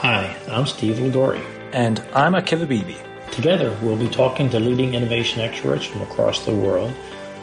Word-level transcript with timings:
Hi, 0.00 0.34
I'm 0.48 0.64
Steve 0.64 0.96
Lidori. 0.96 1.44
And 1.74 2.02
I'm 2.14 2.32
Akiva 2.32 2.66
Bibi. 2.66 2.96
Together, 3.32 3.76
we'll 3.82 3.98
be 3.98 4.08
talking 4.08 4.48
to 4.48 4.58
leading 4.58 4.94
innovation 4.94 5.42
experts 5.42 5.84
from 5.84 6.00
across 6.00 6.46
the 6.46 6.54
world 6.54 6.90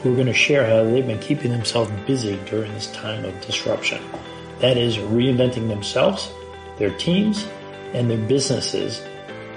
who 0.01 0.11
are 0.11 0.15
going 0.15 0.25
to 0.25 0.33
share 0.33 0.65
how 0.65 0.83
they've 0.83 1.05
been 1.05 1.19
keeping 1.19 1.51
themselves 1.51 1.91
busy 2.07 2.35
during 2.49 2.73
this 2.73 2.91
time 2.93 3.23
of 3.25 3.39
disruption. 3.41 4.01
That 4.57 4.75
is, 4.75 4.97
reinventing 4.97 5.67
themselves, 5.67 6.31
their 6.79 6.89
teams, 6.97 7.45
and 7.93 8.09
their 8.09 8.17
businesses 8.17 9.05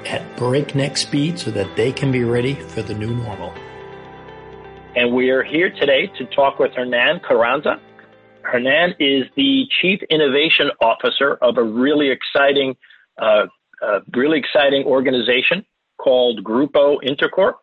at 0.05 0.37
breakneck 0.37 0.99
speed 0.99 1.39
so 1.39 1.51
that 1.53 1.75
they 1.77 1.93
can 1.93 2.13
be 2.13 2.25
ready 2.25 2.53
for 2.53 2.83
the 2.83 2.93
new 2.93 3.15
normal. 3.15 3.55
And 4.95 5.15
we 5.15 5.31
are 5.31 5.43
here 5.43 5.71
today 5.71 6.09
to 6.19 6.27
talk 6.27 6.59
with 6.59 6.73
Hernan 6.75 7.21
Carranza. 7.21 7.81
Hernan 8.43 8.95
is 8.99 9.25
the 9.37 9.65
Chief 9.81 10.03
Innovation 10.11 10.71
Officer 10.83 11.39
of 11.41 11.57
a 11.57 11.63
really 11.63 12.11
exciting, 12.11 12.77
uh, 13.21 13.47
uh, 13.83 14.01
really 14.15 14.39
exciting 14.39 14.85
organization 14.85 15.65
called 15.99 16.43
Grupo 16.45 16.99
Intercorp. 17.03 17.55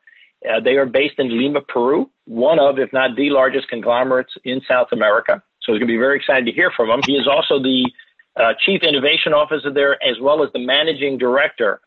Uh, 0.48 0.60
they 0.60 0.76
are 0.78 0.86
based 0.86 1.16
in 1.18 1.38
Lima, 1.38 1.62
Peru, 1.62 2.10
one 2.26 2.60
of, 2.60 2.80
if 2.80 2.94
not 2.94 3.16
the 3.16 3.30
largest 3.30 3.68
conglomerates 3.70 4.34
in 4.44 4.62
South 4.68 4.88
America. 4.92 5.42
So 5.62 5.74
it's 5.74 5.80
going 5.80 5.88
to 5.88 5.94
be 5.94 5.98
very 5.98 6.18
exciting 6.18 6.46
to 6.46 6.52
hear 6.52 6.72
from 6.76 6.90
him. 6.90 7.02
He 7.06 7.14
is 7.14 7.28
also 7.28 7.62
the 7.62 7.92
uh, 8.36 8.54
Chief 8.66 8.84
Innovation 8.84 9.34
Officer 9.34 9.74
there, 9.74 10.02
as 10.04 10.18
well 10.22 10.44
as 10.44 10.50
the 10.54 10.60
Managing 10.60 11.18
Director 11.18 11.82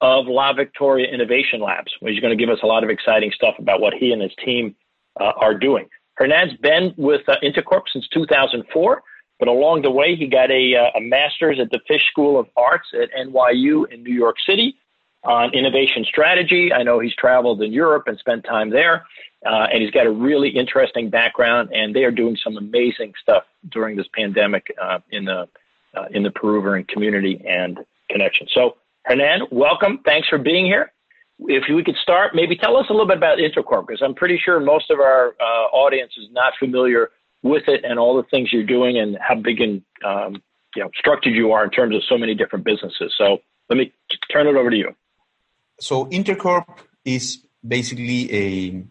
of 0.00 0.26
La 0.26 0.52
Victoria 0.52 1.08
Innovation 1.12 1.60
Labs, 1.60 1.90
he's 2.00 2.20
going 2.20 2.36
to 2.36 2.42
give 2.42 2.52
us 2.52 2.60
a 2.62 2.66
lot 2.66 2.84
of 2.84 2.90
exciting 2.90 3.32
stuff 3.34 3.54
about 3.58 3.80
what 3.80 3.94
he 3.94 4.12
and 4.12 4.20
his 4.20 4.32
team 4.44 4.76
uh, 5.18 5.32
are 5.36 5.54
doing. 5.54 5.88
Hernan's 6.14 6.56
been 6.60 6.94
with 6.96 7.22
uh, 7.28 7.36
Intercorp 7.42 7.82
since 7.92 8.06
2004, 8.08 9.02
but 9.38 9.48
along 9.48 9.82
the 9.82 9.90
way, 9.90 10.16
he 10.16 10.26
got 10.26 10.50
a, 10.50 10.74
uh, 10.74 10.98
a 10.98 11.00
master's 11.00 11.60
at 11.60 11.70
the 11.70 11.80
Tisch 11.86 12.06
School 12.10 12.38
of 12.38 12.48
Arts 12.56 12.88
at 12.94 13.10
NYU 13.12 13.90
in 13.92 14.02
New 14.02 14.14
York 14.14 14.36
City 14.46 14.76
on 15.24 15.52
innovation 15.52 16.04
strategy. 16.04 16.72
I 16.72 16.82
know 16.82 17.00
he's 17.00 17.14
traveled 17.14 17.60
in 17.60 17.72
Europe 17.72 18.04
and 18.06 18.18
spent 18.18 18.44
time 18.44 18.70
there, 18.70 19.04
uh, 19.44 19.66
and 19.72 19.82
he's 19.82 19.90
got 19.90 20.06
a 20.06 20.10
really 20.10 20.48
interesting 20.48 21.10
background. 21.10 21.70
And 21.72 21.94
they 21.94 22.04
are 22.04 22.10
doing 22.10 22.36
some 22.42 22.56
amazing 22.56 23.12
stuff 23.20 23.44
during 23.70 23.96
this 23.96 24.06
pandemic 24.14 24.74
uh, 24.80 25.00
in 25.10 25.26
the 25.26 25.48
uh, 25.94 26.06
in 26.10 26.22
the 26.22 26.30
Peruvian 26.30 26.84
community 26.84 27.42
and 27.46 27.78
connection. 28.10 28.46
So, 28.52 28.76
Hernan, 29.04 29.46
welcome. 29.50 30.00
Thanks 30.04 30.28
for 30.28 30.38
being 30.38 30.66
here. 30.66 30.92
If 31.40 31.64
we 31.68 31.82
could 31.84 31.96
start, 31.96 32.34
maybe 32.34 32.56
tell 32.56 32.76
us 32.76 32.86
a 32.88 32.92
little 32.92 33.06
bit 33.06 33.18
about 33.18 33.38
Intercorp, 33.38 33.86
because 33.86 34.02
I'm 34.02 34.14
pretty 34.14 34.40
sure 34.42 34.58
most 34.60 34.90
of 34.90 35.00
our 35.00 35.34
uh, 35.40 35.68
audience 35.72 36.12
is 36.16 36.28
not 36.32 36.54
familiar 36.58 37.10
with 37.42 37.64
it 37.68 37.84
and 37.84 37.98
all 37.98 38.16
the 38.16 38.24
things 38.24 38.52
you're 38.52 38.64
doing 38.64 38.98
and 38.98 39.18
how 39.20 39.34
big 39.34 39.60
and 39.60 39.82
um, 40.04 40.42
you 40.74 40.82
know 40.82 40.90
structured 40.96 41.34
you 41.34 41.52
are 41.52 41.64
in 41.64 41.70
terms 41.70 41.94
of 41.94 42.02
so 42.08 42.18
many 42.18 42.34
different 42.34 42.64
businesses. 42.64 43.14
So 43.16 43.38
let 43.68 43.76
me 43.76 43.92
turn 44.32 44.46
it 44.46 44.56
over 44.56 44.70
to 44.70 44.76
you 44.76 44.94
so 45.78 46.06
Intercorp 46.06 46.66
is 47.04 47.44
basically 47.66 48.32
a 48.34 48.84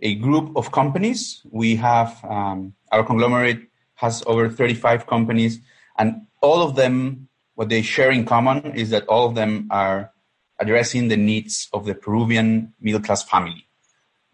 a 0.00 0.14
group 0.16 0.56
of 0.56 0.72
companies. 0.72 1.42
We 1.50 1.76
have 1.76 2.18
um, 2.24 2.74
our 2.90 3.04
conglomerate 3.04 3.68
has 3.94 4.22
over 4.26 4.48
35 4.48 5.06
companies, 5.06 5.60
and 5.96 6.26
all 6.40 6.62
of 6.62 6.74
them, 6.74 7.28
what 7.54 7.68
they 7.68 7.82
share 7.82 8.10
in 8.10 8.24
common 8.24 8.74
is 8.74 8.90
that 8.90 9.06
all 9.06 9.28
of 9.28 9.36
them 9.36 9.68
are 9.70 10.10
addressing 10.58 11.08
the 11.08 11.16
needs 11.16 11.68
of 11.72 11.86
the 11.86 11.94
Peruvian 11.94 12.74
middle 12.80 13.00
class 13.00 13.22
family, 13.22 13.68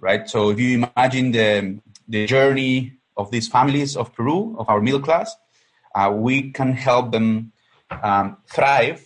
right? 0.00 0.28
So 0.28 0.50
if 0.50 0.58
you 0.58 0.82
imagine 0.82 1.32
the 1.32 1.80
the 2.08 2.26
journey 2.26 2.97
of 3.18 3.30
these 3.30 3.48
families 3.48 3.96
of 3.96 4.14
Peru, 4.14 4.56
of 4.58 4.68
our 4.68 4.80
middle 4.80 5.00
class, 5.00 5.34
uh, 5.94 6.10
we 6.14 6.50
can 6.52 6.72
help 6.72 7.12
them 7.12 7.52
um, 8.02 8.36
thrive 8.48 9.04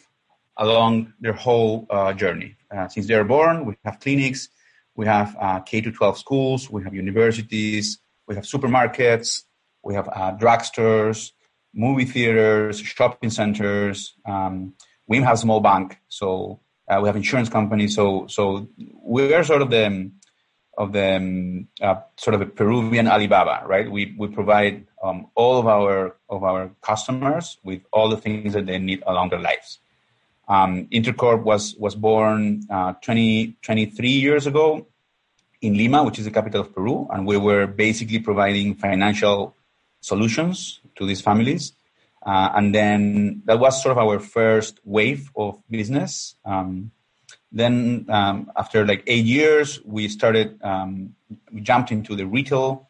along 0.56 1.12
their 1.20 1.32
whole 1.32 1.86
uh, 1.90 2.12
journey. 2.12 2.56
Uh, 2.70 2.86
since 2.88 3.06
they're 3.06 3.24
born, 3.24 3.64
we 3.64 3.74
have 3.84 3.98
clinics, 3.98 4.48
we 4.94 5.06
have 5.06 5.36
uh, 5.40 5.60
K 5.60 5.80
to 5.80 5.90
12 5.90 6.18
schools, 6.18 6.70
we 6.70 6.82
have 6.84 6.94
universities, 6.94 7.98
we 8.28 8.34
have 8.34 8.44
supermarkets, 8.44 9.44
we 9.82 9.94
have 9.94 10.08
uh, 10.08 10.36
drugstores, 10.36 11.32
movie 11.74 12.04
theaters, 12.04 12.78
shopping 12.80 13.30
centers. 13.30 14.14
Um, 14.26 14.74
we 15.06 15.20
have 15.20 15.38
small 15.38 15.60
bank, 15.60 15.98
so 16.08 16.60
uh, 16.88 17.00
we 17.02 17.08
have 17.08 17.16
insurance 17.16 17.48
companies. 17.48 17.94
So, 17.94 18.26
so 18.28 18.68
we 19.02 19.32
are 19.34 19.44
sort 19.44 19.62
of 19.62 19.70
the 19.70 20.10
of 20.82 20.92
the 20.92 21.16
um, 21.16 21.68
uh, 21.80 21.96
sort 22.16 22.34
of 22.34 22.40
a 22.40 22.46
Peruvian 22.46 23.06
Alibaba, 23.06 23.62
right? 23.66 23.88
We 23.90 24.14
we 24.18 24.26
provide 24.28 24.86
um, 25.02 25.28
all 25.34 25.60
of 25.60 25.66
our 25.66 26.16
of 26.28 26.42
our 26.42 26.70
customers 26.82 27.58
with 27.62 27.82
all 27.92 28.08
the 28.08 28.16
things 28.16 28.52
that 28.54 28.66
they 28.66 28.78
need 28.78 29.02
along 29.06 29.30
their 29.30 29.44
lives. 29.50 29.78
Um, 30.48 30.86
Intercorp 30.90 31.42
was 31.44 31.76
was 31.78 31.94
born 31.94 32.66
uh, 32.68 32.94
20, 33.00 33.56
23 33.62 34.08
years 34.08 34.46
ago 34.46 34.86
in 35.60 35.76
Lima, 35.76 36.02
which 36.02 36.18
is 36.18 36.24
the 36.24 36.34
capital 36.38 36.62
of 36.62 36.74
Peru, 36.74 37.06
and 37.12 37.26
we 37.26 37.36
were 37.36 37.66
basically 37.66 38.18
providing 38.18 38.74
financial 38.74 39.54
solutions 40.00 40.80
to 40.96 41.06
these 41.06 41.20
families. 41.20 41.72
Uh, 42.26 42.50
and 42.54 42.74
then 42.74 43.42
that 43.46 43.58
was 43.58 43.82
sort 43.82 43.96
of 43.96 43.98
our 43.98 44.18
first 44.18 44.80
wave 44.84 45.30
of 45.36 45.58
business. 45.70 46.34
Um, 46.44 46.90
then 47.52 48.06
um, 48.08 48.50
after 48.56 48.86
like 48.86 49.04
eight 49.06 49.24
years, 49.24 49.80
we 49.84 50.08
started, 50.08 50.58
um, 50.62 51.14
we 51.52 51.60
jumped 51.60 51.92
into 51.92 52.16
the 52.16 52.26
retail 52.26 52.88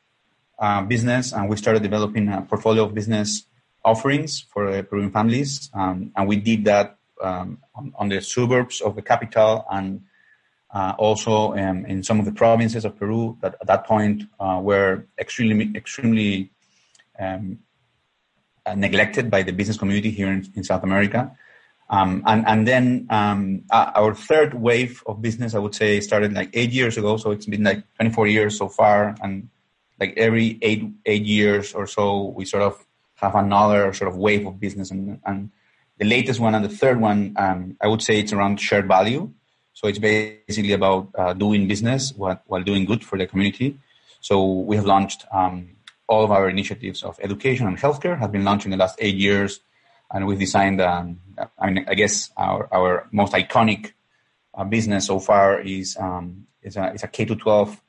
uh, 0.59 0.83
business 0.83 1.33
and 1.33 1.49
we 1.49 1.57
started 1.57 1.83
developing 1.83 2.29
a 2.29 2.43
portfolio 2.43 2.85
of 2.85 2.95
business 2.95 3.45
offerings 3.85 4.47
for 4.53 4.69
uh, 4.69 4.83
Peruvian 4.83 5.11
families. 5.11 5.69
Um, 5.75 6.13
and 6.17 6.29
we 6.29 6.37
did 6.37 6.65
that 6.67 6.97
um, 7.21 7.59
on, 7.75 7.93
on, 7.97 8.09
the 8.09 8.21
suburbs 8.21 8.81
of 8.81 8.95
the 8.95 9.03
capital 9.03 9.65
and 9.71 10.03
uh, 10.73 10.95
also 10.99 11.53
um, 11.55 11.85
in 11.87 12.03
some 12.03 12.19
of 12.19 12.25
the 12.25 12.33
provinces 12.33 12.85
of 12.85 12.97
Peru 12.97 13.37
that 13.43 13.57
at 13.61 13.67
that 13.67 13.87
point 13.87 14.25
uh, 14.41 14.61
were 14.63 15.07
extremely 15.19 15.71
extremely 15.77 16.51
um, 17.19 17.59
uh, 18.65 18.75
neglected 18.75 19.31
by 19.31 19.43
the 19.43 19.53
business 19.53 19.77
community 19.77 20.11
here 20.11 20.29
in, 20.29 20.51
in 20.55 20.65
South 20.65 20.83
America. 20.83 21.37
Um, 21.93 22.23
and 22.27 22.49
and 22.49 22.67
then 22.67 23.07
um, 23.11 23.65
our 23.71 24.15
third 24.15 24.55
wave 24.55 25.03
of 25.05 25.21
business, 25.21 25.55
I 25.55 25.59
would 25.59 25.75
say, 25.75 26.01
started 26.01 26.33
like 26.33 26.49
eight 26.55 26.73
years 26.73 26.97
ago. 26.97 27.19
So 27.19 27.33
it's 27.33 27.45
been 27.45 27.65
like 27.65 27.85
24 27.97 28.29
years 28.29 28.57
so 28.57 28.69
far, 28.69 29.15
and 29.23 29.51
like 30.01 30.15
every 30.17 30.59
eight 30.63 30.83
eight 31.05 31.25
years 31.25 31.75
or 31.75 31.87
so, 31.87 32.33
we 32.35 32.47
sort 32.47 32.63
of 32.63 32.83
have 33.17 33.35
another 33.35 33.93
sort 33.93 34.09
of 34.11 34.17
wave 34.17 34.47
of 34.47 34.59
business, 34.59 34.91
and 34.91 35.21
and 35.27 35.51
the 35.99 36.07
latest 36.07 36.41
one 36.41 36.55
and 36.55 36.65
the 36.65 36.75
third 36.83 36.99
one, 36.99 37.35
um, 37.37 37.77
I 37.81 37.89
would 37.89 38.01
say 38.01 38.19
it's 38.19 38.33
around 38.33 38.59
shared 38.59 38.89
value. 38.89 39.31
So 39.75 39.87
it's 39.87 39.99
basically 39.99 40.73
about 40.73 41.09
uh, 41.17 41.33
doing 41.33 41.69
business 41.69 42.13
while, 42.17 42.41
while, 42.47 42.63
doing 42.63 42.85
good 42.85 43.05
for 43.05 43.19
the 43.19 43.27
community. 43.27 43.79
So 44.21 44.45
we 44.45 44.77
have 44.77 44.85
launched 44.85 45.25
um, 45.33 45.71
all 46.09 46.25
of 46.25 46.31
our 46.31 46.49
initiatives 46.49 47.03
of 47.03 47.19
education 47.23 47.67
and 47.67 47.79
healthcare 47.79 48.19
have 48.19 48.33
been 48.33 48.45
launched 48.45 48.65
in 48.65 48.71
the 48.71 48.77
last 48.77 48.97
eight 48.99 49.15
years, 49.15 49.61
and 50.13 50.27
we've 50.27 50.39
designed. 50.39 50.81
Um, 50.81 51.21
I 51.59 51.71
mean, 51.71 51.85
I 51.89 51.95
guess 51.95 52.31
our 52.37 52.69
our 52.73 53.09
most 53.13 53.33
iconic 53.33 53.93
uh, 54.55 54.65
business 54.65 55.07
so 55.07 55.19
far 55.19 55.61
is 55.61 55.97
um, 55.99 56.47
is 56.63 56.77
a 56.77 56.95
a 57.03 57.09
K 57.09 57.25
to 57.25 57.37
twelve 57.37 57.81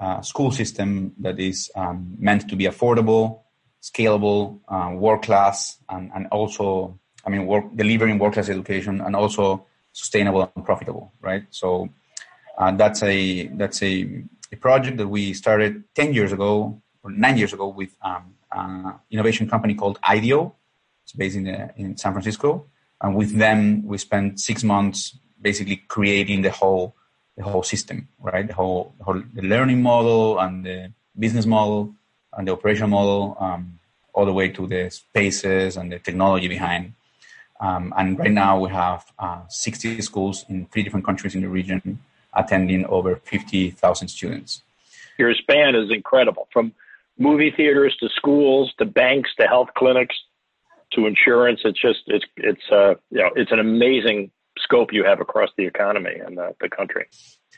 uh, 0.00 0.20
school 0.22 0.50
system 0.50 1.12
that 1.18 1.38
is 1.38 1.70
um, 1.74 2.16
meant 2.18 2.48
to 2.48 2.56
be 2.56 2.64
affordable, 2.64 3.40
scalable, 3.82 4.60
uh, 4.68 4.94
world 4.94 5.22
class, 5.22 5.78
and, 5.88 6.10
and 6.14 6.26
also 6.28 6.98
I 7.26 7.30
mean, 7.30 7.46
work, 7.46 7.64
delivering 7.74 8.18
world-class 8.18 8.48
education 8.48 9.00
and 9.00 9.16
also 9.16 9.66
sustainable 9.92 10.50
and 10.54 10.64
profitable, 10.64 11.12
right? 11.20 11.44
So 11.50 11.88
uh, 12.58 12.72
that's 12.72 13.02
a 13.02 13.46
that's 13.48 13.82
a, 13.82 14.24
a, 14.52 14.56
project 14.56 14.98
that 14.98 15.08
we 15.08 15.32
started 15.34 15.84
ten 15.94 16.12
years 16.12 16.32
ago 16.32 16.80
or 17.02 17.10
nine 17.10 17.36
years 17.36 17.52
ago 17.52 17.68
with 17.68 17.96
um, 18.02 18.34
an 18.52 18.94
innovation 19.10 19.48
company 19.48 19.74
called 19.74 19.98
IDEO. 20.02 20.54
It's 21.04 21.12
based 21.12 21.36
in 21.36 21.44
the, 21.44 21.70
in 21.76 21.96
San 21.96 22.12
Francisco, 22.12 22.66
and 23.00 23.14
with 23.14 23.36
them 23.36 23.86
we 23.86 23.98
spent 23.98 24.40
six 24.40 24.64
months 24.64 25.16
basically 25.40 25.76
creating 25.88 26.42
the 26.42 26.50
whole 26.50 26.94
the 27.36 27.42
whole 27.42 27.62
system, 27.62 28.08
right? 28.20 28.46
The 28.46 28.54
whole, 28.54 28.94
the, 28.98 29.04
whole, 29.04 29.22
the 29.32 29.42
learning 29.42 29.82
model 29.82 30.38
and 30.38 30.64
the 30.64 30.92
business 31.18 31.46
model 31.46 31.94
and 32.32 32.46
the 32.46 32.52
operation 32.52 32.90
model, 32.90 33.36
um, 33.40 33.78
all 34.12 34.24
the 34.24 34.32
way 34.32 34.48
to 34.50 34.66
the 34.66 34.90
spaces 34.90 35.76
and 35.76 35.90
the 35.90 35.98
technology 35.98 36.48
behind. 36.48 36.94
Um, 37.60 37.92
and 37.96 38.18
right 38.18 38.30
now 38.30 38.60
we 38.60 38.70
have 38.70 39.04
uh, 39.18 39.42
60 39.48 40.00
schools 40.02 40.44
in 40.48 40.66
three 40.66 40.82
different 40.82 41.06
countries 41.06 41.34
in 41.34 41.40
the 41.40 41.48
region 41.48 42.00
attending 42.34 42.84
over 42.86 43.16
50,000 43.16 44.08
students. 44.08 44.62
Your 45.18 45.34
span 45.34 45.74
is 45.74 45.90
incredible 45.90 46.48
from 46.52 46.72
movie 47.18 47.52
theaters 47.56 47.96
to 48.00 48.08
schools 48.08 48.72
to 48.78 48.84
banks 48.84 49.30
to 49.38 49.46
health 49.46 49.68
clinics 49.76 50.16
to 50.94 51.06
insurance. 51.06 51.60
It's 51.64 51.80
just, 51.80 52.00
it's, 52.06 52.24
it's, 52.36 52.62
uh, 52.70 52.94
you 53.10 53.18
know, 53.18 53.30
it's 53.36 53.52
an 53.52 53.58
amazing 53.58 54.30
scope 54.58 54.92
you 54.92 55.04
have 55.04 55.20
across 55.20 55.50
the 55.56 55.66
economy 55.66 56.16
and 56.24 56.38
the, 56.38 56.54
the 56.60 56.68
country. 56.68 57.06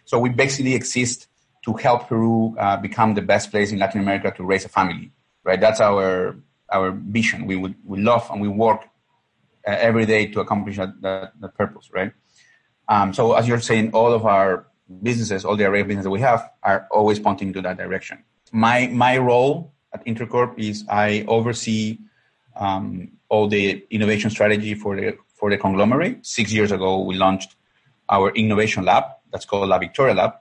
So 0.05 0.19
we 0.19 0.29
basically 0.29 0.75
exist 0.75 1.29
to 1.65 1.73
help 1.75 2.09
Peru 2.09 2.57
uh, 2.59 2.77
become 2.77 3.15
the 3.15 3.23
best 3.23 3.51
place 3.51 3.73
in 3.73 3.79
Latin 3.79 4.01
America 4.01 4.33
to 4.37 4.45
raise 4.45 4.65
a 4.65 4.69
family, 4.69 5.11
right? 5.45 5.61
That's 5.61 5.81
our, 5.81 6.37
our 6.73 6.93
vision. 6.93 7.47
We 7.47 7.57
would, 7.57 7.75
we 7.85 8.01
love 8.01 8.29
and 8.31 8.41
we 8.41 8.49
work 8.49 8.83
uh, 9.67 9.73
every 9.73 10.07
day 10.07 10.27
to 10.27 10.41
accomplish 10.41 10.77
that, 10.77 11.01
that, 11.03 11.33
that 11.41 11.55
purpose, 11.57 11.91
right? 11.93 12.13
Um, 12.89 13.13
so 13.13 13.35
as 13.35 13.49
you're 13.49 13.61
saying, 13.61 13.91
all 13.93 14.13
of 14.13 14.25
our 14.25 14.69
businesses, 15.03 15.45
all 15.45 15.57
the 15.57 15.65
array 15.65 15.81
of 15.81 15.89
businesses 15.89 16.05
that 16.05 16.11
we 16.11 16.21
have 16.21 16.49
are 16.63 16.87
always 16.93 17.19
pointing 17.19 17.53
to 17.53 17.63
that 17.63 17.77
direction. 17.77 18.23
My, 18.53 18.87
my 18.87 19.19
role 19.19 19.75
at 19.93 20.07
Intercorp 20.07 20.57
is 20.59 20.85
I 20.89 21.25
oversee 21.27 21.99
um, 22.55 23.11
all 23.29 23.49
the 23.49 23.85
innovation 23.91 24.31
strategy 24.31 24.75
for 24.75 24.97
the, 24.97 25.17
for 25.35 25.51
the 25.51 25.57
conglomerate. 25.57 26.25
Six 26.25 26.53
years 26.53 26.73
ago, 26.73 27.01
we 27.01 27.17
launched 27.17 27.57
our 28.09 28.31
innovation 28.31 28.85
lab. 28.85 29.05
That's 29.33 29.45
called 29.45 29.69
La 29.69 29.79
Victoria 29.79 30.15
Lab. 30.15 30.35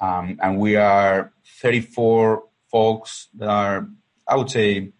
Um, 0.00 0.38
and 0.42 0.58
we 0.58 0.76
are 0.76 1.32
34 1.60 2.44
folks 2.70 3.28
that 3.34 3.48
are, 3.48 3.88
I 4.26 4.36
would 4.36 4.50
say, 4.50 4.92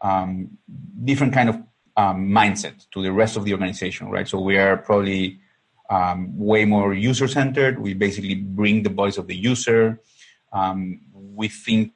um, 0.00 0.58
different 1.04 1.32
kind 1.32 1.48
of 1.48 1.56
um, 1.96 2.28
mindset 2.28 2.86
to 2.90 3.02
the 3.02 3.12
rest 3.12 3.36
of 3.36 3.44
the 3.44 3.52
organization, 3.52 4.08
right? 4.08 4.26
So 4.26 4.40
we 4.40 4.58
are 4.58 4.76
probably 4.76 5.40
um, 5.90 6.36
way 6.36 6.64
more 6.64 6.92
user 6.92 7.28
centered. 7.28 7.78
We 7.78 7.94
basically 7.94 8.34
bring 8.34 8.82
the 8.82 8.90
voice 8.90 9.16
of 9.16 9.26
the 9.26 9.36
user. 9.36 10.00
Um, 10.52 11.00
we 11.12 11.48
think 11.48 11.92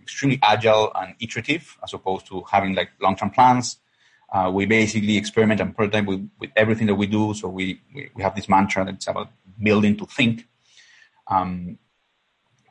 extremely 0.00 0.38
agile 0.42 0.92
and 0.94 1.14
iterative 1.20 1.76
as 1.82 1.92
opposed 1.92 2.26
to 2.26 2.42
having 2.50 2.74
like 2.74 2.90
long 3.00 3.16
term 3.16 3.30
plans. 3.30 3.78
Uh, 4.32 4.50
we 4.50 4.64
basically 4.64 5.18
experiment 5.18 5.60
and 5.60 5.76
prototype 5.76 6.06
with, 6.06 6.26
with 6.40 6.50
everything 6.56 6.86
that 6.86 6.94
we 6.94 7.06
do. 7.06 7.34
So 7.34 7.48
we, 7.48 7.82
we, 7.94 8.10
we 8.14 8.22
have 8.22 8.34
this 8.34 8.48
mantra 8.48 8.84
that's 8.84 9.06
about 9.06 9.30
building 9.62 9.96
to 9.98 10.06
think. 10.06 10.48
Um, 11.28 11.78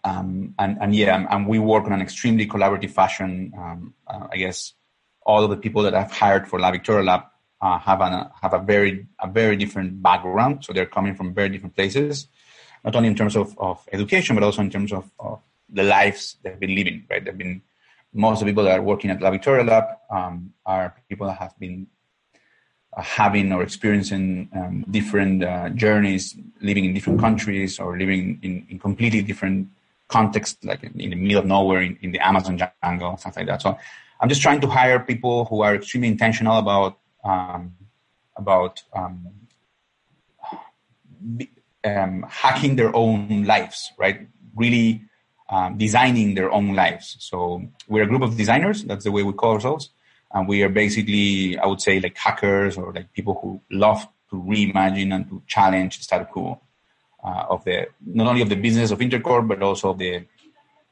um, 0.03 0.55
and, 0.57 0.77
and 0.81 0.95
yeah, 0.95 1.27
and 1.29 1.47
we 1.47 1.59
work 1.59 1.85
on 1.85 1.93
an 1.93 2.01
extremely 2.01 2.47
collaborative 2.47 2.89
fashion. 2.89 3.53
Um, 3.55 3.93
uh, 4.07 4.27
I 4.31 4.37
guess 4.37 4.73
all 5.23 5.43
of 5.43 5.51
the 5.51 5.57
people 5.57 5.83
that 5.83 5.93
I've 5.93 6.11
hired 6.11 6.47
for 6.47 6.59
La 6.59 6.71
Victoria 6.71 7.03
Lab 7.03 7.23
uh, 7.61 7.77
have 7.77 8.01
an, 8.01 8.27
have 8.41 8.53
a 8.53 8.59
very 8.59 9.05
a 9.19 9.27
very 9.29 9.55
different 9.55 10.01
background. 10.01 10.65
So 10.65 10.73
they're 10.73 10.87
coming 10.87 11.13
from 11.13 11.35
very 11.35 11.49
different 11.49 11.75
places, 11.75 12.27
not 12.83 12.95
only 12.95 13.09
in 13.09 13.15
terms 13.15 13.35
of, 13.35 13.55
of 13.59 13.87
education, 13.93 14.35
but 14.35 14.43
also 14.43 14.63
in 14.63 14.71
terms 14.71 14.91
of, 14.91 15.11
of 15.19 15.39
the 15.69 15.83
lives 15.83 16.37
they've 16.41 16.59
been 16.59 16.73
living. 16.73 17.05
Right, 17.07 17.23
they've 17.23 17.37
been 17.37 17.61
most 18.13 18.41
of 18.41 18.45
the 18.45 18.51
people 18.51 18.63
that 18.63 18.79
are 18.79 18.81
working 18.81 19.09
at 19.09 19.21
La 19.21 19.31
Victoria 19.31 19.63
Lab 19.63 19.85
um, 20.09 20.53
are 20.65 20.95
people 21.09 21.27
that 21.27 21.37
have 21.37 21.57
been 21.59 21.87
uh, 22.95 23.01
having 23.01 23.51
or 23.53 23.63
experiencing 23.63 24.49
um, 24.53 24.85
different 24.91 25.43
uh, 25.43 25.69
journeys, 25.69 26.35
living 26.61 26.85
in 26.85 26.93
different 26.93 27.19
countries 27.19 27.79
or 27.79 27.97
living 27.97 28.39
in, 28.41 28.65
in 28.69 28.79
completely 28.79 29.21
different 29.21 29.69
contexts, 30.09 30.63
like 30.65 30.83
in, 30.83 30.99
in, 30.99 31.11
the 31.11 31.15
middle 31.15 31.39
of 31.39 31.45
nowhere, 31.45 31.81
in, 31.81 31.97
in 32.01 32.11
the 32.11 32.19
Amazon 32.19 32.59
jungle, 32.83 33.15
stuff 33.15 33.37
like 33.37 33.47
that. 33.47 33.61
So 33.61 33.77
I'm 34.19 34.27
just 34.27 34.41
trying 34.41 34.59
to 34.61 34.67
hire 34.67 34.99
people 34.99 35.45
who 35.45 35.61
are 35.61 35.75
extremely 35.75 36.09
intentional 36.09 36.57
about 36.57 36.99
um, 37.23 37.73
about 38.35 38.83
um, 38.93 39.27
um, 41.83 42.25
hacking 42.27 42.75
their 42.75 42.95
own 42.95 43.45
lives, 43.45 43.91
right? 43.97 44.27
Really 44.55 45.03
um, 45.51 45.77
designing 45.77 46.33
their 46.33 46.51
own 46.51 46.73
lives. 46.73 47.17
So 47.19 47.61
we're 47.87 48.03
a 48.03 48.07
group 48.07 48.21
of 48.21 48.37
designers. 48.37 48.83
That's 48.83 49.03
the 49.03 49.11
way 49.11 49.21
we 49.21 49.33
call 49.33 49.53
ourselves. 49.53 49.89
And 50.33 50.47
we 50.47 50.63
are 50.63 50.69
basically, 50.69 51.57
I 51.57 51.67
would 51.67 51.81
say, 51.81 51.99
like 51.99 52.17
hackers 52.17 52.77
or 52.77 52.93
like 52.93 53.11
people 53.11 53.37
who 53.41 53.61
love 53.69 54.07
to 54.29 54.37
reimagine 54.37 55.13
and 55.13 55.27
to 55.29 55.43
challenge 55.47 55.97
the 55.97 56.03
status 56.05 56.27
quo 56.31 56.61
uh, 57.23 57.45
of 57.49 57.65
the 57.65 57.87
not 58.05 58.27
only 58.27 58.41
of 58.41 58.49
the 58.49 58.55
business 58.55 58.91
of 58.91 58.99
Intercorp, 58.99 59.47
but 59.47 59.61
also 59.61 59.89
of 59.89 59.97
the 59.97 60.25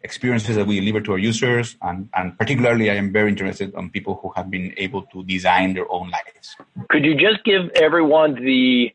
experiences 0.04 0.58
that 0.58 0.68
we 0.68 0.80
deliver 0.80 1.02
to 1.02 1.14
our 1.14 1.18
users. 1.18 1.78
And, 1.82 2.10
and 2.14 2.38
particularly, 2.38 2.92
I 2.92 2.96
am 2.96 3.14
very 3.14 3.30
interested 3.30 3.74
on 3.76 3.90
people 3.90 4.20
who 4.22 4.34
have 4.36 4.52
been 4.52 4.74
able 4.76 5.04
to 5.04 5.24
design 5.24 5.74
their 5.74 5.90
own 5.90 6.12
lives. 6.12 6.58
Could 6.90 7.06
you 7.06 7.16
just 7.16 7.44
give 7.46 7.70
everyone 7.76 8.36
the 8.36 8.94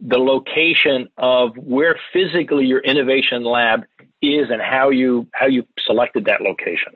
the 0.00 0.18
location 0.18 1.08
of 1.18 1.56
where 1.56 1.98
physically 2.12 2.64
your 2.66 2.78
innovation 2.78 3.42
lab 3.42 3.84
is 4.22 4.50
and 4.50 4.60
how 4.60 4.90
you 4.90 5.28
how 5.32 5.46
you 5.46 5.64
selected 5.78 6.24
that 6.26 6.40
location? 6.40 6.94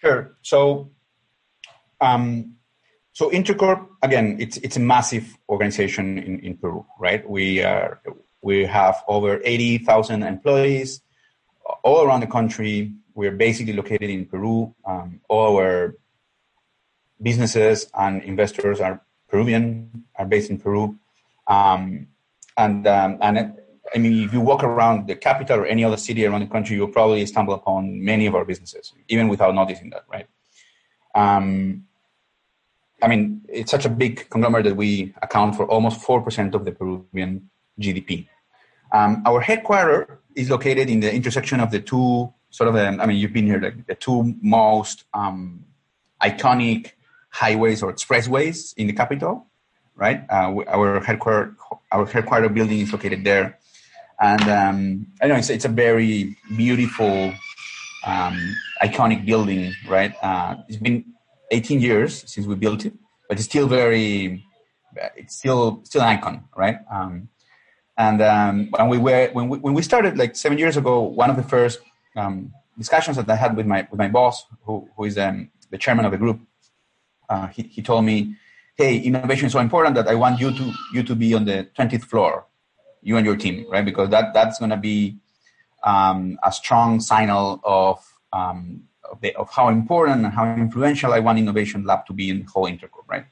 Sure. 0.00 0.36
So, 0.42 0.90
um, 2.00 2.56
so 3.12 3.30
Intercorp 3.30 3.86
again, 4.02 4.36
it's 4.40 4.56
it's 4.58 4.76
a 4.76 4.80
massive 4.80 5.36
organization 5.48 6.18
in, 6.18 6.40
in 6.40 6.56
Peru, 6.56 6.86
right? 6.98 7.28
We 7.28 7.62
are 7.62 8.00
we 8.42 8.64
have 8.64 9.02
over 9.08 9.40
eighty 9.44 9.78
thousand 9.78 10.22
employees 10.22 11.02
all 11.82 12.02
around 12.02 12.20
the 12.20 12.26
country. 12.26 12.92
We're 13.14 13.32
basically 13.32 13.74
located 13.74 14.08
in 14.08 14.26
Peru. 14.26 14.74
Um, 14.84 15.20
all 15.28 15.56
our 15.56 15.96
businesses 17.20 17.90
and 17.92 18.22
investors 18.22 18.80
are 18.80 19.02
Peruvian, 19.28 20.04
are 20.16 20.26
based 20.26 20.50
in 20.50 20.58
Peru. 20.58 20.96
Um, 21.46 22.08
and 22.56 22.86
um, 22.86 23.18
and 23.20 23.58
I 23.94 23.98
mean, 23.98 24.24
if 24.24 24.32
you 24.32 24.40
walk 24.40 24.62
around 24.62 25.08
the 25.08 25.16
capital 25.16 25.60
or 25.60 25.66
any 25.66 25.84
other 25.84 25.96
city 25.96 26.24
around 26.24 26.40
the 26.40 26.46
country, 26.46 26.76
you'll 26.76 26.88
probably 26.88 27.24
stumble 27.26 27.54
upon 27.54 28.04
many 28.04 28.26
of 28.26 28.34
our 28.34 28.44
businesses, 28.44 28.92
even 29.08 29.28
without 29.28 29.54
noticing 29.54 29.90
that, 29.90 30.04
right? 30.10 30.26
Um, 31.14 31.84
I 33.02 33.08
mean, 33.08 33.42
it's 33.48 33.70
such 33.70 33.84
a 33.84 33.88
big 33.88 34.28
conglomerate 34.30 34.66
that 34.66 34.76
we 34.76 35.14
account 35.22 35.56
for 35.56 35.66
almost 35.66 36.00
4% 36.02 36.54
of 36.54 36.64
the 36.64 36.72
Peruvian 36.72 37.50
GDP. 37.80 38.28
Um, 38.92 39.22
our 39.26 39.40
headquarters 39.40 40.18
is 40.34 40.50
located 40.50 40.90
in 40.90 41.00
the 41.00 41.12
intersection 41.12 41.60
of 41.60 41.70
the 41.70 41.80
two 41.80 42.32
sort 42.50 42.68
of, 42.68 42.76
um, 42.76 43.00
I 43.00 43.06
mean, 43.06 43.16
you've 43.16 43.32
been 43.32 43.46
here, 43.46 43.60
like 43.60 43.86
the 43.86 43.94
two 43.94 44.34
most 44.42 45.04
um, 45.14 45.64
iconic 46.22 46.92
highways 47.30 47.82
or 47.82 47.92
expressways 47.92 48.74
in 48.76 48.88
the 48.88 48.92
capital, 48.92 49.46
right? 49.94 50.24
Uh, 50.28 50.62
our 50.68 51.00
headquarters, 51.00 51.54
our 51.92 52.06
headquarters 52.06 52.50
building 52.50 52.80
is 52.80 52.92
located 52.92 53.24
there, 53.24 53.58
and 54.20 54.42
um, 54.42 55.06
I 55.22 55.28
know 55.28 55.36
it's 55.36 55.48
it's 55.50 55.64
a 55.64 55.68
very 55.68 56.36
beautiful, 56.56 57.32
um, 58.04 58.56
iconic 58.82 59.24
building, 59.24 59.72
right? 59.88 60.14
Uh, 60.22 60.56
it's 60.68 60.76
been 60.76 61.04
18 61.50 61.80
years 61.80 62.30
since 62.30 62.46
we 62.46 62.54
built 62.54 62.84
it, 62.84 62.92
but 63.28 63.38
it's 63.38 63.46
still 63.46 63.66
very, 63.66 64.44
it's 65.16 65.36
still 65.36 65.80
still 65.84 66.02
an 66.02 66.08
icon, 66.08 66.44
right? 66.54 66.78
Um, 66.92 67.28
and 67.96 68.20
um, 68.22 68.68
when 68.70 68.88
we 68.88 68.98
were 68.98 69.30
when 69.32 69.48
we, 69.48 69.58
when 69.58 69.74
we 69.74 69.82
started 69.82 70.18
like 70.18 70.36
seven 70.36 70.58
years 70.58 70.76
ago, 70.76 71.00
one 71.00 71.30
of 71.30 71.36
the 71.36 71.42
first 71.42 71.80
um, 72.14 72.52
discussions 72.76 73.16
that 73.16 73.28
I 73.28 73.36
had 73.36 73.56
with 73.56 73.66
my 73.66 73.88
with 73.90 73.98
my 73.98 74.08
boss, 74.08 74.44
who 74.64 74.86
who 74.96 75.04
is 75.04 75.16
um, 75.16 75.50
the 75.70 75.78
chairman 75.78 76.04
of 76.04 76.12
the 76.12 76.18
group, 76.18 76.40
uh, 77.30 77.46
he 77.46 77.62
he 77.62 77.80
told 77.80 78.04
me, 78.04 78.36
"Hey, 78.76 78.98
innovation 78.98 79.46
is 79.46 79.52
so 79.52 79.60
important 79.60 79.94
that 79.94 80.08
I 80.08 80.14
want 80.14 80.40
you 80.40 80.50
to 80.52 80.72
you 80.92 81.02
to 81.04 81.14
be 81.14 81.32
on 81.32 81.46
the 81.46 81.68
twentieth 81.74 82.04
floor, 82.04 82.46
you 83.02 83.16
and 83.16 83.26
your 83.26 83.36
team, 83.36 83.66
right? 83.70 83.84
Because 83.84 84.10
that 84.10 84.32
that's 84.34 84.58
going 84.58 84.70
to 84.70 84.76
be 84.76 85.18
um, 85.82 86.38
a 86.42 86.52
strong 86.52 87.00
signal 87.00 87.60
of 87.64 88.04
um, 88.32 88.84
of, 89.10 89.20
the, 89.20 89.34
of, 89.34 89.50
how 89.50 89.68
important 89.68 90.24
and 90.24 90.32
how 90.32 90.54
influential 90.54 91.12
I 91.12 91.18
want 91.18 91.38
innovation 91.38 91.84
lab 91.84 92.06
to 92.06 92.12
be 92.12 92.30
in 92.30 92.40
the 92.40 92.44
whole 92.46 92.66
Intercorp, 92.66 93.08
right? 93.08 93.26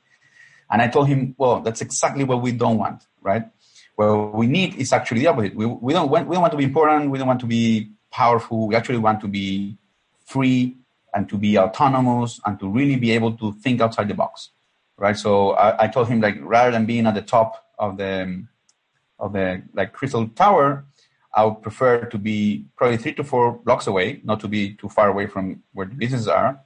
And 0.71 0.83
I 0.83 0.89
told 0.89 1.09
him, 1.09 1.35
well, 1.39 1.61
that's 1.61 1.81
exactly 1.81 2.25
what 2.25 2.43
we 2.43 2.53
don't 2.53 2.79
want, 2.79 3.07
right? 3.23 3.45
What 3.95 4.35
we 4.35 4.47
need 4.47 4.75
is 4.77 4.93
actually 4.93 5.21
the 5.21 5.29
opposite. 5.29 5.55
We, 5.55 5.67
we, 5.67 5.93
don't 5.93 6.11
want, 6.11 6.29
we 6.29 6.35
don't 6.35 6.43
want 6.43 6.53
to 6.53 6.59
be 6.59 6.65
important. 6.65 7.11
We 7.11 7.19
don't 7.19 7.29
want 7.29 7.41
to 7.41 7.47
be 7.47 7.91
powerful. 8.11 8.67
We 8.67 8.75
actually 8.75 8.99
want 8.99 9.21
to 9.21 9.29
be 9.29 9.77
free 10.25 10.77
and 11.15 11.29
to 11.29 11.39
be 11.39 11.59
autonomous 11.59 12.41
and 12.45 12.59
to 12.61 12.69
really 12.69 12.97
be 12.97 13.13
able 13.13 13.33
to 13.39 13.53
think 13.55 13.81
outside 13.81 14.09
the 14.09 14.15
box, 14.15 14.51
right? 14.97 15.17
So 15.17 15.53
I, 15.53 15.85
I 15.85 15.89
told 15.89 16.09
him 16.09 16.21
like 16.21 16.37
rather 16.41 16.71
than 16.71 16.87
being 16.87 17.07
at 17.07 17.15
the 17.15 17.23
top 17.23 17.65
of 17.79 17.97
the 17.97 18.45
of 19.19 19.33
the 19.33 19.63
like 19.75 19.93
crystal 19.93 20.29
tower, 20.29 20.85
I 21.35 21.45
would 21.45 21.63
prefer 21.63 22.05
to 22.05 22.19
be 22.19 22.67
probably 22.77 22.97
three 22.97 23.15
to 23.15 23.25
four 23.25 23.53
blocks 23.53 23.87
away, 23.87 24.21
not 24.25 24.41
to 24.41 24.49
be 24.49 24.75
too 24.75 24.89
far 24.89 25.09
away 25.09 25.27
from 25.27 25.63
where 25.73 25.87
the 25.87 25.95
businesses 25.95 26.29
are, 26.29 26.61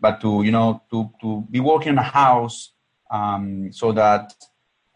but 0.00 0.20
to 0.20 0.42
you 0.42 0.50
know 0.50 0.82
to 0.90 1.10
to 1.20 1.46
be 1.50 1.60
working 1.60 1.92
in 1.92 1.98
a 1.98 2.02
house 2.02 2.72
um, 3.10 3.72
so 3.72 3.92
that 3.92 4.34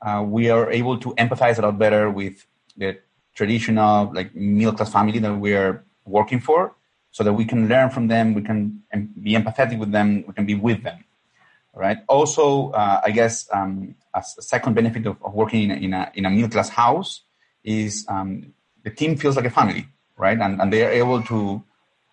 uh, 0.03 0.23
we 0.27 0.51
are 0.51 0.71
able 0.71 0.99
to 0.99 1.15
empathize 1.15 1.59
a 1.59 1.63
lot 1.63 1.79
better 1.79 2.11
with 2.11 2.47
the 2.77 2.99
traditional 3.35 4.13
like 4.13 4.35
middle 4.35 4.73
class 4.73 4.93
family 4.93 5.19
that 5.19 5.35
we 5.35 5.55
are 5.55 5.85
working 6.05 6.41
for 6.41 6.75
so 7.11 7.23
that 7.23 7.33
we 7.33 7.45
can 7.45 7.69
learn 7.69 7.89
from 7.91 8.09
them 8.09 8.35
we 8.35 8.43
can 8.43 8.83
be 9.23 9.33
empathetic 9.33 9.79
with 9.79 9.91
them 9.93 10.25
we 10.27 10.33
can 10.35 10.45
be 10.45 10.55
with 10.55 10.83
them 10.83 11.05
right 11.75 11.99
also 12.09 12.71
uh, 12.71 13.01
i 13.05 13.11
guess 13.11 13.49
um, 13.53 13.95
a 14.15 14.23
second 14.23 14.75
benefit 14.75 15.07
of, 15.07 15.17
of 15.23 15.33
working 15.33 15.63
in 15.63 15.71
a, 15.71 15.75
in 15.75 15.95
a, 15.95 16.13
in 16.15 16.27
a 16.27 16.31
middle 16.31 16.51
class 16.51 16.69
house 16.69 17.23
is 17.65 18.05
um, 18.09 18.53
the 18.85 18.91
team 18.91 19.17
feels 19.17 19.37
like 19.37 19.45
a 19.45 19.51
family 19.51 19.87
right 20.17 20.39
and, 20.39 20.61
and 20.61 20.73
they 20.73 20.85
are 20.85 20.91
able 20.91 21.23
to 21.23 21.63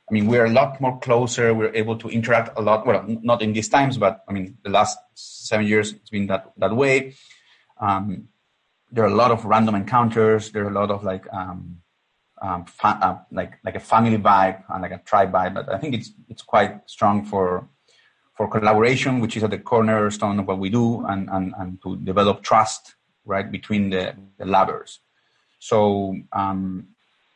i 0.09 0.13
mean 0.13 0.27
we're 0.27 0.45
a 0.45 0.49
lot 0.49 0.79
more 0.79 0.99
closer 0.99 1.53
we're 1.53 1.73
able 1.75 1.97
to 1.97 2.07
interact 2.09 2.57
a 2.57 2.61
lot 2.61 2.85
well 2.85 3.03
not 3.07 3.41
in 3.41 3.53
these 3.53 3.69
times 3.69 3.97
but 3.97 4.23
i 4.29 4.31
mean 4.31 4.57
the 4.63 4.69
last 4.69 4.97
seven 5.13 5.65
years 5.65 5.93
it's 5.93 6.09
been 6.09 6.27
that 6.27 6.51
that 6.57 6.75
way 6.75 7.13
um, 7.79 8.27
there 8.91 9.03
are 9.03 9.07
a 9.07 9.15
lot 9.15 9.31
of 9.31 9.45
random 9.45 9.75
encounters. 9.75 10.51
There 10.51 10.65
are 10.65 10.69
a 10.69 10.73
lot 10.73 10.91
of 10.91 11.03
like 11.03 11.31
um, 11.33 11.77
um, 12.41 12.65
fa- 12.65 12.99
uh, 13.01 13.17
like 13.31 13.53
like 13.63 13.75
a 13.75 13.79
family 13.79 14.17
vibe 14.17 14.63
and 14.69 14.81
like 14.81 14.91
a 14.91 14.99
tribe 14.99 15.31
vibe. 15.31 15.53
But 15.53 15.69
I 15.69 15.77
think 15.77 15.95
it's 15.95 16.11
it's 16.27 16.41
quite 16.41 16.89
strong 16.89 17.25
for 17.25 17.67
for 18.39 18.47
collaboration, 18.47 19.19
which 19.19 19.35
is 19.35 19.43
at 19.43 19.49
the 19.49 19.57
cornerstone 19.57 20.39
of 20.39 20.47
what 20.47 20.59
we 20.59 20.69
do, 20.69 21.05
and, 21.07 21.29
and, 21.29 21.53
and 21.59 21.77
to 21.83 21.97
develop 21.97 22.41
trust, 22.41 22.95
right, 23.25 23.51
between 23.51 23.89
the, 23.89 24.15
the. 24.37 24.85
So, 25.59 26.15
um, 26.31 26.87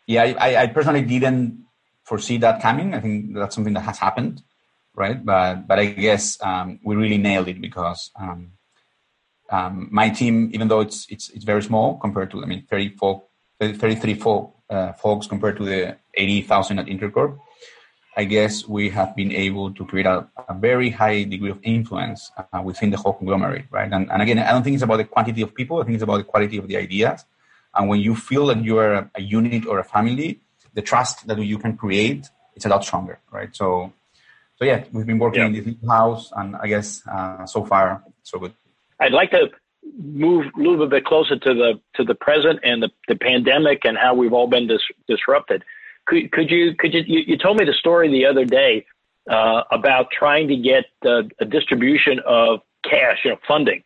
yeah, 0.07 0.33
I, 0.39 0.55
I 0.55 0.67
personally 0.67 1.01
didn't 1.01 1.65
foresee 2.05 2.38
that 2.38 2.62
coming. 2.62 2.93
I 2.93 3.01
think 3.01 3.36
that's 3.36 3.53
something 3.53 3.74
that 3.74 3.81
has 3.81 3.98
happened, 3.98 4.43
right? 4.95 5.19
But 5.25 5.67
but 5.67 5.77
I 5.77 5.88
guess 5.88 6.41
um, 6.41 6.79
we 6.86 6.95
really 6.95 7.17
nailed 7.17 7.50
it 7.50 7.60
because 7.60 8.10
um, 8.15 8.53
um, 9.50 9.89
my 9.91 10.07
team, 10.10 10.51
even 10.53 10.69
though 10.69 10.79
it's 10.79 11.05
it's 11.10 11.29
it's 11.31 11.43
very 11.43 11.63
small 11.63 11.98
compared 11.98 12.31
to 12.31 12.41
I 12.41 12.45
mean 12.45 12.65
34, 12.69 13.24
33 13.60 14.13
folk, 14.13 14.55
uh, 14.69 14.93
folks 14.93 15.27
compared 15.27 15.57
to 15.57 15.65
the 15.65 15.98
80,000 16.13 16.79
at 16.79 16.86
Intercorp, 16.86 17.38
I 18.15 18.25
guess 18.25 18.67
we 18.67 18.89
have 18.89 19.15
been 19.15 19.32
able 19.32 19.74
to 19.74 19.86
create 19.86 20.05
a, 20.05 20.27
a 20.48 20.53
very 20.53 20.89
high 20.89 21.24
degree 21.24 21.50
of 21.50 21.60
influence 21.63 22.32
uh, 22.38 22.62
within 22.62 22.91
the 22.91 22.98
whole 22.98 23.13
conglomerate, 23.13 23.65
right? 23.72 23.91
And, 23.91 24.12
and 24.12 24.22
again, 24.22 24.38
I 24.39 24.51
don't 24.51 24.63
think 24.63 24.75
it's 24.75 24.84
about 24.84 24.98
the 24.98 25.05
quantity 25.05 25.41
of 25.41 25.55
people. 25.55 25.82
I 25.82 25.84
think 25.84 25.96
it's 25.96 26.03
about 26.03 26.17
the 26.17 26.24
quality 26.24 26.58
of 26.58 26.67
the 26.67 26.77
ideas. 26.77 27.25
And 27.74 27.89
when 27.89 28.01
you 28.01 28.15
feel 28.15 28.48
that 28.48 28.63
you 28.63 28.77
are 28.77 28.93
a, 28.93 29.12
a 29.15 29.22
unit 29.22 29.65
or 29.65 29.79
a 29.79 29.84
family, 29.84 30.41
the 30.75 30.84
trust 30.84 31.25
that 31.27 31.39
you 31.39 31.58
can 31.58 31.75
create 31.75 32.29
it's 32.55 32.65
a 32.65 32.70
lot 32.70 32.84
stronger, 32.84 33.20
right? 33.32 33.55
So, 33.55 33.93
so 34.58 34.65
yeah, 34.65 34.84
we've 34.91 35.05
been 35.05 35.20
working 35.20 35.41
yeah. 35.41 35.60
in 35.60 35.75
this 35.82 35.89
house, 35.89 36.32
and 36.36 36.55
I 36.55 36.67
guess 36.67 37.05
uh, 37.08 37.46
so 37.46 37.65
far 37.65 38.03
so 38.24 38.39
good. 38.39 38.53
I'd 39.00 39.12
like 39.12 39.32
to 39.32 39.50
move 39.98 40.46
a 40.58 40.60
little 40.60 40.88
bit 40.88 41.05
closer 41.05 41.38
to 41.38 41.53
the 41.53 41.79
to 41.96 42.03
the 42.03 42.15
present 42.15 42.60
and 42.63 42.82
the, 42.82 42.89
the 43.08 43.15
pandemic 43.15 43.86
and 43.86 43.98
how 43.98 44.13
we've 44.13 44.34
all 44.34 44.48
been 44.48 44.67
dis- 44.67 44.82
disrupted. 45.08 45.63
Could, 46.05 46.31
could 46.31 46.51
you 46.51 46.75
could 46.75 46.93
you, 46.93 47.03
you, 47.05 47.19
you 47.27 47.38
told 47.38 47.57
me 47.57 47.65
the 47.65 47.74
story 47.74 48.10
the 48.10 48.25
other 48.25 48.45
day 48.45 48.86
uh, 49.29 49.63
about 49.72 50.07
trying 50.12 50.48
to 50.50 50.55
get 50.55 50.86
uh, 51.05 51.24
a 51.39 51.45
distribution 51.45 52.19
of 52.25 52.60
cash, 52.83 53.19
you 53.24 53.31
know, 53.31 53.38
funding 53.48 53.83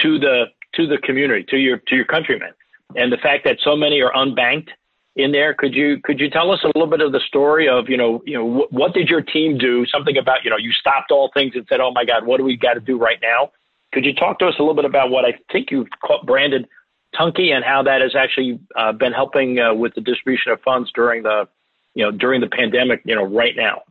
to 0.00 0.18
the 0.18 0.46
to 0.74 0.86
the 0.86 0.98
community, 0.98 1.44
to 1.48 1.56
your 1.56 1.78
to 1.88 1.96
your 1.96 2.04
countrymen, 2.04 2.52
and 2.96 3.12
the 3.12 3.16
fact 3.18 3.44
that 3.44 3.58
so 3.62 3.76
many 3.76 4.00
are 4.00 4.12
unbanked 4.12 4.68
in 5.16 5.32
there. 5.32 5.52
Could 5.52 5.74
you 5.74 6.00
could 6.02 6.20
you 6.20 6.30
tell 6.30 6.50
us 6.50 6.60
a 6.62 6.68
little 6.68 6.86
bit 6.86 7.00
of 7.00 7.12
the 7.12 7.20
story 7.20 7.68
of 7.68 7.88
you 7.88 7.96
know 7.96 8.22
you 8.24 8.34
know 8.38 8.60
wh- 8.60 8.72
what 8.72 8.94
did 8.94 9.08
your 9.08 9.20
team 9.20 9.58
do? 9.58 9.84
Something 9.86 10.16
about 10.16 10.44
you 10.44 10.50
know 10.50 10.56
you 10.56 10.72
stopped 10.72 11.10
all 11.10 11.30
things 11.34 11.52
and 11.54 11.66
said, 11.68 11.80
oh 11.80 11.90
my 11.90 12.04
God, 12.04 12.24
what 12.24 12.38
do 12.38 12.44
we 12.44 12.56
got 12.56 12.74
to 12.74 12.80
do 12.80 12.98
right 12.98 13.18
now? 13.20 13.50
Could 13.92 14.04
you 14.04 14.14
talk 14.14 14.38
to 14.38 14.46
us 14.46 14.54
a 14.58 14.62
little 14.62 14.74
bit 14.74 14.84
about 14.84 15.10
what 15.10 15.24
I 15.24 15.34
think 15.50 15.70
you've 15.70 15.88
branded 16.24 16.68
Tunki 17.14 17.52
and 17.52 17.64
how 17.64 17.82
that 17.82 18.00
has 18.00 18.14
actually 18.14 18.60
uh, 18.76 18.92
been 18.92 19.12
helping 19.12 19.58
uh, 19.58 19.74
with 19.74 19.94
the 19.94 20.00
distribution 20.00 20.52
of 20.52 20.60
funds 20.60 20.90
during 20.94 21.22
the, 21.22 21.48
you 21.94 22.04
know, 22.04 22.10
during 22.10 22.40
the 22.40 22.48
pandemic, 22.48 23.02
you 23.04 23.14
know, 23.14 23.24
right 23.24 23.56
now? 23.56 23.82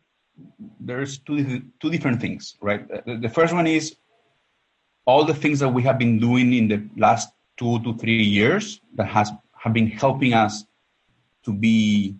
There's 0.80 1.18
two 1.18 1.64
two 1.82 1.90
different 1.90 2.22
things, 2.22 2.56
right? 2.62 2.88
The 3.06 3.30
first 3.30 3.54
one 3.54 3.66
is 3.66 3.96
all 5.06 5.26
the 5.26 5.34
things 5.34 5.60
that 5.60 5.70
we 5.70 5.82
have 5.84 5.98
been 5.98 6.20
doing 6.20 6.54
in 6.54 6.68
the 6.68 6.88
last 6.96 7.30
two 7.58 7.80
to 7.80 7.98
three 7.98 8.22
years 8.22 8.80
that 8.96 9.08
has 9.08 9.32
have 9.58 9.74
been 9.74 9.88
helping 9.88 10.34
us 10.34 10.64
to 11.46 11.54
be, 11.54 12.16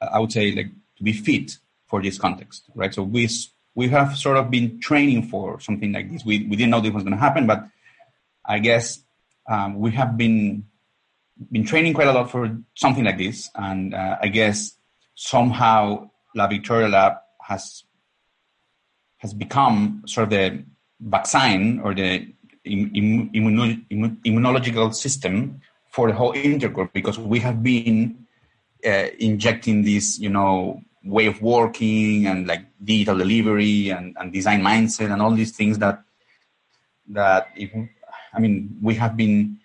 I 0.00 0.18
would 0.18 0.32
say, 0.32 0.50
like 0.52 0.70
to 0.96 1.02
be 1.04 1.12
fit 1.12 1.58
for 1.86 2.02
this 2.02 2.18
context, 2.18 2.64
right? 2.74 2.92
So 2.92 3.04
we 3.04 3.28
we 3.76 3.88
have 3.88 4.16
sort 4.16 4.36
of 4.36 4.50
been 4.50 4.80
training 4.80 5.28
for 5.28 5.60
something 5.60 5.92
like 5.92 6.10
this. 6.10 6.24
We 6.24 6.44
we 6.44 6.56
didn't 6.56 6.70
know 6.70 6.80
this 6.80 6.92
was 6.92 7.04
going 7.04 7.14
to 7.14 7.20
happen, 7.20 7.46
but 7.46 7.68
I 8.44 8.58
guess 8.58 9.00
um, 9.50 9.78
we 9.78 9.90
have 9.92 10.16
been 10.16 10.64
been 11.50 11.64
training 11.64 11.92
quite 11.92 12.06
a 12.06 12.12
lot 12.12 12.30
for 12.30 12.56
something 12.74 13.04
like 13.04 13.18
this, 13.18 13.50
and 13.54 13.94
uh, 13.94 14.16
I 14.22 14.28
guess 14.28 14.76
somehow 15.14 16.10
La 16.34 16.46
Victoria 16.46 16.88
Lab 16.88 17.14
has 17.42 17.84
has 19.18 19.34
become 19.34 20.02
sort 20.06 20.24
of 20.24 20.30
the 20.30 20.64
vaccine 21.00 21.80
or 21.80 21.94
the 21.94 22.32
immuno, 22.64 23.84
immunological 24.24 24.94
system 24.94 25.60
for 25.90 26.08
the 26.08 26.14
whole 26.14 26.32
Intercorp 26.32 26.92
because 26.92 27.18
we 27.18 27.40
have 27.40 27.62
been 27.62 28.26
uh, 28.86 29.06
injecting 29.18 29.82
this, 29.82 30.18
you 30.18 30.30
know, 30.30 30.80
way 31.02 31.26
of 31.26 31.42
working 31.42 32.26
and 32.26 32.46
like 32.46 32.64
digital 32.82 33.18
delivery 33.18 33.90
and, 33.90 34.16
and 34.20 34.32
design 34.32 34.62
mindset 34.62 35.12
and 35.12 35.20
all 35.20 35.32
these 35.32 35.52
things 35.52 35.78
that 35.78 36.02
that 37.08 37.48
if 37.56 37.70
I 38.32 38.40
mean, 38.40 38.76
we 38.80 38.94
have 38.94 39.16
been 39.16 39.58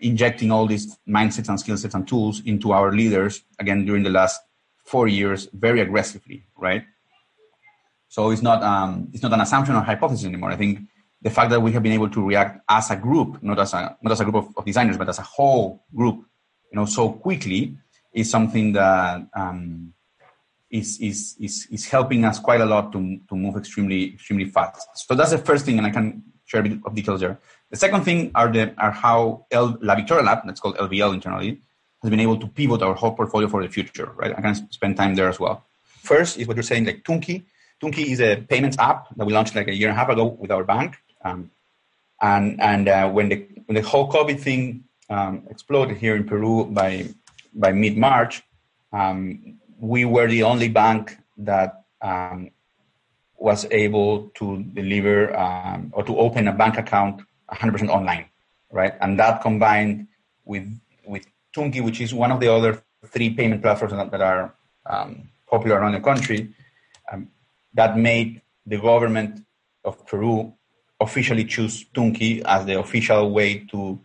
injecting 0.00 0.50
all 0.50 0.66
these 0.66 0.96
mindsets 1.08 1.48
and 1.48 1.58
skill 1.58 1.76
sets 1.76 1.94
and 1.94 2.06
tools 2.06 2.40
into 2.44 2.72
our 2.72 2.92
leaders 2.92 3.42
again 3.58 3.84
during 3.84 4.02
the 4.02 4.10
last 4.10 4.40
four 4.84 5.08
years 5.08 5.48
very 5.52 5.80
aggressively, 5.80 6.46
right? 6.56 6.84
So 8.08 8.30
it's 8.30 8.42
not 8.42 8.62
um, 8.62 9.08
it's 9.12 9.22
not 9.22 9.32
an 9.32 9.40
assumption 9.40 9.74
or 9.74 9.82
hypothesis 9.82 10.24
anymore. 10.24 10.50
I 10.50 10.56
think 10.56 10.80
the 11.20 11.30
fact 11.30 11.50
that 11.50 11.60
we 11.60 11.72
have 11.72 11.82
been 11.82 11.92
able 11.92 12.08
to 12.10 12.26
react 12.26 12.60
as 12.68 12.90
a 12.90 12.96
group, 12.96 13.42
not 13.42 13.58
as 13.58 13.74
a 13.74 13.96
not 14.02 14.12
as 14.12 14.20
a 14.20 14.24
group 14.24 14.36
of, 14.36 14.48
of 14.56 14.64
designers, 14.64 14.96
but 14.96 15.08
as 15.08 15.18
a 15.18 15.22
whole 15.22 15.84
group, 15.94 16.24
you 16.72 16.76
know, 16.78 16.86
so 16.86 17.12
quickly 17.12 17.76
is 18.12 18.30
something 18.30 18.72
that 18.72 19.26
um, 19.34 19.92
is, 20.70 20.98
is 21.00 21.36
is 21.38 21.68
is 21.70 21.86
helping 21.88 22.24
us 22.24 22.38
quite 22.38 22.60
a 22.60 22.66
lot 22.66 22.92
to 22.92 23.20
to 23.28 23.36
move 23.36 23.56
extremely 23.56 24.14
extremely 24.14 24.46
fast. 24.46 24.88
So 24.94 25.14
that's 25.14 25.30
the 25.30 25.38
first 25.38 25.66
thing, 25.66 25.76
and 25.78 25.86
I 25.86 25.90
can 25.90 26.22
share 26.46 26.60
a 26.60 26.62
bit 26.62 26.78
of 26.84 26.94
details 26.94 27.20
there. 27.20 27.38
The 27.70 27.76
second 27.76 28.02
thing 28.04 28.30
are 28.34 28.50
the 28.50 28.74
are 28.78 28.90
how 28.90 29.46
L, 29.50 29.76
La 29.80 29.94
Victoria 29.94 30.24
Lab, 30.24 30.40
that's 30.46 30.60
called 30.60 30.76
LVL 30.76 31.14
internally, 31.14 31.60
has 32.02 32.10
been 32.10 32.20
able 32.20 32.38
to 32.38 32.46
pivot 32.46 32.82
our 32.82 32.94
whole 32.94 33.12
portfolio 33.12 33.48
for 33.48 33.62
the 33.62 33.68
future, 33.68 34.10
right? 34.16 34.34
I 34.36 34.40
can 34.40 34.54
spend 34.70 34.96
time 34.96 35.14
there 35.14 35.28
as 35.28 35.38
well. 35.38 35.64
First 36.02 36.38
is 36.38 36.46
what 36.46 36.56
you're 36.56 36.62
saying, 36.62 36.86
like 36.86 37.02
Tunki. 37.04 37.42
Tunki 37.82 38.06
is 38.06 38.20
a 38.20 38.36
payments 38.36 38.78
app 38.78 39.14
that 39.16 39.26
we 39.26 39.32
launched 39.32 39.54
like 39.54 39.68
a 39.68 39.74
year 39.74 39.88
and 39.88 39.96
a 39.96 40.00
half 40.00 40.08
ago 40.08 40.24
with 40.26 40.50
our 40.50 40.64
bank. 40.64 40.96
Um, 41.24 41.50
and 42.20 42.60
and 42.60 42.88
uh, 42.88 43.08
when 43.10 43.28
the 43.28 43.46
when 43.66 43.74
the 43.76 43.82
whole 43.82 44.10
COVID 44.10 44.40
thing 44.40 44.84
um, 45.10 45.42
exploded 45.50 45.98
here 45.98 46.16
in 46.16 46.24
Peru 46.24 46.64
by 46.64 47.08
by 47.54 47.72
mid 47.72 47.96
March, 47.96 48.42
um, 48.92 49.58
we 49.78 50.04
were 50.04 50.26
the 50.26 50.42
only 50.42 50.68
bank 50.68 51.16
that 51.36 51.84
um, 52.02 52.50
was 53.36 53.66
able 53.70 54.30
to 54.34 54.62
deliver 54.62 55.36
um, 55.36 55.92
or 55.94 56.02
to 56.02 56.16
open 56.16 56.48
a 56.48 56.52
bank 56.52 56.76
account 56.76 57.22
100% 57.50 57.88
online, 57.88 58.26
right? 58.70 58.94
And 59.00 59.18
that 59.18 59.42
combined 59.42 60.08
with 60.44 60.66
with 61.06 61.26
Tunki, 61.54 61.82
which 61.82 62.00
is 62.00 62.12
one 62.12 62.30
of 62.30 62.40
the 62.40 62.52
other 62.52 62.82
three 63.06 63.30
payment 63.30 63.62
platforms 63.62 64.10
that, 64.10 64.20
are 64.20 64.54
um, 64.86 65.28
popular 65.48 65.78
around 65.78 65.92
the 65.92 66.00
country, 66.00 66.52
um, 67.10 67.28
that 67.74 67.96
made 67.96 68.42
the 68.66 68.78
government 68.78 69.44
of 69.84 70.06
Peru 70.06 70.52
officially 71.00 71.44
choose 71.44 71.84
Tunki 71.94 72.42
as 72.44 72.66
the 72.66 72.78
official 72.78 73.30
way 73.30 73.60
to 73.70 73.98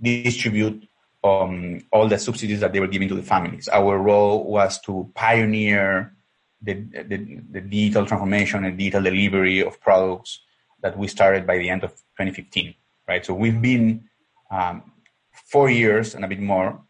distribute 0.00 0.86
um, 1.22 1.80
all 1.92 2.08
the 2.08 2.18
subsidies 2.18 2.60
that 2.60 2.72
they 2.72 2.80
were 2.80 2.86
giving 2.86 3.08
to 3.08 3.14
the 3.14 3.22
families. 3.22 3.68
Our 3.68 3.98
role 3.98 4.44
was 4.44 4.80
to 4.82 5.10
pioneer 5.14 6.14
the, 6.62 6.74
the, 6.74 7.40
the 7.50 7.60
digital 7.60 8.06
transformation 8.06 8.64
and 8.64 8.76
digital 8.76 9.02
delivery 9.02 9.60
of 9.60 9.80
products 9.80 10.40
that 10.82 10.96
we 10.98 11.08
started 11.08 11.46
by 11.46 11.58
the 11.58 11.68
end 11.68 11.84
of 11.84 11.90
2015, 11.90 12.74
right? 13.08 13.24
So 13.24 13.34
we've 13.34 13.60
been 13.60 14.08
um, 14.50 14.92
four 15.32 15.70
years 15.70 16.14
and 16.14 16.24
a 16.24 16.28
bit 16.28 16.40
more 16.40 16.80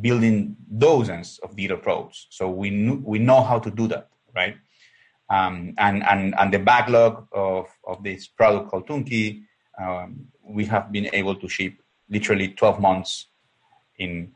building 0.00 0.56
dozens 0.78 1.38
of 1.42 1.56
digital 1.56 1.78
products. 1.78 2.26
So 2.30 2.50
we 2.50 2.70
we 2.90 3.18
know 3.18 3.42
how 3.42 3.58
to 3.58 3.70
do 3.70 3.88
that, 3.88 4.08
right? 4.34 4.56
Um, 5.28 5.74
and 5.78 6.02
and 6.04 6.34
and 6.38 6.52
the 6.52 6.58
backlog 6.58 7.26
of 7.32 7.66
of 7.84 8.02
this 8.02 8.26
product 8.26 8.70
called 8.70 8.86
Tunki, 8.86 9.42
um, 9.80 10.28
we 10.42 10.64
have 10.66 10.92
been 10.92 11.08
able 11.12 11.34
to 11.36 11.48
ship 11.48 11.74
literally 12.08 12.48
12 12.48 12.80
months 12.80 13.26
in 13.98 14.32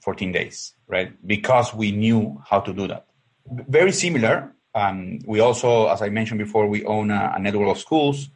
14 0.00 0.32
days, 0.32 0.74
right? 0.88 1.12
Because 1.26 1.72
we 1.72 1.92
knew 1.92 2.42
how 2.44 2.60
to 2.60 2.72
do 2.72 2.88
that. 2.88 3.06
Very 3.46 3.92
similar. 3.92 4.52
Um, 4.74 5.20
we 5.26 5.38
also, 5.40 5.86
as 5.86 6.02
I 6.02 6.08
mentioned 6.08 6.38
before, 6.38 6.66
we 6.66 6.84
own 6.84 7.10
a, 7.10 7.34
a 7.36 7.38
network 7.38 7.68
of 7.68 7.78
schools 7.78 8.28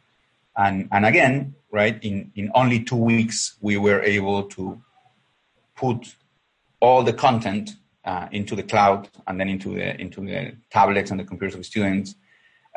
and, 0.57 0.89
and 0.91 1.05
again, 1.05 1.55
right, 1.71 2.03
in, 2.03 2.31
in 2.35 2.51
only 2.55 2.83
two 2.83 2.95
weeks, 2.95 3.57
we 3.61 3.77
were 3.77 4.01
able 4.01 4.43
to 4.43 4.81
put 5.75 6.15
all 6.79 7.03
the 7.03 7.13
content 7.13 7.71
uh, 8.05 8.27
into 8.31 8.55
the 8.55 8.63
cloud 8.63 9.07
and 9.27 9.39
then 9.39 9.49
into 9.49 9.75
the, 9.75 9.99
into 10.01 10.21
the 10.21 10.55
tablets 10.71 11.11
and 11.11 11.19
the 11.19 11.23
computers 11.23 11.55
of 11.55 11.65
students 11.65 12.15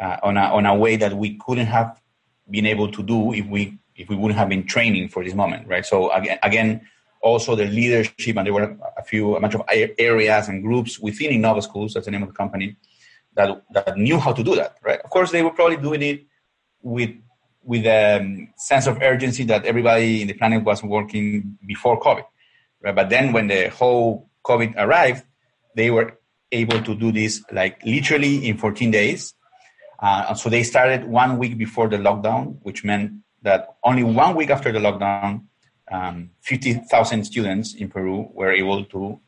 uh, 0.00 0.16
on, 0.22 0.36
a, 0.36 0.40
on 0.40 0.66
a 0.66 0.74
way 0.74 0.96
that 0.96 1.14
we 1.14 1.38
couldn't 1.38 1.66
have 1.66 2.00
been 2.50 2.66
able 2.66 2.90
to 2.90 3.02
do 3.02 3.32
if 3.32 3.46
we, 3.46 3.78
if 3.96 4.08
we 4.08 4.16
wouldn't 4.16 4.38
have 4.38 4.48
been 4.48 4.66
training 4.66 5.08
for 5.08 5.24
this 5.24 5.34
moment, 5.34 5.66
right? 5.66 5.86
So 5.86 6.10
again, 6.12 6.38
again 6.42 6.80
also 7.22 7.54
the 7.54 7.66
leadership, 7.66 8.36
and 8.36 8.46
there 8.46 8.52
were 8.52 8.76
a 8.96 9.04
few, 9.04 9.36
a 9.36 9.40
bunch 9.40 9.54
of 9.54 9.62
areas 9.68 10.48
and 10.48 10.62
groups 10.62 10.98
within 10.98 11.30
Innova 11.30 11.62
Schools, 11.62 11.94
that's 11.94 12.06
the 12.06 12.10
name 12.10 12.22
of 12.22 12.28
the 12.28 12.34
company, 12.34 12.76
that, 13.34 13.62
that 13.72 13.96
knew 13.96 14.18
how 14.18 14.32
to 14.32 14.42
do 14.42 14.56
that, 14.56 14.76
right? 14.82 15.00
Of 15.00 15.10
course, 15.10 15.30
they 15.30 15.42
were 15.42 15.50
probably 15.50 15.76
doing 15.76 16.02
it 16.02 16.26
with 16.82 17.10
with 17.62 17.84
a 17.86 18.18
um, 18.20 18.48
sense 18.56 18.86
of 18.86 19.00
urgency 19.02 19.44
that 19.44 19.64
everybody 19.64 20.22
in 20.22 20.28
the 20.28 20.34
planet 20.34 20.64
was 20.64 20.82
working 20.82 21.58
before 21.66 22.00
COVID. 22.00 22.24
Right? 22.82 22.94
But 22.94 23.10
then 23.10 23.32
when 23.32 23.48
the 23.48 23.68
whole 23.68 24.30
COVID 24.44 24.74
arrived, 24.76 25.24
they 25.76 25.90
were 25.90 26.18
able 26.52 26.82
to 26.82 26.94
do 26.94 27.12
this 27.12 27.42
like 27.52 27.84
literally 27.84 28.48
in 28.48 28.56
14 28.56 28.90
days. 28.90 29.34
Uh, 29.98 30.34
so 30.34 30.48
they 30.48 30.62
started 30.62 31.04
one 31.04 31.38
week 31.38 31.58
before 31.58 31.88
the 31.88 31.98
lockdown, 31.98 32.56
which 32.62 32.84
meant 32.84 33.12
that 33.42 33.76
only 33.84 34.02
one 34.02 34.34
week 34.34 34.50
after 34.50 34.72
the 34.72 34.78
lockdown, 34.78 35.44
um, 35.92 36.30
50,000 36.40 37.24
students 37.24 37.74
in 37.74 37.88
Peru 37.88 38.28
were 38.32 38.52
able 38.52 38.84
to 38.86 39.20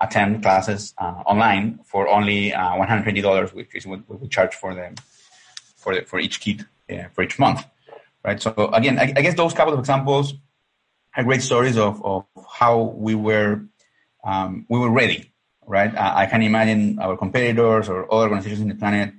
attend 0.00 0.42
classes 0.42 0.94
uh, 0.98 1.22
online 1.26 1.80
for 1.84 2.08
only 2.08 2.54
uh, 2.54 2.72
$120, 2.72 3.52
which 3.54 3.74
is 3.74 3.86
what 3.86 4.00
we 4.20 4.28
charge 4.28 4.54
for 4.54 4.74
them 4.74 4.94
for 5.76 5.94
the, 5.94 6.02
for 6.02 6.20
each 6.20 6.40
kid 6.40 6.66
uh, 6.90 7.04
for 7.12 7.22
each 7.22 7.38
month, 7.38 7.64
right? 8.24 8.40
So 8.40 8.52
again, 8.72 8.98
I, 8.98 9.12
I, 9.16 9.22
guess 9.22 9.34
those 9.34 9.54
couple 9.54 9.74
of 9.74 9.78
examples 9.78 10.34
are 11.16 11.24
great 11.24 11.42
stories 11.42 11.76
of, 11.76 12.04
of 12.04 12.26
how 12.50 12.94
we 12.96 13.14
were 13.14 13.62
um, 14.24 14.66
we 14.68 14.78
were 14.78 14.90
ready, 14.90 15.32
right? 15.66 15.94
I, 15.96 16.22
I 16.22 16.26
can 16.26 16.42
imagine 16.42 16.98
our 16.98 17.16
competitors 17.16 17.88
or 17.88 18.12
other 18.12 18.24
organizations 18.24 18.60
in 18.60 18.68
the 18.68 18.74
planet 18.74 19.14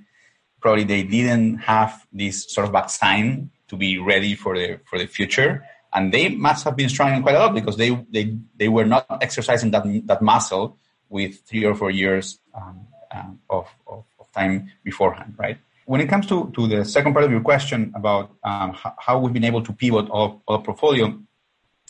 probably 0.60 0.84
they 0.84 1.02
didn't 1.02 1.58
have 1.58 2.06
this 2.12 2.50
sort 2.50 2.66
of 2.66 2.72
vaccine 2.72 3.50
to 3.68 3.76
be 3.76 3.98
ready 3.98 4.34
for 4.34 4.56
the 4.56 4.78
for 4.84 4.98
the 4.98 5.06
future 5.06 5.66
and 5.92 6.12
they 6.12 6.28
must 6.28 6.64
have 6.64 6.76
been 6.76 6.88
struggling 6.88 7.22
quite 7.22 7.34
a 7.34 7.38
lot 7.38 7.54
because 7.54 7.76
they 7.76 7.90
they, 8.10 8.36
they 8.56 8.68
were 8.68 8.84
not 8.84 9.06
exercising 9.20 9.70
that 9.72 9.84
that 10.06 10.22
muscle 10.22 10.78
with 11.08 11.40
three 11.40 11.64
or 11.64 11.74
four 11.74 11.90
years 11.90 12.38
um, 12.54 12.86
um, 13.10 13.38
of, 13.50 13.68
of, 13.86 14.04
of, 14.18 14.32
time 14.32 14.72
beforehand, 14.82 15.34
right? 15.36 15.58
When 15.84 16.00
it 16.00 16.08
comes 16.08 16.26
to, 16.26 16.52
to 16.54 16.66
the 16.66 16.84
second 16.84 17.12
part 17.12 17.24
of 17.24 17.30
your 17.30 17.40
question 17.40 17.92
about 17.94 18.36
um, 18.44 18.72
how, 18.72 18.94
how, 18.98 19.18
we've 19.18 19.32
been 19.32 19.44
able 19.44 19.62
to 19.62 19.72
pivot 19.72 20.08
our, 20.10 20.40
our 20.46 20.62
portfolio, 20.62 21.18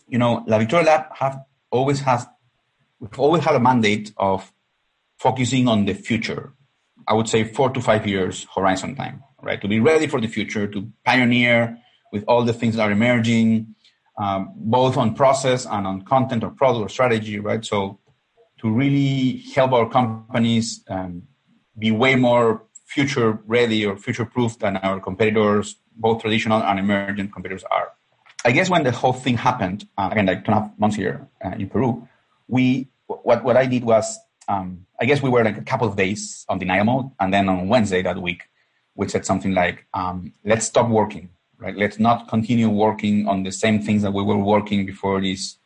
you 0.08 0.18
know, 0.18 0.44
La 0.46 0.58
Victoria 0.58 0.86
Lab 0.86 1.04
have 1.14 1.42
always 1.70 2.00
has 2.00 2.26
we've 3.00 3.18
always 3.18 3.44
had 3.44 3.54
a 3.54 3.60
mandate 3.60 4.12
of 4.16 4.52
focusing 5.18 5.68
on 5.68 5.84
the 5.84 5.94
future. 5.94 6.52
I 7.06 7.14
would 7.14 7.28
say 7.28 7.44
four 7.44 7.70
to 7.70 7.80
five 7.80 8.06
years 8.06 8.46
horizon 8.54 8.94
time, 8.94 9.24
right? 9.42 9.60
To 9.60 9.68
be 9.68 9.80
ready 9.80 10.06
for 10.06 10.20
the 10.20 10.28
future, 10.28 10.66
to 10.68 10.90
pioneer 11.04 11.78
with 12.12 12.24
all 12.28 12.44
the 12.44 12.52
things 12.52 12.76
that 12.76 12.88
are 12.88 12.92
emerging, 12.92 13.74
um, 14.18 14.52
both 14.56 14.96
on 14.96 15.14
process 15.14 15.66
and 15.66 15.86
on 15.86 16.02
content 16.02 16.44
or 16.44 16.50
product 16.50 16.82
or 16.82 16.88
strategy, 16.88 17.40
right? 17.40 17.64
So 17.64 17.98
to 18.60 18.70
really 18.70 19.42
help 19.54 19.72
our 19.72 19.88
companies 19.88 20.84
um, 20.88 21.22
be 21.76 21.90
way 21.90 22.14
more 22.14 22.64
future 22.94 23.38
ready 23.46 23.84
or 23.86 23.96
future 23.96 24.24
proof 24.24 24.58
than 24.58 24.76
our 24.78 25.00
competitors, 25.00 25.76
both 25.96 26.22
traditional 26.22 26.62
and 26.62 26.78
emergent 26.78 27.32
competitors 27.32 27.64
are. 27.70 27.92
I 28.44 28.50
guess 28.52 28.68
when 28.68 28.82
the 28.82 28.92
whole 28.92 29.12
thing 29.12 29.36
happened, 29.36 29.86
uh, 29.96 30.08
again, 30.12 30.26
like 30.26 30.44
two 30.44 30.52
and 30.52 30.58
a 30.58 30.62
half 30.62 30.78
months 30.78 30.96
here 30.96 31.28
uh, 31.44 31.54
in 31.58 31.68
Peru, 31.68 32.08
we 32.48 32.88
what 33.06 33.44
what 33.44 33.56
I 33.56 33.66
did 33.66 33.84
was, 33.84 34.18
um, 34.48 34.86
I 35.00 35.04
guess 35.04 35.22
we 35.22 35.30
were 35.30 35.44
like 35.44 35.58
a 35.58 35.62
couple 35.62 35.86
of 35.86 35.96
days 35.96 36.44
on 36.48 36.58
denial 36.58 36.84
mode, 36.84 37.10
and 37.20 37.32
then 37.32 37.48
on 37.48 37.68
Wednesday 37.68 38.02
that 38.02 38.20
week, 38.20 38.42
we 38.94 39.08
said 39.08 39.24
something 39.24 39.54
like, 39.54 39.86
um, 39.94 40.32
"Let's 40.44 40.66
stop 40.66 40.88
working 40.88 41.30
right? 41.62 41.76
Let's 41.76 41.98
not 41.98 42.28
continue 42.28 42.68
working 42.68 43.28
on 43.28 43.44
the 43.44 43.52
same 43.52 43.80
things 43.80 44.02
that 44.02 44.12
we 44.12 44.22
were 44.22 44.36
working 44.36 44.84
before 44.84 45.20
this 45.20 45.56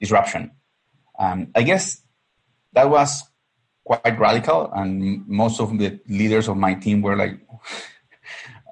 disruption. 0.00 0.50
Um, 1.18 1.48
I 1.54 1.62
guess 1.62 2.02
that 2.72 2.88
was 2.88 3.22
quite 3.84 4.18
radical, 4.18 4.70
and 4.72 5.26
most 5.28 5.60
of 5.60 5.76
the 5.78 5.98
leaders 6.08 6.48
of 6.48 6.56
my 6.56 6.74
team 6.74 7.02
were 7.02 7.16
like, 7.16 7.38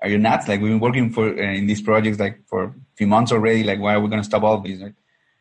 "Are 0.03 0.09
you 0.09 0.19
nuts? 0.19 0.49
Like 0.49 0.61
we've 0.61 0.71
been 0.71 0.81
working 0.81 1.11
for 1.11 1.29
uh, 1.29 1.53
in 1.59 1.67
these 1.67 1.83
projects 1.83 2.19
like 2.19 2.47
for 2.47 2.65
a 2.65 2.75
few 2.95 3.07
months 3.07 3.33
already. 3.33 3.65
Like 3.65 3.81
why 3.81 3.95
are 3.95 4.01
we 4.01 4.09
going 4.09 4.23
to 4.23 4.29
stop 4.29 4.43
all 4.43 4.61
this? 4.61 4.81
Like, 4.81 4.95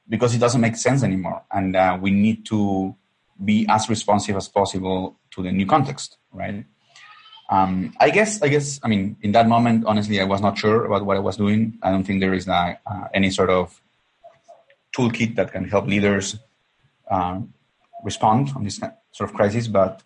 because 0.07 0.33
it 0.33 0.39
doesn't 0.39 0.61
make 0.61 0.75
sense 0.75 1.03
anymore, 1.03 1.43
and 1.51 1.75
uh, 1.75 1.97
we 2.01 2.11
need 2.11 2.45
to 2.47 2.95
be 3.43 3.65
as 3.69 3.89
responsive 3.89 4.35
as 4.35 4.47
possible 4.47 5.17
to 5.31 5.43
the 5.43 5.51
new 5.51 5.65
context, 5.65 6.17
right? 6.33 6.65
Um, 7.49 7.93
I 7.99 8.11
guess, 8.11 8.41
I 8.41 8.47
guess, 8.47 8.79
I 8.83 8.87
mean, 8.87 9.17
in 9.21 9.31
that 9.31 9.47
moment, 9.47 9.85
honestly, 9.85 10.21
I 10.21 10.23
was 10.23 10.39
not 10.39 10.57
sure 10.57 10.85
about 10.85 11.05
what 11.05 11.17
I 11.17 11.19
was 11.19 11.37
doing. 11.37 11.79
I 11.81 11.89
don't 11.89 12.03
think 12.03 12.19
there 12.19 12.33
is 12.33 12.47
uh, 12.47 12.75
any 13.13 13.31
sort 13.31 13.49
of 13.49 13.81
toolkit 14.95 15.35
that 15.35 15.51
can 15.51 15.67
help 15.67 15.87
leaders 15.87 16.37
um, 17.09 17.53
respond 18.03 18.51
on 18.55 18.63
this 18.63 18.79
sort 19.11 19.29
of 19.29 19.35
crisis. 19.35 19.67
But, 19.67 20.03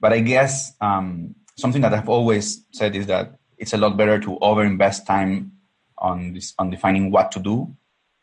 but 0.00 0.12
I 0.12 0.20
guess 0.20 0.72
um, 0.80 1.34
something 1.56 1.82
that 1.82 1.94
I've 1.94 2.08
always 2.08 2.64
said 2.72 2.96
is 2.96 3.06
that 3.06 3.38
it's 3.58 3.72
a 3.72 3.76
lot 3.76 3.96
better 3.96 4.18
to 4.20 4.38
overinvest 4.40 5.06
time 5.06 5.52
on 5.98 6.34
this, 6.34 6.54
on 6.58 6.70
defining 6.70 7.10
what 7.10 7.30
to 7.32 7.40
do, 7.40 7.74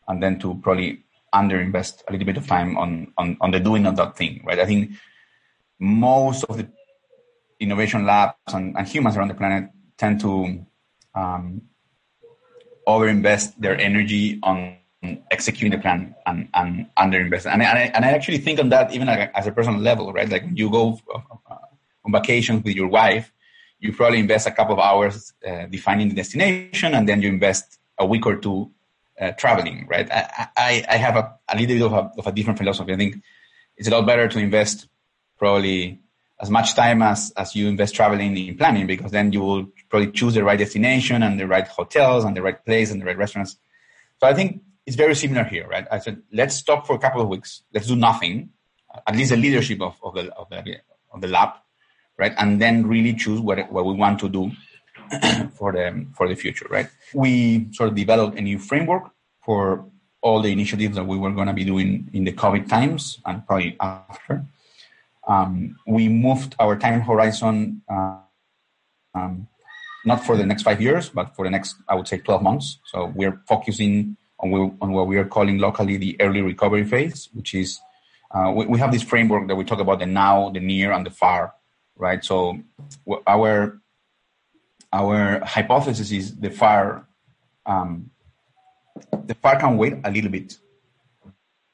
and 0.08 0.22
then 0.22 0.38
to 0.40 0.54
probably 0.62 1.04
underinvest 1.34 2.02
a 2.08 2.12
little 2.12 2.26
bit 2.26 2.36
of 2.36 2.46
time 2.46 2.76
on, 2.76 3.12
on, 3.16 3.36
on 3.40 3.50
the 3.50 3.60
doing 3.60 3.86
of 3.86 3.96
that 3.96 4.16
thing, 4.16 4.42
right? 4.44 4.58
I 4.58 4.66
think 4.66 4.92
most 5.78 6.44
of 6.44 6.58
the 6.58 6.68
innovation 7.58 8.04
labs 8.04 8.34
and, 8.52 8.76
and, 8.76 8.86
humans 8.86 9.16
around 9.16 9.28
the 9.28 9.34
planet 9.34 9.70
tend 9.96 10.20
to 10.20 10.66
um, 11.14 11.62
overinvest 12.86 13.56
their 13.58 13.78
energy 13.78 14.38
on 14.42 14.76
executing 15.30 15.70
the 15.70 15.78
plan 15.78 16.14
and, 16.26 16.48
and 16.54 16.86
underinvest. 16.98 17.50
And, 17.50 17.62
and, 17.62 17.78
I, 17.78 17.82
and 17.94 18.04
I 18.04 18.10
actually 18.10 18.38
think 18.38 18.60
on 18.60 18.68
that 18.68 18.92
even 18.92 19.08
as 19.08 19.46
a 19.46 19.52
personal 19.52 19.80
level, 19.80 20.12
right? 20.12 20.28
Like 20.28 20.44
when 20.44 20.56
you 20.56 20.70
go 20.70 21.00
uh, 21.12 21.54
on 22.04 22.12
vacations 22.12 22.64
with 22.64 22.76
your 22.76 22.88
wife, 22.88 23.32
you 23.78 23.94
probably 23.94 24.18
invest 24.18 24.46
a 24.46 24.50
couple 24.50 24.74
of 24.74 24.80
hours 24.80 25.32
uh, 25.46 25.66
defining 25.66 26.10
the 26.10 26.14
destination 26.14 26.94
and 26.94 27.08
then 27.08 27.22
you 27.22 27.28
invest 27.28 27.78
a 27.98 28.04
week 28.04 28.26
or 28.26 28.36
two 28.36 28.70
uh, 29.18 29.30
traveling, 29.32 29.86
right? 29.88 30.10
I, 30.10 30.48
I, 30.56 30.84
I 30.88 30.96
have 30.96 31.16
a, 31.16 31.34
a 31.48 31.56
little 31.56 31.76
bit 31.76 31.82
of 31.82 31.92
a, 31.92 32.12
of 32.18 32.26
a 32.26 32.32
different 32.32 32.58
philosophy. 32.58 32.92
I 32.92 32.96
think 32.96 33.22
it's 33.76 33.88
a 33.88 33.90
lot 33.90 34.06
better 34.06 34.28
to 34.28 34.38
invest 34.38 34.86
probably 35.38 36.00
as 36.40 36.50
much 36.50 36.74
time 36.74 37.00
as, 37.00 37.32
as 37.36 37.56
you 37.56 37.68
invest 37.68 37.94
traveling 37.94 38.36
in 38.36 38.56
planning 38.56 38.86
because 38.86 39.12
then 39.12 39.32
you 39.32 39.40
will 39.40 39.66
probably 39.88 40.10
choose 40.10 40.34
the 40.34 40.44
right 40.44 40.58
destination 40.58 41.22
and 41.22 41.40
the 41.40 41.46
right 41.46 41.66
hotels 41.68 42.24
and 42.24 42.36
the 42.36 42.42
right 42.42 42.62
place 42.64 42.90
and 42.90 43.00
the 43.00 43.06
right 43.06 43.16
restaurants. 43.16 43.56
So 44.18 44.26
I 44.26 44.34
think 44.34 44.62
it's 44.90 44.96
very 44.96 45.14
similar 45.14 45.44
here, 45.44 45.68
right? 45.68 45.86
I 45.88 46.00
said, 46.00 46.20
let's 46.32 46.56
stop 46.56 46.84
for 46.84 46.96
a 46.96 46.98
couple 46.98 47.22
of 47.22 47.28
weeks. 47.28 47.62
Let's 47.72 47.86
do 47.86 47.94
nothing, 47.94 48.50
at 49.06 49.14
least 49.14 49.30
the 49.30 49.36
leadership 49.36 49.80
of, 49.80 49.94
of, 50.02 50.14
the, 50.14 50.34
of, 50.34 50.50
the, 50.50 50.78
of 51.12 51.20
the 51.20 51.28
lab, 51.28 51.50
right? 52.18 52.34
And 52.36 52.60
then 52.60 52.88
really 52.88 53.14
choose 53.14 53.38
what, 53.38 53.70
what 53.70 53.86
we 53.86 53.94
want 53.94 54.18
to 54.18 54.28
do 54.28 54.50
for 55.54 55.70
the, 55.70 56.08
for 56.16 56.28
the 56.28 56.34
future, 56.34 56.66
right? 56.68 56.88
We 57.14 57.72
sort 57.72 57.90
of 57.90 57.94
developed 57.94 58.36
a 58.36 58.40
new 58.40 58.58
framework 58.58 59.12
for 59.44 59.86
all 60.22 60.42
the 60.42 60.50
initiatives 60.50 60.96
that 60.96 61.06
we 61.06 61.16
were 61.16 61.30
going 61.30 61.46
to 61.46 61.52
be 61.52 61.64
doing 61.64 62.10
in 62.12 62.24
the 62.24 62.32
COVID 62.32 62.68
times 62.68 63.20
and 63.24 63.46
probably 63.46 63.76
after 63.80 64.44
um, 65.28 65.76
we 65.86 66.08
moved 66.08 66.56
our 66.58 66.76
time 66.76 67.00
horizon 67.00 67.82
uh, 67.88 68.16
um, 69.14 69.46
not 70.04 70.26
for 70.26 70.36
the 70.36 70.44
next 70.44 70.64
five 70.64 70.82
years, 70.82 71.10
but 71.10 71.36
for 71.36 71.44
the 71.44 71.50
next, 71.50 71.76
I 71.88 71.94
would 71.94 72.08
say, 72.08 72.18
12 72.18 72.42
months. 72.42 72.78
So 72.86 73.12
we're 73.14 73.40
focusing 73.46 74.16
on, 74.40 74.50
we, 74.50 74.58
on 74.80 74.92
what 74.92 75.06
we 75.06 75.16
are 75.18 75.24
calling 75.24 75.58
locally 75.58 75.96
the 75.96 76.16
early 76.20 76.42
recovery 76.42 76.84
phase, 76.84 77.28
which 77.32 77.54
is 77.54 77.80
uh, 78.32 78.52
we, 78.54 78.66
we, 78.66 78.78
have 78.78 78.92
this 78.92 79.02
framework 79.02 79.48
that 79.48 79.56
we 79.56 79.64
talk 79.64 79.80
about 79.80 79.98
the 79.98 80.06
now, 80.06 80.50
the 80.50 80.60
near, 80.60 80.92
and 80.92 81.04
the 81.04 81.10
far, 81.10 81.54
right? 81.96 82.24
So 82.24 82.58
our 83.26 83.80
our 84.92 85.40
hypothesis 85.44 86.10
is 86.10 86.36
the 86.36 86.50
far 86.50 87.06
um, 87.66 88.10
the 89.24 89.34
far 89.34 89.58
can 89.58 89.76
wait 89.76 89.94
a 90.04 90.10
little 90.10 90.30
bit 90.30 90.58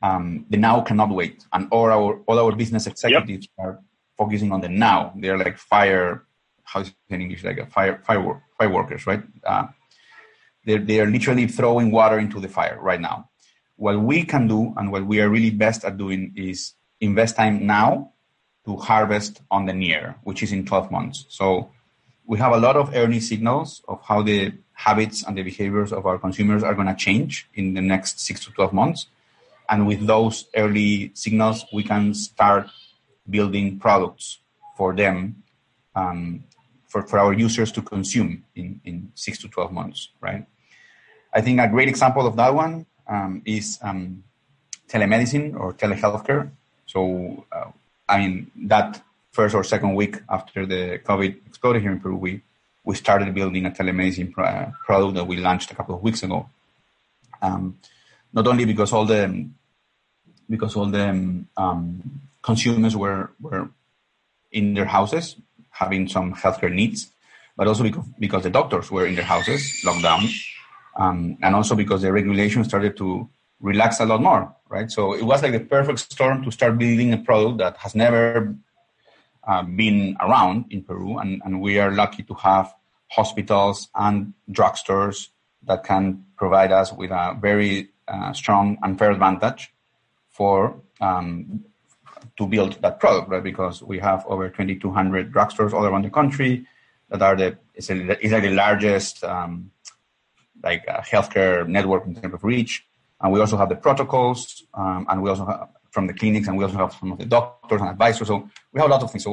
um, 0.03 0.47
the 0.51 0.57
now 0.57 0.81
cannot 0.81 1.11
wait, 1.11 1.45
and 1.53 1.69
all 1.71 1.91
our 1.91 2.21
all 2.27 2.39
our 2.39 2.55
business 2.55 2.87
executives 2.87 3.49
yep. 3.59 3.67
are 3.67 3.81
focusing 4.17 4.53
on 4.53 4.61
the 4.61 4.69
now. 4.69 5.13
They're 5.17 5.39
like 5.39 5.59
fire, 5.59 6.25
how's 6.65 6.89
it 6.89 6.95
in 7.09 7.21
English? 7.23 7.45
Like 7.45 7.59
a 7.59 7.67
fire 7.67 8.03
fire 8.07 8.43
fire 8.59 8.69
workers, 8.69 9.07
right? 9.07 9.23
Uh, 9.45 9.69
they're 10.67 10.81
they're 10.81 11.07
literally 11.07 11.47
throwing 11.47 11.91
water 11.91 12.19
into 12.19 12.41
the 12.41 12.49
fire 12.49 12.79
right 12.81 13.01
now. 13.01 13.31
What 13.77 14.01
we 14.01 14.25
can 14.25 14.49
do 14.49 14.75
and 14.77 14.93
what 14.93 15.07
we 15.07 15.21
are 15.21 15.29
really 15.31 15.51
best 15.51 15.85
at 15.85 15.97
doing 15.97 16.33
is 16.37 16.75
invest 17.01 17.37
time 17.37 17.67
now 17.67 18.13
to 18.65 18.77
harvest 18.77 19.41
on 19.51 19.67
the 19.67 19.73
near, 19.73 20.17
which 20.25 20.43
is 20.43 20.53
in 20.53 20.67
12 20.67 20.91
months. 20.91 21.25
So 21.29 21.71
we 22.27 22.39
have 22.39 22.53
a 22.53 22.59
lot 22.59 22.77
of 22.77 22.95
early 22.95 23.21
signals 23.21 23.83
of 23.87 24.03
how 24.03 24.23
the 24.23 24.53
habits 24.73 25.23
and 25.23 25.39
the 25.39 25.43
behaviors 25.43 25.93
of 25.93 26.05
our 26.05 26.19
consumers 26.19 26.63
are 26.63 26.75
going 26.75 26.89
to 26.89 26.95
change 26.95 27.49
in 27.55 27.75
the 27.75 27.81
next 27.81 28.21
six 28.21 28.45
to 28.45 28.51
12 28.51 28.73
months. 28.73 29.07
And 29.69 29.87
with 29.87 30.07
those 30.07 30.47
early 30.57 31.13
signals, 31.15 31.65
we 31.73 31.83
can 31.83 32.15
start 32.15 32.69
building 33.29 33.79
products 33.79 34.39
for 34.77 34.95
them, 34.95 35.43
um, 35.95 36.45
for, 36.89 37.03
for 37.03 37.19
our 37.19 37.33
users 37.33 37.73
to 37.73 37.83
consume 37.83 38.45
in, 38.55 38.81
in 38.85 39.13
six 39.15 39.39
to 39.39 39.49
12 39.49 39.73
months, 39.73 40.11
right? 40.21 40.47
I 41.37 41.43
think 41.43 41.61
a 41.61 41.69
great 41.69 41.91
example 41.91 42.27
of 42.27 42.35
that 42.37 42.55
one 42.55 42.87
um, 43.07 43.43
is 43.45 43.79
um, 43.83 44.25
telemedicine 44.89 45.55
or 45.61 45.75
telehealthcare. 45.75 46.49
So, 46.87 47.45
uh, 47.53 47.71
I 48.09 48.19
mean, 48.21 48.51
that 48.73 49.03
first 49.33 49.55
or 49.55 49.63
second 49.63 49.95
week 49.97 50.17
after 50.31 50.65
the 50.65 50.99
COVID 51.05 51.47
exploded 51.47 51.83
here 51.83 51.93
in 51.93 52.01
Peru, 52.01 52.17
we, 52.17 52.41
we 52.85 52.95
started 52.95 53.35
building 53.35 53.67
a 53.67 53.71
telemedicine 53.71 54.33
uh, 54.39 54.71
product 54.87 55.15
that 55.17 55.27
we 55.27 55.37
launched 55.37 55.71
a 55.71 55.75
couple 55.75 55.95
of 55.95 56.03
weeks 56.03 56.23
ago. 56.23 56.49
Um, 57.43 57.79
not 58.33 58.47
only 58.47 58.65
because 58.65 58.95
all 58.95 59.05
the 59.05 59.47
because 60.49 60.75
all 60.75 60.87
the 60.87 61.45
um, 61.59 62.21
consumers 62.41 62.97
were 62.97 63.31
were 63.43 63.69
in 64.53 64.73
their 64.73 64.87
houses 64.87 65.37
having 65.71 66.09
some 66.09 66.33
healthcare 66.33 66.73
needs, 66.73 67.11
but 67.59 67.67
also 67.69 67.83
because, 67.83 68.07
because 68.19 68.43
the 68.45 68.51
doctors 68.51 68.91
were 68.91 69.07
in 69.07 69.17
their 69.17 69.25
houses, 69.25 69.83
locked 69.85 70.03
down, 70.03 70.23
um, 70.97 71.37
and 71.43 71.55
also 71.55 71.75
because 71.75 72.03
the 72.03 72.13
regulation 72.13 72.65
started 72.65 72.97
to 72.97 73.29
relax 73.61 74.01
a 74.01 74.07
lot 74.07 74.23
more, 74.23 74.55
right? 74.69 74.91
So 74.91 75.15
it 75.15 75.23
was 75.23 75.43
like 75.43 75.53
the 75.53 75.61
perfect 75.61 75.99
storm 76.01 76.43
to 76.45 76.51
start 76.51 76.79
building 76.79 77.13
a 77.13 77.19
product 77.19 77.59
that 77.59 77.77
has 77.79 77.95
never 77.95 78.55
uh, 79.47 79.63
been 79.63 80.17
around 80.21 80.67
in 80.71 80.83
Peru, 80.83 81.19
and, 81.19 81.41
and 81.45 81.61
we 81.61 81.79
are 81.79 81.93
lucky 81.93 82.23
to 82.25 82.35
have 82.35 82.75
hospitals 83.09 83.89
and 83.95 84.35
drugstores 84.51 85.29
that 85.65 85.85
can 85.85 86.25
provide 86.37 86.73
us 86.73 86.93
with 86.93 87.11
a 87.11 87.37
very 87.41 87.91
uh, 88.09 88.33
strong 88.33 88.79
and 88.83 88.99
fair 88.99 89.11
advantage 89.11 89.73
for 90.31 90.81
um, 91.01 91.65
to 92.37 92.47
build 92.47 92.81
that 92.83 93.01
product, 93.01 93.31
right? 93.31 93.43
Because 93.43 93.83
we 93.83 93.99
have 93.99 94.25
over 94.27 94.49
2,200 94.49 95.33
drugstores 95.33 95.73
all 95.73 95.85
around 95.85 96.05
the 96.05 96.11
country 96.11 96.67
that 97.09 97.23
are 97.23 97.37
the 97.37 97.57
is, 97.75 97.91
is 97.91 98.33
like 98.33 98.43
the 98.43 98.51
largest 98.51 99.23
um, 99.25 99.71
like 100.69 100.83
uh, 100.93 101.01
healthcare 101.13 101.57
network 101.77 102.03
in 102.09 102.13
terms 102.15 102.35
of 102.39 102.43
reach, 102.53 102.73
and 103.21 103.29
we 103.33 103.39
also 103.43 103.57
have 103.61 103.71
the 103.75 103.81
protocols, 103.87 104.41
um, 104.81 105.01
and 105.09 105.17
we 105.23 105.29
also 105.33 105.47
have 105.51 105.69
from 105.95 106.05
the 106.11 106.17
clinics, 106.21 106.47
and 106.49 106.55
we 106.59 106.65
also 106.67 106.79
have 106.85 106.93
some 107.01 107.11
of 107.15 107.19
the 107.23 107.29
doctors 107.37 107.81
and 107.83 107.91
advisors. 107.95 108.29
So 108.33 108.37
we 108.73 108.77
have 108.81 108.89
a 108.91 108.93
lot 108.95 109.03
of 109.05 109.11
things. 109.11 109.25
So 109.29 109.33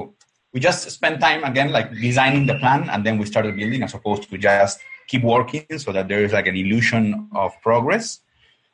we 0.54 0.58
just 0.70 0.82
spend 0.98 1.16
time 1.28 1.42
again 1.52 1.70
like 1.78 1.88
designing 2.08 2.46
the 2.52 2.58
plan, 2.64 2.82
and 2.94 3.00
then 3.06 3.16
we 3.20 3.26
started 3.34 3.52
building, 3.62 3.82
as 3.88 3.94
opposed 4.00 4.24
to 4.30 4.36
just 4.50 4.76
keep 5.12 5.24
working, 5.36 5.66
so 5.84 5.92
that 5.96 6.06
there 6.12 6.24
is 6.26 6.32
like 6.38 6.48
an 6.52 6.56
illusion 6.64 7.04
of 7.44 7.50
progress. 7.68 8.06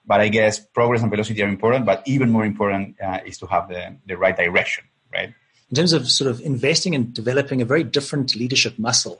But 0.09 0.19
I 0.25 0.29
guess 0.37 0.53
progress 0.79 1.01
and 1.03 1.11
velocity 1.13 1.41
are 1.45 1.51
important, 1.57 1.85
but 1.91 1.97
even 2.13 2.27
more 2.35 2.45
important 2.53 2.85
uh, 3.07 3.19
is 3.29 3.37
to 3.41 3.45
have 3.53 3.63
the, 3.71 3.81
the 4.09 4.15
right 4.23 4.37
direction, 4.43 4.83
right? 5.15 5.31
In 5.69 5.75
terms 5.77 5.93
of 5.93 6.09
sort 6.09 6.29
of 6.33 6.37
investing 6.41 6.95
and 6.97 7.13
developing 7.21 7.61
a 7.61 7.67
very 7.73 7.85
different 7.97 8.35
leadership 8.41 8.73
muscle, 8.87 9.17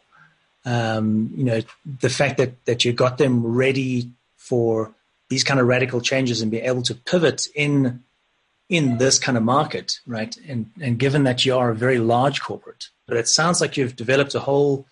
um, 0.65 1.32
you 1.36 1.43
know, 1.43 1.62
the 2.02 2.10
fact 2.10 2.38
that, 2.38 2.65
that 2.65 2.86
you 2.86 2.93
got 2.93 3.17
them 3.17 3.45
ready 3.45 4.10
for 4.38 4.93
these 5.30 5.43
kind 5.43 5.60
of 5.60 5.67
radical 5.67 6.02
changes 6.02 6.41
and 6.41 6.52
be 6.52 6.62
able 6.62 6.82
to 6.84 6.95
pivot 6.95 7.48
in 7.56 8.04
in 8.67 9.00
this 9.00 9.17
kind 9.17 9.36
of 9.36 9.43
market, 9.43 10.00
right? 10.06 10.38
And 10.48 10.72
and 10.80 11.00
given 11.00 11.24
that 11.24 11.45
you 11.45 11.56
are 11.56 11.72
a 11.72 11.76
very 11.76 11.98
large 12.00 12.41
corporate, 12.41 12.89
but 13.08 13.17
it 13.17 13.28
sounds 13.28 13.62
like 13.62 13.78
you've 13.78 13.95
developed 13.95 14.36
a 14.36 14.39
whole 14.39 14.86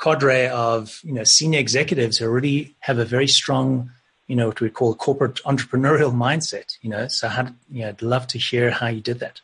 cadre 0.00 0.48
of 0.48 1.00
you 1.04 1.12
know 1.12 1.24
senior 1.24 1.60
executives 1.60 2.18
who 2.18 2.26
already 2.26 2.74
have 2.80 2.98
a 2.98 3.04
very 3.04 3.28
strong 3.28 3.90
you 4.32 4.36
know, 4.36 4.46
what 4.46 4.60
we 4.62 4.70
call 4.70 4.94
corporate 4.94 5.42
entrepreneurial 5.44 6.10
mindset, 6.10 6.78
you 6.80 6.88
know. 6.88 7.06
So 7.08 7.28
how, 7.28 7.48
you 7.70 7.82
know, 7.82 7.88
I'd 7.88 8.00
love 8.00 8.26
to 8.28 8.38
hear 8.38 8.70
how 8.70 8.86
you 8.86 9.02
did 9.02 9.20
that. 9.20 9.42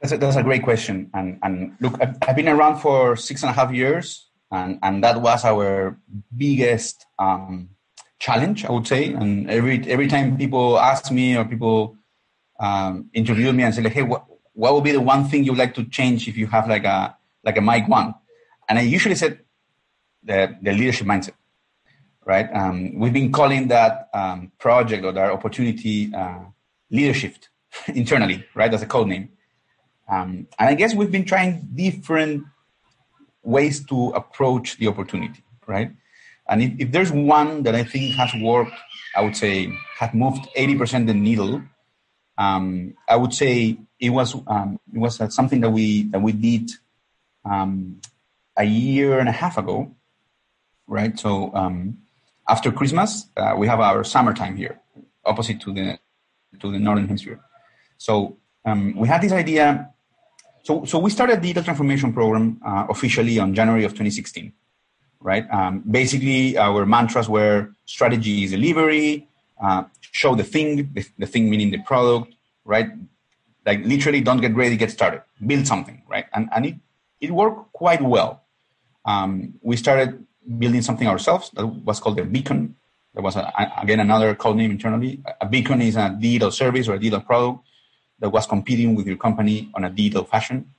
That's 0.00 0.12
a, 0.12 0.18
that's 0.18 0.36
a 0.36 0.44
great 0.44 0.62
question. 0.62 1.10
And, 1.12 1.40
and 1.42 1.76
look, 1.80 2.00
I've, 2.00 2.16
I've, 2.22 2.36
been 2.36 2.46
around 2.48 2.80
for 2.80 3.16
six 3.16 3.42
and 3.42 3.50
a 3.50 3.52
half 3.52 3.72
years, 3.72 4.26
and, 4.54 4.78
and 4.82 5.02
that 5.04 5.20
was 5.20 5.44
our 5.44 5.98
biggest 6.36 7.06
um, 7.18 7.70
challenge, 8.18 8.64
I 8.64 8.72
would 8.72 8.86
say. 8.86 9.12
And 9.12 9.50
every, 9.50 9.84
every 9.88 10.08
time 10.08 10.36
people 10.36 10.78
ask 10.78 11.10
me 11.10 11.36
or 11.36 11.44
people 11.44 11.96
um, 12.60 13.10
interview 13.12 13.52
me 13.52 13.64
and 13.64 13.74
say, 13.74 13.82
like, 13.82 13.92
hey, 13.92 14.02
what, 14.02 14.24
what 14.52 14.74
would 14.74 14.84
be 14.84 14.92
the 14.92 15.00
one 15.00 15.28
thing 15.28 15.44
you'd 15.44 15.58
like 15.58 15.74
to 15.74 15.84
change 15.84 16.28
if 16.28 16.36
you 16.36 16.46
have 16.48 16.68
like 16.68 16.84
a, 16.84 17.16
like 17.42 17.56
a 17.56 17.60
mic 17.60 17.88
one? 17.88 18.14
And 18.68 18.78
I 18.78 18.82
usually 18.82 19.14
said 19.14 19.40
the, 20.22 20.56
the 20.62 20.72
leadership 20.72 21.06
mindset 21.06 21.32
right? 22.24 22.48
Um, 22.54 22.98
we've 22.98 23.12
been 23.12 23.32
calling 23.32 23.68
that 23.68 24.08
um, 24.14 24.52
project 24.58 25.04
or 25.04 25.12
that 25.12 25.30
opportunity 25.30 26.12
uh, 26.14 26.40
leadership 26.90 27.36
internally, 27.88 28.44
right? 28.54 28.72
As 28.72 28.82
a 28.82 28.86
code 28.86 29.08
name. 29.08 29.30
Um, 30.08 30.46
and 30.58 30.68
I 30.68 30.74
guess 30.74 30.94
we've 30.94 31.10
been 31.10 31.24
trying 31.24 31.68
different 31.74 32.44
ways 33.44 33.84
to 33.86 34.10
approach 34.10 34.76
the 34.78 34.88
opportunity, 34.88 35.42
right? 35.66 35.92
And 36.48 36.62
if, 36.62 36.72
if 36.78 36.92
there's 36.92 37.12
one 37.12 37.62
that 37.62 37.74
I 37.74 37.84
think 37.84 38.14
has 38.16 38.30
worked, 38.40 38.74
I 39.14 39.22
would 39.22 39.36
say 39.36 39.72
has 39.98 40.12
moved 40.12 40.48
80% 40.56 41.06
the 41.06 41.14
needle. 41.14 41.62
Um, 42.36 42.94
I 43.08 43.16
would 43.16 43.32
say 43.32 43.78
it 44.00 44.10
was 44.10 44.34
um, 44.48 44.80
it 44.92 44.98
was 44.98 45.20
something 45.32 45.60
that 45.60 45.70
we 45.70 46.08
that 46.10 46.20
we 46.20 46.32
did 46.32 46.70
um, 47.44 48.00
a 48.56 48.64
year 48.64 49.20
and 49.20 49.28
a 49.28 49.32
half 49.32 49.56
ago, 49.56 49.94
right? 50.88 51.16
So 51.18 51.52
after 52.48 52.70
Christmas, 52.70 53.26
uh, 53.36 53.54
we 53.56 53.66
have 53.66 53.80
our 53.80 54.04
summertime 54.04 54.56
here, 54.56 54.80
opposite 55.24 55.60
to 55.60 55.72
the 55.72 55.98
to 56.60 56.70
the 56.70 56.78
northern 56.78 57.06
hemisphere. 57.06 57.40
So 57.98 58.38
um, 58.64 58.94
we 58.96 59.08
had 59.08 59.22
this 59.22 59.32
idea. 59.32 59.90
So 60.64 60.84
so 60.86 60.98
we 60.98 61.10
started 61.10 61.36
the 61.36 61.42
digital 61.42 61.62
transformation 61.62 62.12
program 62.12 62.58
uh, 62.64 62.86
officially 62.88 63.38
on 63.38 63.54
January 63.54 63.84
of 63.84 63.92
2016, 63.92 64.50
right? 65.20 65.44
Um, 65.52 65.84
basically, 65.88 66.56
our 66.56 66.86
mantras 66.86 67.28
were 67.28 67.68
strategy 67.84 68.44
is 68.44 68.50
delivery, 68.52 69.28
uh, 69.62 69.84
show 70.00 70.34
the 70.34 70.42
thing, 70.42 70.88
the, 70.94 71.06
the 71.18 71.26
thing 71.26 71.50
meaning 71.50 71.70
the 71.70 71.82
product, 71.82 72.34
right? 72.64 72.88
Like 73.66 73.84
literally, 73.84 74.22
don't 74.22 74.40
get 74.40 74.54
ready, 74.54 74.78
get 74.78 74.90
started, 74.90 75.22
build 75.46 75.66
something, 75.66 76.02
right? 76.08 76.24
And 76.32 76.48
and 76.50 76.64
it 76.64 76.76
it 77.20 77.30
worked 77.30 77.74
quite 77.74 78.00
well. 78.00 78.42
Um, 79.04 79.60
we 79.60 79.76
started 79.76 80.24
building 80.58 80.80
something 80.80 81.06
ourselves 81.06 81.50
that 81.54 81.66
was 81.66 82.00
called 82.00 82.16
the 82.16 82.24
Beacon. 82.24 82.76
There 83.12 83.22
was, 83.22 83.36
a, 83.36 83.52
again, 83.80 84.00
another 84.00 84.34
code 84.34 84.56
name 84.56 84.70
internally. 84.72 85.22
A 85.40 85.46
beacon 85.46 85.80
is 85.82 85.94
a 85.94 86.16
digital 86.18 86.50
service 86.50 86.88
or 86.88 86.94
a 86.94 86.98
digital 86.98 87.20
product 87.20 87.60
that 88.24 88.30
was 88.30 88.46
competing 88.46 88.94
with 88.94 89.06
your 89.06 89.18
company 89.18 89.70
on 89.74 89.84
a 89.84 89.90
digital 89.90 90.24
fashion. 90.24 90.70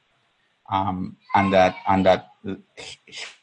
Um, 0.72 1.18
and 1.36 1.54
that 1.54 1.76
and 1.88 2.04
that 2.08 2.30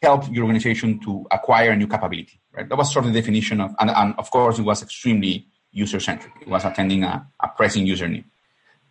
helped 0.02 0.28
your 0.28 0.42
organization 0.42 0.98
to 1.04 1.24
acquire 1.30 1.70
a 1.70 1.76
new 1.76 1.86
capability. 1.86 2.40
Right, 2.52 2.68
that 2.68 2.76
was 2.76 2.92
sort 2.92 3.06
of 3.06 3.12
the 3.12 3.20
definition 3.20 3.60
of, 3.60 3.74
and, 3.78 3.90
and 3.90 4.14
of 4.18 4.28
course, 4.32 4.58
it 4.58 4.62
was 4.62 4.82
extremely 4.82 5.46
user 5.70 6.00
centric. 6.00 6.32
It 6.40 6.48
was 6.48 6.64
attending 6.64 7.04
a, 7.04 7.24
a 7.40 7.48
pressing 7.56 7.86
user 7.86 8.08
need. 8.08 8.24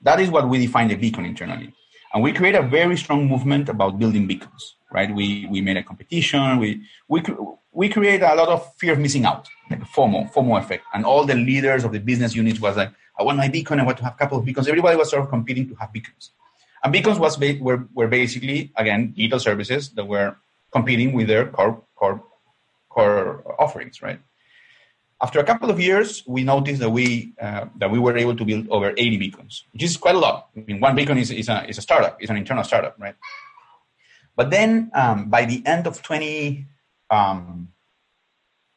That 0.02 0.21
is 0.21 0.30
what 0.32 0.47
we 0.47 0.60
define 0.65 0.88
the 0.88 0.95
beacon 0.95 1.26
internally, 1.26 1.74
and 2.13 2.24
we 2.24 2.32
create 2.32 2.56
a 2.56 2.63
very 2.63 2.95
strong 2.95 3.28
movement 3.28 3.67
about 3.67 4.00
building 4.00 4.28
beacons 4.28 4.78
right? 4.91 5.13
We 5.13 5.47
we 5.50 5.62
made 5.62 5.78
a 5.78 5.84
competition. 5.84 6.60
We 6.60 6.82
we 7.08 7.24
we 7.71 7.89
create 7.89 8.21
a 8.21 8.36
lot 8.36 8.50
of 8.50 8.76
fear 8.76 8.93
of 8.93 9.00
missing 9.00 9.26
out, 9.26 9.47
like 9.69 9.82
a 9.82 9.86
FOMO, 9.86 10.32
FOMO 10.32 10.60
effect, 10.60 10.84
and 10.93 11.06
all 11.06 11.26
the 11.26 11.36
leaders 11.36 11.84
of 11.84 11.91
the 11.91 12.00
business 12.00 12.36
units 12.36 12.60
was 12.60 12.78
like, 12.78 12.91
I 13.17 13.24
want 13.24 13.38
my 13.38 13.50
beacon. 13.50 13.80
I 13.80 13.84
want 13.84 13.97
to 13.97 14.04
have 14.04 14.13
a 14.13 14.17
couple 14.17 14.38
of 14.38 14.45
beacons. 14.45 14.67
Everybody 14.67 14.97
was 14.97 15.10
sort 15.10 15.24
of 15.24 15.30
competing 15.30 15.67
to 15.69 15.76
have 15.76 15.91
beacons, 15.91 16.32
and 16.84 16.91
beacons 16.91 17.19
was 17.19 17.38
ba- 17.38 17.58
were 17.62 17.88
were 17.93 18.08
basically 18.08 18.71
again 18.76 19.13
digital 19.15 19.39
services 19.39 19.89
that 19.91 20.06
were 20.06 20.38
competing 20.71 21.13
with 21.13 21.28
their 21.28 21.47
core 21.47 21.84
core 21.95 22.24
core 22.89 23.43
offerings, 23.60 24.02
right? 24.02 24.19
After 25.21 25.39
a 25.39 25.43
couple 25.43 25.69
of 25.69 25.80
years, 25.80 26.24
we 26.26 26.43
noticed 26.43 26.80
that 26.80 26.89
we 26.89 27.34
uh, 27.39 27.65
that 27.78 27.91
we 27.91 28.00
were 28.00 28.17
able 28.17 28.36
to 28.36 28.43
build 28.43 28.67
over 28.69 28.91
80 28.97 29.17
beacons, 29.17 29.65
which 29.71 29.84
is 29.84 29.95
quite 29.97 30.15
a 30.15 30.19
lot. 30.19 30.50
I 30.58 30.62
mean, 30.62 30.80
one 30.80 30.95
beacon 30.95 31.17
is, 31.19 31.30
is, 31.30 31.47
a, 31.47 31.69
is 31.69 31.78
a 31.78 31.82
startup, 31.82 32.17
it's 32.19 32.32
an 32.32 32.38
internal 32.38 32.63
startup, 32.63 32.95
right? 33.00 33.15
But 34.36 34.50
then 34.50 34.89
um, 34.95 35.30
by 35.30 35.45
the 35.45 35.62
end 35.65 35.86
of 35.86 36.02
20, 36.02 36.65
um, 37.12 37.69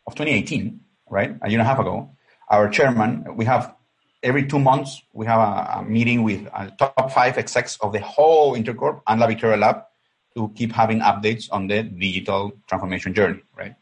of 0.07 0.15
2018, 0.15 0.81
right, 1.09 1.31
a 1.41 1.49
year 1.49 1.59
and 1.59 1.67
a 1.67 1.71
half 1.71 1.79
ago, 1.79 2.11
our 2.51 2.69
chairman, 2.69 3.37
we 3.37 3.47
have 3.47 3.75
every 4.25 4.47
two 4.47 4.59
months, 4.59 5.03
we 5.13 5.27
have 5.27 5.39
a, 5.39 5.79
a 5.79 5.85
meeting 5.85 6.23
with 6.23 6.49
uh, 6.53 6.71
top 6.79 7.13
five 7.13 7.39
execs 7.39 7.79
of 7.81 7.93
the 7.93 8.01
whole 8.01 8.57
Intercorp 8.57 9.03
and 9.07 9.21
La 9.21 9.27
Victoria 9.27 9.57
Lab 9.57 9.85
to 10.35 10.51
keep 10.57 10.73
having 10.73 11.01
updates 11.01 11.49
on 11.53 11.69
the 11.69 11.85
digital 11.85 12.53
transformation 12.67 13.15
journey, 13.15 13.41
right? 13.57 13.77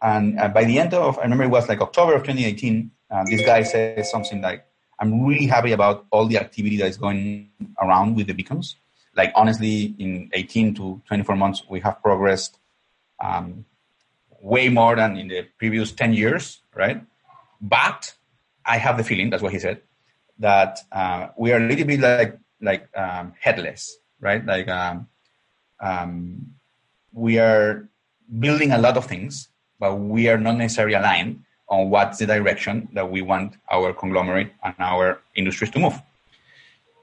And 0.00 0.38
uh, 0.38 0.48
by 0.48 0.64
the 0.64 0.78
end 0.78 0.94
of, 0.94 1.18
I 1.18 1.22
remember 1.22 1.44
it 1.44 1.48
was 1.48 1.68
like 1.68 1.80
October 1.80 2.14
of 2.14 2.22
2018, 2.22 2.90
uh, 3.10 3.24
this 3.24 3.44
guy 3.44 3.62
says 3.62 4.10
something 4.10 4.40
like, 4.40 4.64
I'm 5.00 5.24
really 5.26 5.46
happy 5.46 5.72
about 5.72 6.06
all 6.12 6.26
the 6.26 6.38
activity 6.38 6.76
that 6.76 6.86
is 6.86 6.96
going 6.96 7.50
around 7.80 8.14
with 8.14 8.28
the 8.28 8.34
beacons 8.34 8.76
like 9.16 9.32
honestly, 9.34 9.94
in 9.98 10.30
18 10.32 10.74
to 10.74 11.02
24 11.06 11.36
months, 11.36 11.62
we 11.68 11.80
have 11.80 12.00
progressed 12.02 12.58
um, 13.22 13.64
way 14.40 14.68
more 14.68 14.96
than 14.96 15.16
in 15.16 15.28
the 15.28 15.46
previous 15.58 15.92
10 15.92 16.14
years, 16.14 16.62
right? 16.74 17.02
But 17.60 18.14
I 18.64 18.78
have 18.78 18.96
the 18.96 19.04
feeling, 19.04 19.30
that's 19.30 19.42
what 19.42 19.52
he 19.52 19.58
said, 19.58 19.80
that 20.38 20.80
uh, 20.92 21.28
we 21.36 21.52
are 21.52 21.58
a 21.58 21.66
little 21.66 21.86
bit 21.86 22.00
like 22.00 22.38
like 22.60 22.88
um, 22.96 23.34
headless, 23.40 23.96
right? 24.20 24.44
Like 24.44 24.68
um, 24.68 25.08
um, 25.80 26.52
we 27.12 27.38
are 27.38 27.88
building 28.38 28.72
a 28.72 28.78
lot 28.78 28.96
of 28.96 29.06
things, 29.06 29.48
but 29.78 29.96
we 29.96 30.28
are 30.28 30.38
not 30.38 30.56
necessarily 30.56 30.94
aligned 30.94 31.44
on 31.68 31.90
what's 31.90 32.18
the 32.18 32.26
direction 32.26 32.88
that 32.92 33.10
we 33.10 33.22
want 33.22 33.56
our 33.70 33.92
conglomerate 33.92 34.52
and 34.62 34.74
our 34.78 35.20
industries 35.34 35.70
to 35.70 35.78
move. 35.78 36.00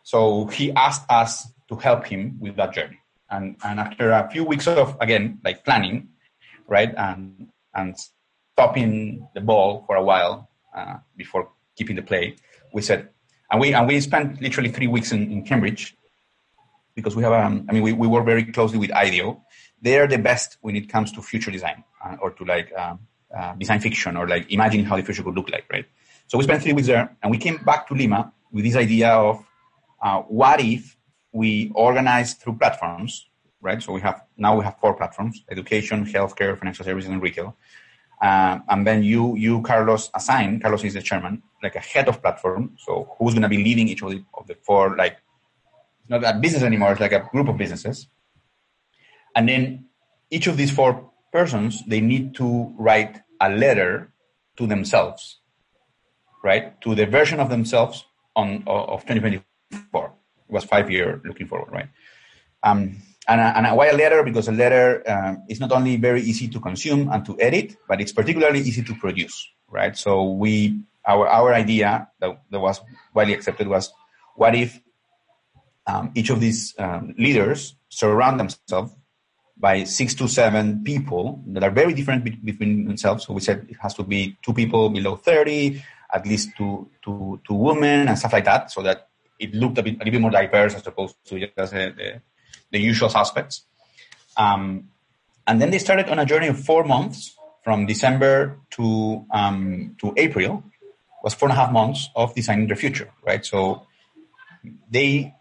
So 0.04 0.46
he 0.48 0.72
asked 0.74 1.06
us 1.10 1.48
to 1.68 1.76
help 1.76 2.06
him 2.06 2.40
with 2.40 2.56
that 2.56 2.74
journey. 2.74 3.00
And, 3.30 3.58
and 3.64 3.80
after 3.80 4.12
a 4.12 4.30
few 4.32 4.44
weeks 4.44 4.68
of, 4.68 4.98
again, 5.00 5.40
like 5.44 5.64
planning, 5.64 6.10
right, 6.68 6.94
and, 6.98 7.50
and 7.76 7.96
stopping 8.54 9.28
the 9.36 9.42
ball 9.42 9.84
for 9.86 9.96
a 9.96 10.04
while 10.04 10.49
uh, 10.80 10.96
before 11.22 11.44
keeping 11.78 11.96
the 11.96 12.06
play, 12.12 12.26
we 12.74 12.82
said, 12.82 13.10
and 13.52 13.58
we, 13.62 13.68
and 13.74 13.88
we 13.88 14.00
spent 14.00 14.42
literally 14.42 14.72
three 14.78 14.88
weeks 14.96 15.12
in, 15.12 15.22
in 15.34 15.40
Cambridge 15.50 15.84
because 16.96 17.16
we 17.16 17.24
have, 17.24 17.34
um, 17.34 17.66
I 17.70 17.74
mean, 17.74 17.84
we, 17.88 17.94
we 17.94 18.08
work 18.08 18.26
very 18.26 18.46
closely 18.56 18.80
with 18.84 18.92
IDEO. 18.92 19.30
they 19.82 19.98
are 20.00 20.08
the 20.08 20.18
best 20.18 20.58
when 20.62 20.76
it 20.76 20.90
comes 20.90 21.12
to 21.14 21.22
future 21.22 21.52
design 21.52 21.84
uh, 22.04 22.16
or 22.22 22.32
to 22.32 22.44
like 22.46 22.72
um, 22.78 23.00
uh, 23.36 23.54
design 23.56 23.80
fiction 23.80 24.18
or 24.18 24.28
like 24.28 24.52
imagining 24.52 24.86
how 24.86 24.96
the 24.96 25.04
future 25.04 25.24
could 25.24 25.36
look 25.36 25.50
like, 25.50 25.66
right? 25.72 25.86
So 26.28 26.38
we 26.38 26.44
spent 26.44 26.62
three 26.62 26.74
weeks 26.74 26.88
there, 26.88 27.16
and 27.22 27.32
we 27.32 27.38
came 27.38 27.58
back 27.58 27.88
to 27.88 27.94
Lima 27.96 28.32
with 28.52 28.64
this 28.64 28.76
idea 28.76 29.10
of 29.10 29.44
uh, 30.02 30.22
what 30.22 30.60
if 30.60 30.96
we 31.32 31.72
organize 31.74 32.34
through 32.34 32.58
platforms, 32.58 33.28
right? 33.62 33.82
So 33.82 33.94
we 33.94 34.02
have 34.02 34.22
now 34.38 34.58
we 34.58 34.64
have 34.64 34.78
four 34.80 34.94
platforms: 34.96 35.44
education, 35.50 36.06
healthcare, 36.06 36.58
financial 36.58 36.86
services, 36.86 37.10
and 37.10 37.22
retail. 37.22 37.56
Um, 38.22 38.64
and 38.68 38.86
then 38.86 39.04
you, 39.04 39.36
you, 39.38 39.62
Carlos, 39.62 40.10
assign, 40.14 40.60
Carlos 40.60 40.84
is 40.84 40.94
the 40.94 41.02
chairman, 41.02 41.42
like 41.64 41.76
a 41.76 41.80
head 41.80 42.10
of 42.10 42.22
platform. 42.22 42.76
So 42.78 43.16
who's 43.18 43.34
going 43.34 43.44
to 43.44 43.50
be 43.50 43.64
leading 43.64 43.88
each 43.88 44.02
of 44.02 44.12
the, 44.12 44.24
of 44.34 44.48
the 44.48 44.56
four, 44.56 44.96
like, 44.98 45.18
it's 46.02 46.10
not 46.10 46.24
a 46.24 46.38
business 46.38 46.64
anymore, 46.64 46.92
it's 46.92 47.02
like 47.02 47.14
a 47.14 47.28
group 47.32 47.48
of 47.48 47.58
businesses. 47.58 48.08
And 49.36 49.48
then 49.48 49.86
each 50.30 50.48
of 50.48 50.58
these 50.58 50.72
four 50.72 51.12
persons, 51.32 51.84
they 51.86 52.02
need 52.02 52.36
to 52.36 52.74
write 52.78 53.22
a 53.40 53.50
letter 53.50 54.12
to 54.58 54.68
themselves, 54.68 55.40
right? 56.44 56.80
To 56.82 56.96
the 56.96 57.06
version 57.06 57.40
of 57.40 57.50
themselves 57.50 58.06
on 58.36 58.64
of 58.68 59.02
2024. 59.06 60.14
It 60.50 60.54
was 60.54 60.66
five 60.66 60.92
year 60.92 61.22
looking 61.24 61.48
forward, 61.48 61.72
right? 61.72 61.90
Um, 62.64 62.98
and, 63.30 63.40
and 63.40 63.78
why 63.78 63.88
a 63.88 63.96
letter? 63.96 64.24
Because 64.24 64.48
a 64.48 64.52
letter 64.52 65.04
um, 65.08 65.44
is 65.48 65.60
not 65.60 65.72
only 65.72 65.98
very 65.98 66.22
easy 66.22 66.48
to 66.48 66.60
consume 66.60 67.10
and 67.12 67.26
to 67.26 67.40
edit, 67.40 67.78
but 67.88 68.02
it's 68.02 68.12
particularly 68.12 68.60
easy 68.60 68.82
to 68.84 68.96
produce, 68.96 69.48
right? 69.70 69.96
So 69.96 70.24
we, 70.24 70.82
our, 71.06 71.28
our 71.28 71.54
idea 71.54 72.10
that, 72.20 72.42
that 72.50 72.60
was 72.60 72.82
widely 73.14 73.34
accepted 73.34 73.68
was, 73.68 73.94
what 74.36 74.56
if 74.56 74.80
um, 75.88 76.12
each 76.16 76.30
of 76.30 76.40
these 76.40 76.74
um, 76.80 77.14
leaders 77.18 77.76
surround 77.90 78.40
themselves 78.40 78.94
by 79.58 79.84
six 79.84 80.14
to 80.16 80.28
seven 80.28 80.84
people 80.84 81.44
that 81.48 81.64
are 81.64 81.72
very 81.72 81.94
different 81.94 82.24
be- 82.24 82.40
between 82.44 82.86
themselves. 82.86 83.26
So 83.26 83.34
we 83.34 83.42
said 83.42 83.68
it 83.70 83.78
has 83.82 83.94
to 83.96 84.04
be 84.04 84.38
two 84.42 84.54
people 84.54 84.90
below 84.90 85.18
30, 85.18 85.84
at 86.14 86.26
least 86.26 86.50
two, 86.58 86.90
two, 87.04 87.42
two 87.46 87.54
women 87.54 88.08
and 88.08 88.18
stuff 88.18 88.34
like 88.34 88.46
that, 88.46 88.72
so 88.72 88.82
that 88.84 89.10
it 89.38 89.54
looked 89.54 89.78
a, 89.78 89.84
bit, 89.84 89.96
a 89.96 89.98
little 90.00 90.12
bit 90.12 90.22
more 90.22 90.32
diverse 90.32 90.76
as 90.76 90.88
opposed 90.88 91.16
to 91.26 91.40
just 91.40 91.74
uh, 91.74 91.92
the 92.72 92.80
usual 92.80 93.10
suspects. 93.10 93.64
Um, 94.38 94.90
and 95.48 95.62
then 95.62 95.72
they 95.72 95.80
started 95.80 96.10
on 96.10 96.20
a 96.20 96.26
journey 96.26 96.48
of 96.48 96.60
four 96.60 96.84
months 96.84 97.36
from 97.64 97.86
December 97.86 98.58
to 98.72 99.26
um, 99.32 99.96
to 100.02 100.14
April. 100.18 100.64
Was 101.22 101.34
four 101.34 101.50
and 101.50 101.58
a 101.58 101.62
half 101.62 101.74
months 101.74 102.10
of 102.16 102.34
designing 102.34 102.68
their 102.68 102.78
future, 102.78 103.12
right? 103.26 103.46
So 103.46 103.86
they, 104.90 105.36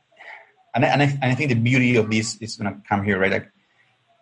and 0.74 0.84
I, 0.84 0.88
and 0.88 1.02
I, 1.02 1.04
and 1.22 1.24
I 1.32 1.34
think 1.36 1.50
the 1.50 1.54
beauty 1.54 1.94
of 1.94 2.10
this 2.10 2.36
is 2.38 2.56
going 2.56 2.74
to 2.74 2.82
come 2.88 3.04
here, 3.04 3.16
right? 3.16 3.30
Like 3.30 3.52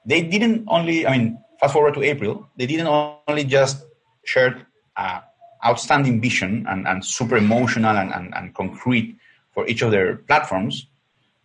they 0.04 0.20
didn't 0.20 0.66
only, 0.68 1.06
I 1.06 1.16
mean, 1.16 1.38
fast 1.58 1.72
forward 1.72 1.94
to 1.94 2.02
April, 2.02 2.46
they 2.58 2.66
didn't 2.66 2.88
only 3.26 3.44
just 3.44 3.84
share 4.24 4.66
uh, 4.96 5.20
outstanding 5.64 6.20
vision 6.20 6.66
and, 6.68 6.86
and 6.86 7.04
super 7.04 7.36
emotional 7.38 7.96
and, 7.96 8.12
and, 8.12 8.34
and 8.34 8.54
concrete 8.54 9.16
for 9.52 9.66
each 9.66 9.80
of 9.82 9.90
their 9.90 10.16
platforms, 10.16 10.88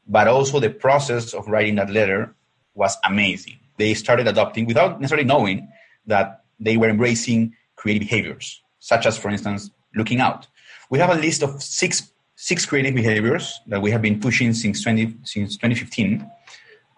but 0.07 0.27
also 0.27 0.59
the 0.59 0.69
process 0.69 1.33
of 1.33 1.47
writing 1.47 1.75
that 1.75 1.89
letter 1.89 2.33
was 2.73 2.97
amazing. 3.05 3.59
They 3.77 3.93
started 3.93 4.27
adopting 4.27 4.65
without 4.65 4.99
necessarily 4.99 5.27
knowing 5.27 5.69
that 6.05 6.43
they 6.59 6.77
were 6.77 6.89
embracing 6.89 7.55
creative 7.75 8.01
behaviors, 8.01 8.61
such 8.79 9.05
as, 9.05 9.17
for 9.17 9.29
instance, 9.29 9.71
looking 9.95 10.19
out. 10.19 10.47
We 10.89 10.99
have 10.99 11.09
a 11.09 11.15
list 11.15 11.43
of 11.43 11.61
six 11.61 12.11
six 12.35 12.65
creative 12.65 12.95
behaviors 12.95 13.61
that 13.67 13.79
we 13.79 13.91
have 13.91 14.01
been 14.01 14.19
pushing 14.19 14.51
since 14.51 14.81
20, 14.81 15.15
since 15.23 15.57
2015 15.57 16.27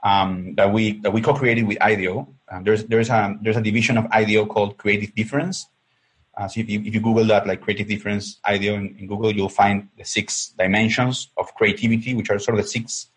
um, 0.03 0.55
that 0.55 0.71
we 0.71 0.99
that 0.99 1.11
we 1.11 1.21
co-created 1.21 1.67
with 1.67 1.81
IDEO. 1.81 2.27
Uh, 2.51 2.61
there's 2.61 2.85
there's 2.85 3.09
a 3.09 3.35
there's 3.41 3.57
a 3.57 3.61
division 3.61 3.97
of 3.97 4.05
IDEO 4.11 4.45
called 4.45 4.77
Creative 4.77 5.13
Difference. 5.15 5.67
Uh, 6.35 6.47
so 6.47 6.59
if 6.59 6.69
you, 6.69 6.81
if 6.81 6.93
you 6.93 6.99
Google 6.99 7.25
that, 7.25 7.45
like 7.45 7.61
Creative 7.61 7.87
Difference 7.87 8.39
IDEO 8.45 8.73
in, 8.75 8.95
in, 8.97 9.07
Google, 9.07 9.31
you'll 9.31 9.49
find 9.49 9.87
the 9.97 10.03
six 10.03 10.53
dimensions 10.57 11.29
of 11.37 11.53
creativity, 11.53 12.15
which 12.15 12.29
are 12.29 12.39
sort 12.39 12.57
of 12.57 12.65
the 12.65 12.69
six 12.69 13.07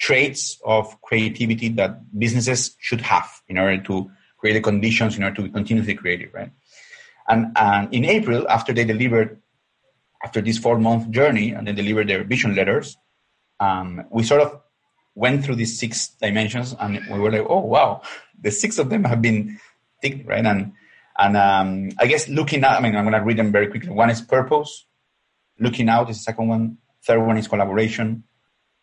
traits 0.00 0.60
of 0.64 1.00
creativity 1.02 1.68
that 1.70 2.18
businesses 2.18 2.76
should 2.78 3.00
have 3.00 3.28
in 3.48 3.58
order 3.58 3.82
to 3.84 4.10
create 4.38 4.52
the 4.52 4.60
conditions 4.60 5.16
in 5.16 5.24
order 5.24 5.36
to 5.36 5.42
be 5.42 5.48
continuously 5.48 5.94
creative, 5.94 6.32
right? 6.32 6.50
And, 7.28 7.52
and 7.56 7.92
in 7.92 8.04
April, 8.04 8.46
after 8.48 8.72
they 8.72 8.84
delivered, 8.84 9.40
after 10.22 10.40
this 10.40 10.58
four 10.58 10.78
month 10.78 11.10
journey, 11.10 11.52
and 11.52 11.66
they 11.66 11.72
delivered 11.72 12.08
their 12.08 12.24
vision 12.24 12.54
letters, 12.54 12.96
um, 13.60 14.04
we 14.10 14.22
sort 14.22 14.42
of 14.42 14.60
went 15.14 15.44
through 15.44 15.56
these 15.56 15.78
six 15.78 16.08
dimensions, 16.20 16.76
and 16.78 17.00
we 17.10 17.18
were 17.18 17.32
like, 17.32 17.46
oh 17.48 17.60
wow, 17.60 18.02
the 18.40 18.50
six 18.50 18.78
of 18.78 18.88
them 18.88 19.04
have 19.04 19.20
been 19.20 19.58
ticked, 20.02 20.26
right? 20.26 20.44
And 20.44 20.72
and 21.18 21.36
um, 21.36 21.90
I 21.98 22.06
guess 22.06 22.28
looking 22.28 22.62
at, 22.64 22.78
I 22.78 22.80
mean, 22.80 22.94
I'm 22.94 23.04
going 23.04 23.18
to 23.18 23.24
read 23.24 23.36
them 23.36 23.50
very 23.50 23.66
quickly. 23.66 23.90
One 23.90 24.08
is 24.10 24.20
purpose. 24.20 24.86
Looking 25.58 25.88
out 25.88 26.08
is 26.10 26.18
the 26.18 26.22
second 26.22 26.48
one. 26.48 26.78
Third 27.04 27.20
one 27.20 27.36
is 27.36 27.48
collaboration. 27.48 28.22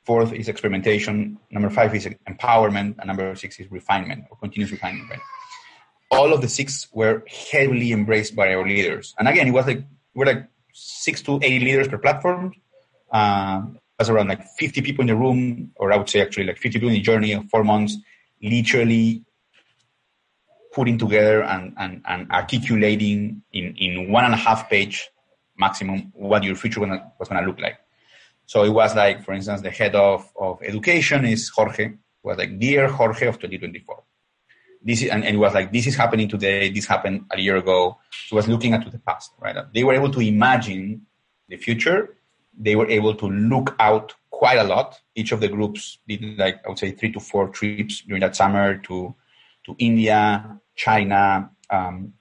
Fourth 0.03 0.33
is 0.33 0.49
experimentation. 0.49 1.39
Number 1.49 1.69
five 1.69 1.95
is 1.95 2.07
empowerment. 2.29 2.95
And 2.99 3.07
number 3.07 3.33
six 3.35 3.59
is 3.59 3.71
refinement 3.71 4.25
or 4.29 4.37
continuous 4.37 4.71
refinement, 4.71 5.09
right? 5.09 5.19
All 6.11 6.33
of 6.33 6.41
the 6.41 6.49
six 6.49 6.87
were 6.93 7.23
heavily 7.51 7.93
embraced 7.93 8.35
by 8.35 8.53
our 8.53 8.67
leaders. 8.67 9.15
And 9.17 9.27
again, 9.27 9.47
it 9.47 9.51
was 9.51 9.65
like, 9.65 9.83
we're 10.13 10.25
like 10.25 10.47
six 10.73 11.21
to 11.23 11.39
eight 11.41 11.61
leaders 11.61 11.87
per 11.87 11.97
platform. 11.97 12.53
Um, 13.11 13.79
was 13.97 14.09
around 14.09 14.27
like 14.27 14.45
50 14.57 14.81
people 14.81 15.03
in 15.03 15.07
the 15.07 15.15
room, 15.15 15.71
or 15.77 15.93
I 15.93 15.97
would 15.97 16.09
say 16.09 16.21
actually 16.21 16.45
like 16.45 16.57
50 16.57 16.79
people 16.79 16.89
in 16.89 16.95
the 16.95 17.01
journey 17.01 17.31
of 17.31 17.49
four 17.49 17.63
months, 17.63 17.95
literally 18.41 19.23
putting 20.75 20.97
together 20.97 21.41
and, 21.43 21.73
and, 21.77 22.03
and 22.05 22.29
articulating 22.31 23.41
in, 23.53 23.73
in 23.77 24.11
one 24.11 24.25
and 24.25 24.33
a 24.33 24.37
half 24.37 24.69
page 24.69 25.09
maximum 25.57 26.11
what 26.13 26.43
your 26.43 26.55
future 26.55 26.81
gonna, 26.81 27.11
was 27.17 27.29
going 27.29 27.41
to 27.41 27.47
look 27.47 27.59
like. 27.61 27.77
So 28.45 28.63
it 28.63 28.69
was 28.69 28.93
like, 28.93 29.23
for 29.23 29.33
instance, 29.33 29.61
the 29.61 29.71
head 29.71 29.95
of, 29.95 30.29
of 30.39 30.61
education 30.61 31.25
is 31.25 31.49
Jorge, 31.49 31.93
was 32.23 32.37
like, 32.37 32.59
Dear 32.59 32.89
Jorge 32.89 33.25
of 33.27 33.35
2024. 33.35 34.03
This 34.83 35.01
is, 35.01 35.09
and, 35.09 35.23
and 35.23 35.35
it 35.35 35.39
was 35.39 35.53
like, 35.53 35.71
this 35.71 35.87
is 35.87 35.95
happening 35.95 36.27
today, 36.27 36.69
this 36.69 36.85
happened 36.85 37.25
a 37.31 37.39
year 37.39 37.55
ago. 37.55 37.97
So 38.27 38.35
it 38.35 38.37
was 38.37 38.47
looking 38.47 38.73
into 38.73 38.89
the 38.89 38.99
past, 38.99 39.31
right? 39.39 39.55
They 39.73 39.83
were 39.83 39.93
able 39.93 40.11
to 40.11 40.19
imagine 40.19 41.07
the 41.47 41.57
future. 41.57 42.17
They 42.55 42.75
were 42.75 42.87
able 42.87 43.15
to 43.15 43.27
look 43.27 43.75
out 43.79 44.13
quite 44.29 44.59
a 44.59 44.63
lot. 44.63 44.99
Each 45.15 45.31
of 45.31 45.39
the 45.39 45.47
groups 45.47 45.99
did 46.07 46.37
like, 46.37 46.63
I 46.65 46.69
would 46.69 46.77
say 46.77 46.91
three 46.91 47.13
to 47.13 47.19
four 47.19 47.47
trips 47.47 48.01
during 48.01 48.21
that 48.21 48.35
summer 48.35 48.77
to, 48.77 49.15
to 49.65 49.75
India, 49.79 50.59
China, 50.75 51.49
um, 51.69 52.13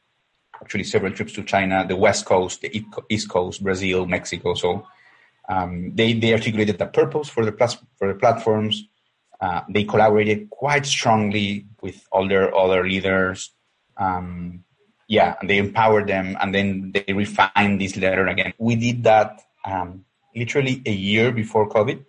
actually 0.61 0.85
several 0.85 1.13
trips 1.13 1.33
to 1.35 1.43
China, 1.43 1.85
the 1.87 1.97
West 1.97 2.25
Coast, 2.25 2.63
the 2.63 2.83
East 3.09 3.29
Coast, 3.29 3.63
Brazil, 3.63 4.07
Mexico. 4.07 4.55
So 4.55 4.87
um, 5.49 5.95
they 5.95 6.15
they 6.15 6.33
articulated 6.33 6.79
the 6.79 6.87
purpose 6.87 7.29
for 7.29 7.45
the 7.45 7.53
plus, 7.53 7.77
for 7.99 8.09
the 8.09 8.19
platforms. 8.19 8.89
Uh, 9.41 9.61
they 9.69 9.85
collaborated 9.85 10.49
quite 10.49 10.87
strongly 10.87 11.67
with 11.83 12.07
all 12.11 12.27
their 12.27 12.55
other 12.57 12.87
leaders. 12.87 13.51
Um, 13.97 14.65
yeah, 15.07 15.37
and 15.39 15.51
they 15.51 15.59
empowered 15.59 16.07
them, 16.07 16.37
and 16.41 16.55
then 16.55 16.93
they 16.95 17.13
refined 17.13 17.81
this 17.81 17.97
letter 17.97 18.27
again. 18.27 18.55
We 18.57 18.75
did 18.77 19.05
that 19.05 19.43
um, 19.67 20.07
literally 20.35 20.81
a 20.87 20.93
year 20.93 21.31
before 21.31 21.69
COVID. 21.69 22.05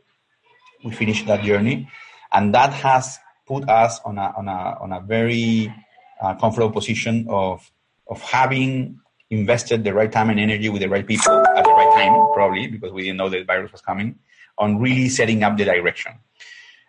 We 0.85 0.91
finished 0.91 1.27
that 1.27 1.43
journey, 1.43 1.89
and 2.31 2.53
that 2.55 2.71
has 2.71 3.19
put 3.45 3.69
us 3.69 3.99
on 4.05 4.17
a 4.17 4.33
on 4.37 4.47
a 4.47 4.77
on 4.81 4.91
a 4.91 4.99
very 5.01 5.73
uh, 6.21 6.35
comfortable 6.35 6.71
position 6.71 7.25
of 7.29 7.71
of 8.07 8.21
having 8.21 8.99
invested 9.29 9.83
the 9.83 9.93
right 9.93 10.11
time 10.11 10.29
and 10.29 10.39
energy 10.39 10.69
with 10.69 10.81
the 10.81 10.89
right 10.89 11.05
people 11.05 11.33
at 11.33 11.63
the 11.63 11.71
right 11.71 11.93
time, 11.95 12.13
probably 12.33 12.67
because 12.67 12.91
we 12.91 13.03
didn't 13.03 13.17
know 13.17 13.29
the 13.29 13.43
virus 13.43 13.71
was 13.71 13.81
coming, 13.81 14.17
on 14.57 14.79
really 14.79 15.09
setting 15.09 15.43
up 15.43 15.57
the 15.57 15.65
direction. 15.65 16.13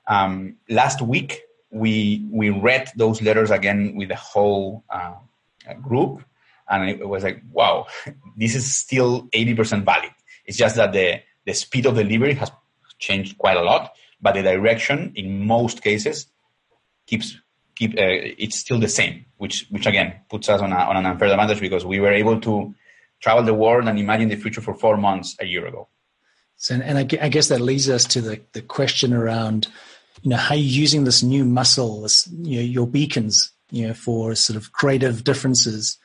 Um, 0.07 0.57
last 0.69 1.01
week, 1.03 1.43
we 1.71 2.27
we 2.31 2.51
read 2.51 2.91
those 2.97 3.21
letters 3.23 3.51
again 3.51 3.97
with 3.97 4.09
the 4.09 4.17
whole 4.17 4.85
uh, 4.91 5.15
group, 5.83 6.23
and 6.69 6.89
it 6.89 7.09
was 7.09 7.23
like, 7.25 7.43
wow, 7.53 7.87
this 8.37 8.55
is 8.55 8.75
still 8.75 9.29
eighty 9.33 9.55
percent 9.55 9.85
valid. 9.85 10.11
It's 10.45 10.59
just 10.59 10.77
that 10.77 10.93
the 10.93 11.21
the 11.45 11.55
speed 11.55 11.87
of 11.87 11.95
delivery 11.97 12.35
has 12.35 12.51
changed 12.99 13.39
quite 13.39 13.57
a 13.57 13.63
lot, 13.63 13.95
but 14.21 14.35
the 14.35 14.43
direction 14.43 15.13
in 15.15 15.47
most 15.47 15.83
cases 15.83 16.27
keeps 17.07 17.37
keep 17.77 17.93
uh, 17.93 18.35
it's 18.39 18.59
still 18.59 18.81
the 18.81 18.89
same, 18.89 19.25
which 19.37 19.67
which 19.71 19.87
again 19.87 20.15
puts 20.29 20.49
us 20.49 20.61
on, 20.61 20.73
a, 20.73 20.77
on 20.77 20.97
an 20.97 21.07
unfair 21.07 21.29
advantage 21.29 21.61
because 21.61 21.85
we 21.85 22.01
were 22.01 22.13
able 22.13 22.41
to 22.41 22.75
travel 23.21 23.45
the 23.45 23.55
world 23.55 23.89
and 23.89 23.99
imagine 23.99 24.29
the 24.29 24.37
future 24.37 24.61
for 24.61 24.75
four 24.75 24.97
months 24.97 25.37
a 25.41 25.47
year 25.47 25.67
ago. 25.67 25.89
So, 26.59 26.75
and 26.75 26.99
I, 26.99 27.07
I 27.21 27.29
guess 27.29 27.49
that 27.49 27.61
leads 27.61 27.89
us 27.89 28.05
to 28.07 28.21
the, 28.21 28.41
the 28.53 28.63
question 28.63 29.13
around, 29.13 29.69
you 30.23 30.31
know, 30.31 30.37
how 30.37 30.55
you're 30.55 30.65
using 30.65 31.05
this 31.05 31.23
new 31.23 31.45
muscle, 31.45 32.03
this, 32.03 32.27
you 32.27 32.57
know, 32.57 32.63
your 32.63 32.87
beacons, 32.87 33.53
you 33.71 33.89
know, 33.89 33.95
for 33.95 34.35
sort 34.35 34.57
of 34.57 34.73
creative 34.73 35.23
differences 35.23 35.99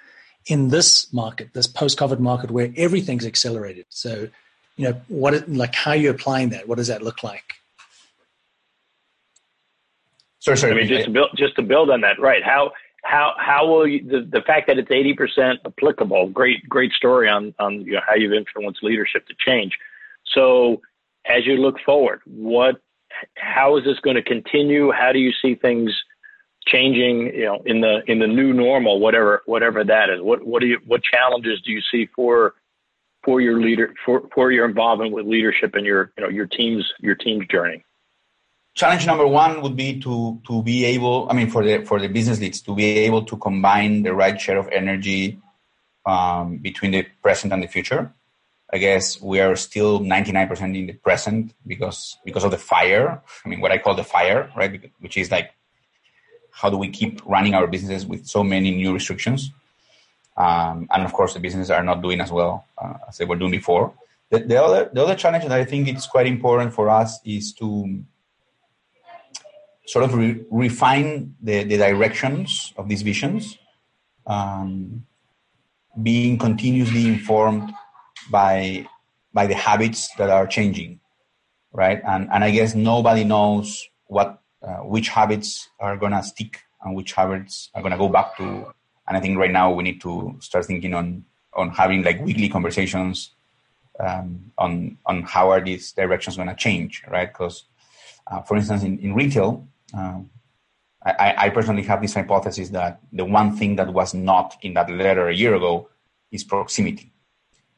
in 0.47 0.69
this 0.69 1.11
market, 1.13 1.53
this 1.53 1.67
post-COVID 1.67 2.19
market 2.19 2.51
where 2.51 2.73
everything's 2.75 3.25
accelerated. 3.25 3.85
So, 3.89 4.27
you 4.75 4.89
know, 4.89 5.01
what, 5.07 5.47
like 5.47 5.75
how 5.75 5.93
you're 5.93 6.13
applying 6.13 6.49
that? 6.49 6.67
What 6.67 6.77
does 6.77 6.87
that 6.87 7.01
look 7.01 7.23
like? 7.23 7.60
Sorry, 10.41 10.57
sorry. 10.57 10.73
I 10.73 10.75
mean, 10.75 10.87
just 10.87 11.05
to 11.05 11.11
build, 11.11 11.29
just 11.35 11.55
to 11.55 11.61
build 11.61 11.89
on 11.89 12.01
that, 12.01 12.19
right? 12.19 12.43
How 12.43 12.71
how 13.03 13.33
how 13.37 13.67
will 13.67 13.87
you 13.87 14.03
the, 14.03 14.27
the 14.29 14.41
fact 14.41 14.67
that 14.67 14.77
it's 14.77 14.91
eighty 14.91 15.13
percent 15.13 15.59
applicable? 15.65 16.29
Great 16.29 16.67
great 16.67 16.91
story 16.91 17.29
on 17.29 17.53
on 17.59 17.81
you 17.81 17.93
know, 17.93 18.01
how 18.07 18.15
you've 18.15 18.33
influenced 18.33 18.83
leadership 18.83 19.25
to 19.27 19.33
change. 19.39 19.73
So 20.33 20.81
as 21.25 21.45
you 21.45 21.53
look 21.57 21.77
forward, 21.85 22.21
what 22.25 22.81
how 23.35 23.77
is 23.77 23.83
this 23.85 23.99
going 23.99 24.15
to 24.15 24.23
continue? 24.23 24.91
How 24.91 25.11
do 25.11 25.19
you 25.19 25.31
see 25.41 25.55
things 25.55 25.91
changing? 26.67 27.33
You 27.33 27.45
know, 27.45 27.61
in 27.65 27.81
the 27.81 28.01
in 28.07 28.19
the 28.19 28.27
new 28.27 28.53
normal, 28.53 28.99
whatever 28.99 29.41
whatever 29.45 29.83
that 29.83 30.09
is. 30.09 30.21
What 30.21 30.45
what 30.45 30.61
do 30.61 30.67
you 30.67 30.79
what 30.85 31.01
challenges 31.03 31.61
do 31.61 31.71
you 31.71 31.81
see 31.91 32.07
for 32.15 32.53
for 33.23 33.41
your 33.41 33.59
leader 33.59 33.93
for 34.05 34.23
for 34.33 34.51
your 34.51 34.65
involvement 34.65 35.11
with 35.11 35.25
leadership 35.25 35.75
and 35.75 35.85
your 35.85 36.11
you 36.17 36.23
know 36.23 36.29
your 36.29 36.45
team's 36.45 36.91
your 36.99 37.15
team's 37.15 37.47
journey? 37.47 37.83
Challenge 38.73 39.05
number 39.05 39.27
one 39.27 39.61
would 39.61 39.75
be 39.75 39.99
to 39.99 40.39
to 40.47 40.63
be 40.63 40.85
able 40.85 41.27
i 41.29 41.33
mean 41.33 41.49
for 41.49 41.63
the 41.63 41.83
for 41.83 41.99
the 41.99 42.07
business 42.07 42.39
leads 42.39 42.61
to 42.61 42.73
be 42.73 42.99
able 42.99 43.23
to 43.23 43.35
combine 43.37 44.03
the 44.03 44.13
right 44.13 44.39
share 44.39 44.57
of 44.57 44.67
energy 44.69 45.41
um, 46.05 46.57
between 46.57 46.91
the 46.91 47.05
present 47.21 47.53
and 47.53 47.63
the 47.63 47.67
future. 47.67 48.13
I 48.73 48.77
guess 48.77 49.21
we 49.21 49.41
are 49.41 49.55
still 49.55 49.99
99% 49.99 50.77
in 50.77 50.87
the 50.87 50.93
present 50.93 51.53
because 51.67 52.17
because 52.23 52.43
of 52.45 52.51
the 52.51 52.57
fire. 52.57 53.21
I 53.45 53.49
mean 53.49 53.59
what 53.59 53.71
i 53.71 53.77
call 53.77 53.95
the 53.95 54.03
fire 54.03 54.49
right? 54.55 54.91
Which 54.99 55.17
is 55.17 55.29
like 55.29 55.51
how 56.51 56.69
do 56.69 56.77
we 56.77 56.89
keep 56.89 57.21
running 57.25 57.53
our 57.53 57.67
businesses 57.67 58.05
with 58.05 58.25
so 58.27 58.43
many 58.43 58.71
new 58.71 58.93
restrictions? 58.93 59.51
Um, 60.37 60.87
and 60.91 61.03
of 61.03 61.11
course 61.11 61.33
the 61.33 61.39
businesses 61.39 61.69
are 61.69 61.83
not 61.83 62.01
doing 62.01 62.21
as 62.21 62.31
well 62.31 62.65
uh, 62.77 62.93
as 63.09 63.17
they 63.17 63.25
were 63.25 63.35
doing 63.35 63.51
before. 63.51 63.93
The, 64.29 64.39
the 64.39 64.63
other 64.63 64.89
the 64.93 65.03
other 65.03 65.15
challenge 65.15 65.43
that 65.43 65.51
i 65.51 65.65
think 65.65 65.89
it's 65.89 66.07
quite 66.07 66.25
important 66.25 66.73
for 66.73 66.89
us 66.89 67.19
is 67.25 67.51
to 67.55 68.01
sort 69.91 70.05
of 70.05 70.13
re- 70.15 70.41
refine 70.49 71.35
the, 71.41 71.65
the 71.65 71.75
directions 71.75 72.73
of 72.77 72.87
these 72.87 73.01
visions, 73.01 73.57
um, 74.25 75.05
being 76.01 76.37
continuously 76.37 77.07
informed 77.07 77.73
by 78.29 78.87
by 79.33 79.47
the 79.47 79.53
habits 79.53 80.09
that 80.17 80.29
are 80.29 80.47
changing, 80.47 81.01
right? 81.73 82.01
And 82.07 82.29
and 82.31 82.41
I 82.41 82.51
guess 82.51 82.73
nobody 82.73 83.25
knows 83.25 83.85
what 84.07 84.39
uh, 84.63 84.81
which 84.93 85.09
habits 85.09 85.67
are 85.77 85.97
gonna 85.97 86.23
stick 86.23 86.61
and 86.81 86.95
which 86.95 87.11
habits 87.11 87.69
are 87.75 87.81
gonna 87.81 87.97
go 87.97 88.07
back 88.07 88.37
to. 88.37 88.73
And 89.07 89.17
I 89.17 89.19
think 89.19 89.37
right 89.37 89.51
now 89.51 89.73
we 89.73 89.83
need 89.83 89.99
to 90.07 90.37
start 90.39 90.63
thinking 90.65 90.93
on 90.93 91.25
on 91.53 91.69
having 91.69 92.01
like 92.03 92.21
weekly 92.21 92.47
conversations 92.47 93.31
um, 93.99 94.53
on 94.57 94.97
on 95.05 95.23
how 95.23 95.51
are 95.51 95.59
these 95.59 95.91
directions 95.91 96.37
to 96.37 96.55
change, 96.55 97.03
right? 97.09 97.27
Because, 97.27 97.65
uh, 98.27 98.41
for 98.43 98.55
instance, 98.55 98.83
in, 98.83 98.97
in 98.99 99.13
retail, 99.13 99.67
um, 99.93 100.29
I, 101.03 101.33
I, 101.37 101.49
personally 101.49 101.81
have 101.83 102.01
this 102.01 102.13
hypothesis 102.13 102.69
that 102.69 103.01
the 103.11 103.25
one 103.25 103.55
thing 103.55 103.75
that 103.77 103.91
was 103.91 104.13
not 104.13 104.55
in 104.61 104.75
that 104.75 104.89
letter 104.89 105.29
a 105.29 105.35
year 105.35 105.55
ago 105.55 105.89
is 106.31 106.43
proximity. 106.43 107.11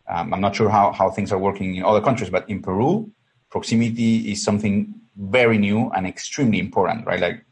Um, 0.08 0.34
I'm 0.34 0.41
not 0.41 0.56
sure 0.56 0.69
how, 0.69 0.91
how 0.91 1.10
things 1.10 1.32
are 1.32 1.38
working 1.38 1.76
in 1.76 1.84
other 1.84 2.02
countries, 2.02 2.30
but 2.30 2.49
in 2.49 2.62
Peru, 2.62 3.10
proximity 3.49 4.32
is 4.32 4.43
something 4.43 4.93
very 5.15 5.58
new 5.58 5.89
and 5.91 6.06
extremely 6.06 6.60
important, 6.60 7.06
right? 7.06 7.19
Like, 7.19 7.45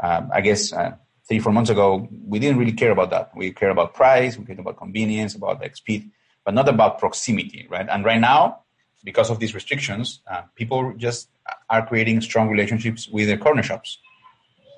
uh, 0.00 0.22
I 0.32 0.42
guess 0.42 0.72
uh, 0.72 0.96
three, 1.26 1.38
four 1.38 1.52
months 1.52 1.70
ago, 1.70 2.06
we 2.26 2.38
didn't 2.38 2.58
really 2.58 2.72
care 2.72 2.90
about 2.90 3.10
that. 3.10 3.30
We 3.34 3.52
care 3.52 3.70
about 3.70 3.94
price, 3.94 4.36
we 4.36 4.44
care 4.44 4.60
about 4.60 4.76
convenience, 4.76 5.34
about 5.34 5.60
like 5.60 5.76
speed, 5.76 6.10
but 6.44 6.52
not 6.52 6.68
about 6.68 6.98
proximity, 6.98 7.66
right? 7.70 7.86
And 7.88 8.04
right 8.04 8.20
now, 8.20 8.60
because 9.02 9.30
of 9.30 9.38
these 9.38 9.54
restrictions, 9.54 10.20
uh, 10.30 10.42
people 10.54 10.92
just 10.96 11.30
are 11.68 11.86
creating 11.86 12.20
strong 12.20 12.48
relationships 12.48 13.08
with 13.08 13.28
the 13.28 13.36
corner 13.36 13.62
shops, 13.62 13.98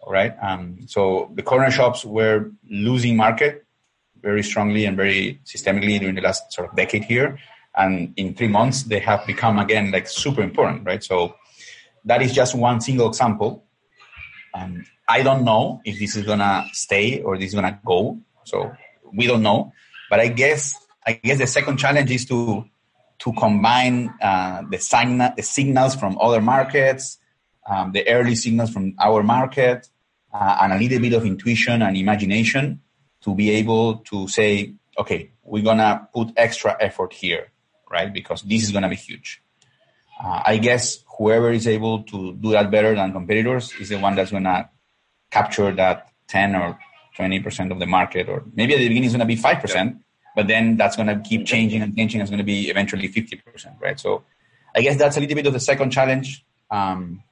right? 0.06 0.34
Um, 0.42 0.86
so 0.86 1.30
the 1.34 1.42
corner 1.42 1.70
shops 1.70 2.04
were 2.04 2.50
losing 2.68 3.16
market 3.16 3.64
very 4.20 4.42
strongly 4.42 4.84
and 4.84 4.96
very 4.96 5.40
systemically 5.44 5.98
during 6.00 6.14
the 6.14 6.20
last 6.20 6.52
sort 6.52 6.68
of 6.68 6.76
decade 6.76 7.04
here, 7.04 7.38
and 7.76 8.12
in 8.16 8.34
three 8.34 8.48
months 8.48 8.82
they 8.84 8.98
have 8.98 9.26
become 9.26 9.58
again 9.58 9.90
like 9.90 10.08
super 10.08 10.42
important, 10.42 10.84
right? 10.84 11.04
So 11.04 11.34
that 12.04 12.22
is 12.22 12.32
just 12.32 12.54
one 12.54 12.80
single 12.80 13.08
example. 13.08 13.64
Um, 14.54 14.84
I 15.08 15.22
don't 15.22 15.44
know 15.44 15.80
if 15.84 15.98
this 15.98 16.16
is 16.16 16.24
gonna 16.24 16.66
stay 16.72 17.22
or 17.22 17.38
this 17.38 17.48
is 17.48 17.54
gonna 17.54 17.80
go, 17.84 18.18
so 18.44 18.72
we 19.12 19.26
don't 19.26 19.42
know. 19.42 19.72
But 20.10 20.20
I 20.20 20.28
guess 20.28 20.74
I 21.06 21.12
guess 21.12 21.38
the 21.38 21.46
second 21.46 21.78
challenge 21.78 22.10
is 22.10 22.24
to 22.26 22.64
to 23.20 23.32
combine 23.32 24.14
uh, 24.22 24.62
the, 24.70 24.78
sign- 24.78 25.18
the 25.18 25.42
signals 25.42 25.96
from 25.96 26.18
other 26.20 26.40
markets, 26.40 27.18
um, 27.66 27.92
the 27.92 28.08
early 28.08 28.34
signals 28.34 28.70
from 28.70 28.94
our 29.00 29.22
market, 29.22 29.88
uh, 30.32 30.58
and 30.62 30.72
a 30.72 30.78
little 30.78 31.00
bit 31.00 31.12
of 31.12 31.24
intuition 31.24 31.82
and 31.82 31.96
imagination 31.96 32.80
to 33.20 33.34
be 33.34 33.50
able 33.50 33.96
to 33.98 34.28
say, 34.28 34.74
okay, 34.98 35.30
we're 35.42 35.64
gonna 35.64 36.08
put 36.14 36.32
extra 36.36 36.76
effort 36.80 37.12
here, 37.12 37.50
right? 37.90 38.12
Because 38.12 38.42
this 38.42 38.62
is 38.62 38.70
gonna 38.70 38.88
be 38.88 38.96
huge. 38.96 39.42
Uh, 40.22 40.42
I 40.44 40.58
guess 40.58 40.98
whoever 41.16 41.50
is 41.50 41.66
able 41.66 42.02
to 42.04 42.34
do 42.34 42.52
that 42.52 42.70
better 42.70 42.94
than 42.94 43.12
competitors 43.12 43.72
is 43.80 43.88
the 43.88 43.98
one 43.98 44.14
that's 44.14 44.30
gonna 44.30 44.70
capture 45.30 45.72
that 45.74 46.08
10 46.28 46.54
or 46.54 46.78
20% 47.18 47.72
of 47.72 47.78
the 47.78 47.86
market, 47.86 48.28
or 48.28 48.44
maybe 48.54 48.74
at 48.74 48.78
the 48.78 48.88
beginning 48.88 49.04
it's 49.04 49.14
gonna 49.14 49.26
be 49.26 49.36
5%, 49.36 49.74
yeah 49.74 49.90
but 50.38 50.46
then 50.46 50.76
that's 50.76 50.94
going 50.94 51.08
to 51.08 51.18
keep 51.28 51.44
changing 51.44 51.82
and 51.82 51.96
changing. 51.96 52.20
It's 52.20 52.30
going 52.30 52.38
to 52.38 52.44
be 52.44 52.70
eventually 52.70 53.08
50%, 53.08 53.80
right? 53.80 53.98
So 53.98 54.22
I 54.76 54.82
guess 54.82 54.96
that's 54.96 55.16
a 55.16 55.20
little 55.20 55.34
bit 55.34 55.48
of 55.48 55.52
the 55.52 55.58
second 55.58 55.90
challenge. 55.90 56.44
Um, 56.70 57.24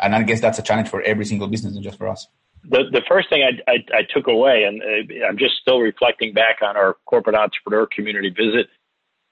and 0.00 0.12
I 0.12 0.24
guess 0.24 0.40
that's 0.40 0.58
a 0.58 0.62
challenge 0.62 0.88
for 0.88 1.02
every 1.02 1.24
single 1.24 1.46
business, 1.46 1.72
not 1.72 1.84
just 1.84 1.98
for 1.98 2.08
us. 2.08 2.26
The, 2.68 2.82
the 2.90 3.02
first 3.08 3.28
thing 3.28 3.44
I, 3.44 3.70
I, 3.70 3.98
I 3.98 4.02
took 4.12 4.26
away, 4.26 4.64
and 4.64 4.82
uh, 4.82 5.24
I'm 5.24 5.38
just 5.38 5.54
still 5.60 5.78
reflecting 5.78 6.34
back 6.34 6.56
on 6.62 6.76
our 6.76 6.96
corporate 7.06 7.36
entrepreneur 7.36 7.86
community 7.86 8.30
visit 8.30 8.66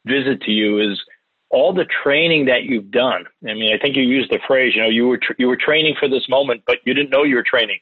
visit 0.06 0.40
to 0.42 0.52
you, 0.52 0.78
is 0.78 1.02
all 1.50 1.72
the 1.72 1.86
training 2.04 2.44
that 2.44 2.62
you've 2.62 2.92
done. 2.92 3.24
I 3.42 3.54
mean, 3.54 3.74
I 3.74 3.78
think 3.78 3.96
you 3.96 4.04
used 4.04 4.30
the 4.30 4.38
phrase, 4.46 4.74
you 4.76 4.82
know, 4.82 4.88
you 4.88 5.08
were 5.08 5.18
tr- 5.18 5.32
you 5.36 5.48
were 5.48 5.56
training 5.56 5.96
for 5.98 6.08
this 6.08 6.28
moment, 6.28 6.62
but 6.64 6.76
you 6.84 6.94
didn't 6.94 7.10
know 7.10 7.24
you 7.24 7.34
were 7.34 7.42
training 7.42 7.80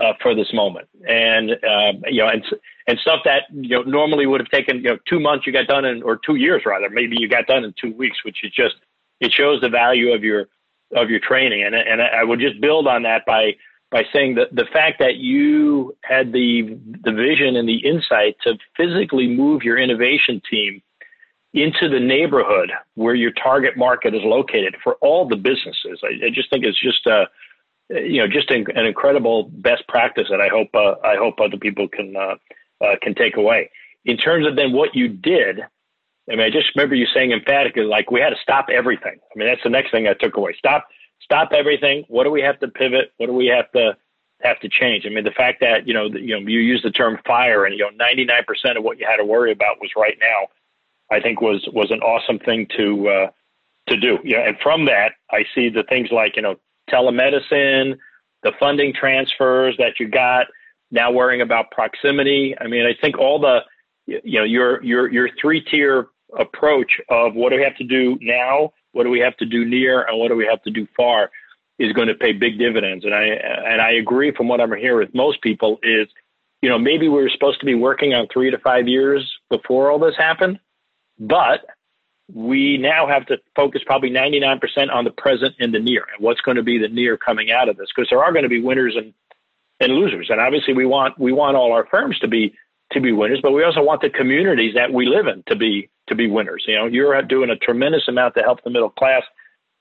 uh, 0.00 0.12
for 0.22 0.34
this 0.34 0.52
moment, 0.52 0.88
and 1.08 1.52
uh, 1.52 1.92
you 2.06 2.22
know, 2.22 2.28
and 2.28 2.44
and 2.86 2.98
stuff 3.00 3.20
that 3.24 3.42
you 3.52 3.70
know 3.70 3.82
normally 3.82 4.26
would 4.26 4.40
have 4.40 4.50
taken 4.50 4.76
you 4.78 4.90
know 4.90 4.98
two 5.08 5.20
months, 5.20 5.46
you 5.46 5.52
got 5.52 5.66
done 5.66 5.84
in 5.84 6.02
or 6.02 6.18
two 6.24 6.36
years 6.36 6.62
rather, 6.64 6.88
maybe 6.90 7.16
you 7.18 7.28
got 7.28 7.46
done 7.46 7.64
in 7.64 7.74
two 7.80 7.92
weeks, 7.94 8.24
which 8.24 8.44
is 8.44 8.52
just 8.52 8.76
it 9.20 9.32
shows 9.32 9.60
the 9.60 9.68
value 9.68 10.12
of 10.12 10.22
your 10.22 10.46
of 10.94 11.10
your 11.10 11.20
training, 11.20 11.62
and 11.64 11.74
and 11.74 12.00
I 12.00 12.24
would 12.24 12.40
just 12.40 12.60
build 12.60 12.86
on 12.86 13.02
that 13.02 13.26
by 13.26 13.56
by 13.90 14.04
saying 14.12 14.34
that 14.34 14.54
the 14.54 14.66
fact 14.72 14.98
that 14.98 15.16
you 15.16 15.96
had 16.02 16.32
the 16.32 16.78
the 17.04 17.12
vision 17.12 17.56
and 17.56 17.68
the 17.68 17.78
insight 17.78 18.36
to 18.44 18.58
physically 18.76 19.28
move 19.28 19.62
your 19.62 19.78
innovation 19.78 20.40
team 20.50 20.82
into 21.54 21.88
the 21.88 22.00
neighborhood 22.00 22.70
where 22.94 23.14
your 23.14 23.32
target 23.32 23.76
market 23.76 24.14
is 24.14 24.20
located 24.22 24.76
for 24.84 24.94
all 24.96 25.26
the 25.26 25.36
businesses. 25.36 26.00
I, 26.02 26.26
I 26.26 26.30
just 26.30 26.50
think 26.50 26.64
it's 26.64 26.80
just 26.80 27.06
a 27.06 27.24
you 27.90 28.18
know, 28.18 28.26
just 28.26 28.50
an, 28.50 28.66
an 28.74 28.84
incredible 28.84 29.44
best 29.44 29.86
practice 29.88 30.28
that 30.30 30.40
I 30.40 30.48
hope 30.48 30.68
uh, 30.74 30.94
I 31.04 31.16
hope 31.16 31.40
other 31.40 31.56
people 31.56 31.88
can 31.88 32.16
uh, 32.16 32.34
uh, 32.84 32.96
can 33.02 33.14
take 33.14 33.36
away. 33.36 33.70
In 34.04 34.16
terms 34.16 34.46
of 34.46 34.56
then 34.56 34.72
what 34.72 34.94
you 34.94 35.08
did, 35.08 35.60
I 36.30 36.36
mean, 36.36 36.40
I 36.40 36.50
just 36.50 36.74
remember 36.74 36.94
you 36.94 37.06
saying 37.14 37.32
emphatically, 37.32 37.84
like 37.84 38.10
we 38.10 38.20
had 38.20 38.30
to 38.30 38.36
stop 38.42 38.66
everything. 38.70 39.18
I 39.18 39.38
mean, 39.38 39.48
that's 39.48 39.62
the 39.62 39.70
next 39.70 39.90
thing 39.90 40.06
I 40.06 40.14
took 40.14 40.36
away. 40.36 40.54
Stop, 40.58 40.86
stop 41.20 41.52
everything. 41.52 42.04
What 42.08 42.24
do 42.24 42.30
we 42.30 42.42
have 42.42 42.60
to 42.60 42.68
pivot? 42.68 43.12
What 43.16 43.26
do 43.26 43.32
we 43.32 43.46
have 43.46 43.70
to 43.72 43.96
have 44.42 44.60
to 44.60 44.68
change? 44.68 45.06
I 45.06 45.08
mean, 45.08 45.24
the 45.24 45.30
fact 45.30 45.60
that 45.60 45.86
you 45.86 45.94
know, 45.94 46.10
the, 46.10 46.20
you 46.20 46.38
know, 46.38 46.46
you 46.46 46.60
use 46.60 46.82
the 46.82 46.90
term 46.90 47.18
fire, 47.26 47.64
and 47.64 47.74
you 47.74 47.84
know, 47.84 47.90
ninety 47.96 48.24
nine 48.24 48.44
percent 48.46 48.76
of 48.76 48.84
what 48.84 48.98
you 48.98 49.06
had 49.08 49.16
to 49.16 49.24
worry 49.24 49.52
about 49.52 49.80
was 49.80 49.90
right 49.96 50.18
now. 50.20 50.48
I 51.10 51.20
think 51.20 51.40
was 51.40 51.66
was 51.72 51.90
an 51.90 52.00
awesome 52.00 52.38
thing 52.38 52.66
to 52.76 53.08
uh, 53.08 53.30
to 53.88 53.96
do. 53.96 54.18
Yeah, 54.22 54.46
and 54.46 54.58
from 54.62 54.84
that, 54.84 55.12
I 55.30 55.44
see 55.54 55.70
the 55.70 55.84
things 55.84 56.10
like 56.12 56.36
you 56.36 56.42
know 56.42 56.56
telemedicine, 56.88 57.98
the 58.42 58.52
funding 58.58 58.92
transfers 58.92 59.76
that 59.78 59.98
you 59.98 60.08
got, 60.08 60.46
now 60.90 61.10
worrying 61.10 61.42
about 61.42 61.70
proximity. 61.70 62.54
I 62.60 62.66
mean, 62.66 62.86
I 62.86 62.94
think 63.00 63.18
all 63.18 63.38
the, 63.38 63.60
you 64.06 64.38
know, 64.38 64.44
your, 64.44 64.82
your, 64.82 65.10
your 65.10 65.28
three 65.40 65.60
tier 65.60 66.08
approach 66.38 67.00
of 67.08 67.34
what 67.34 67.50
do 67.50 67.56
we 67.56 67.62
have 67.62 67.76
to 67.76 67.84
do 67.84 68.18
now? 68.20 68.72
What 68.92 69.04
do 69.04 69.10
we 69.10 69.20
have 69.20 69.36
to 69.38 69.46
do 69.46 69.64
near 69.64 70.02
and 70.02 70.18
what 70.18 70.28
do 70.28 70.36
we 70.36 70.46
have 70.46 70.62
to 70.62 70.70
do 70.70 70.86
far 70.96 71.30
is 71.78 71.92
going 71.92 72.08
to 72.08 72.14
pay 72.14 72.32
big 72.32 72.58
dividends. 72.58 73.04
And 73.04 73.14
I, 73.14 73.24
and 73.24 73.80
I 73.80 73.92
agree 73.92 74.32
from 74.32 74.48
what 74.48 74.60
I'm 74.60 74.74
hearing 74.76 75.06
with 75.06 75.14
most 75.14 75.40
people 75.42 75.78
is, 75.82 76.08
you 76.60 76.68
know, 76.68 76.78
maybe 76.78 77.08
we 77.08 77.22
were 77.22 77.30
supposed 77.30 77.60
to 77.60 77.66
be 77.66 77.76
working 77.76 78.14
on 78.14 78.26
three 78.32 78.50
to 78.50 78.58
five 78.58 78.88
years 78.88 79.30
before 79.48 79.90
all 79.90 79.98
this 79.98 80.16
happened, 80.16 80.58
but 81.18 81.64
we 82.32 82.76
now 82.78 83.06
have 83.06 83.26
to 83.26 83.38
focus 83.56 83.82
probably 83.86 84.10
99% 84.10 84.92
on 84.92 85.04
the 85.04 85.10
present 85.10 85.54
and 85.58 85.72
the 85.72 85.78
near 85.78 86.04
and 86.14 86.22
what's 86.22 86.40
going 86.40 86.56
to 86.56 86.62
be 86.62 86.78
the 86.78 86.88
near 86.88 87.16
coming 87.16 87.50
out 87.50 87.68
of 87.68 87.76
this 87.76 87.88
because 87.94 88.08
there 88.10 88.22
are 88.22 88.32
going 88.32 88.42
to 88.42 88.48
be 88.48 88.60
winners 88.60 88.96
and, 88.96 89.14
and 89.80 89.92
losers. 89.94 90.28
And 90.30 90.40
obviously 90.40 90.74
we 90.74 90.86
want 90.86 91.18
we 91.18 91.32
want 91.32 91.56
all 91.56 91.72
our 91.72 91.86
firms 91.86 92.18
to 92.20 92.28
be 92.28 92.54
to 92.92 93.00
be 93.00 93.12
winners 93.12 93.40
but 93.42 93.52
we 93.52 93.64
also 93.64 93.82
want 93.82 94.00
the 94.00 94.10
communities 94.10 94.74
that 94.74 94.92
we 94.92 95.06
live 95.06 95.26
in 95.26 95.42
to 95.46 95.56
be 95.56 95.88
to 96.08 96.14
be 96.14 96.26
winners. 96.28 96.64
You 96.66 96.76
know 96.76 96.86
you're 96.86 97.20
doing 97.22 97.50
a 97.50 97.56
tremendous 97.56 98.08
amount 98.08 98.34
to 98.34 98.42
help 98.42 98.62
the 98.62 98.70
middle 98.70 98.90
class. 98.90 99.22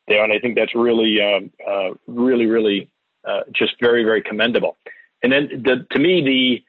There 0.08 0.24
and 0.24 0.32
i 0.32 0.40
think 0.40 0.56
that's 0.56 0.74
really 0.74 1.20
um, 1.22 1.52
uh, 1.68 1.90
really 2.08 2.46
really 2.46 2.90
uh, 3.28 3.42
just 3.52 3.74
very, 3.80 4.04
very 4.04 4.22
commendable. 4.22 4.78
And 5.22 5.32
then 5.32 5.50
the, 5.64 5.86
to 5.92 6.00
me, 6.00 6.64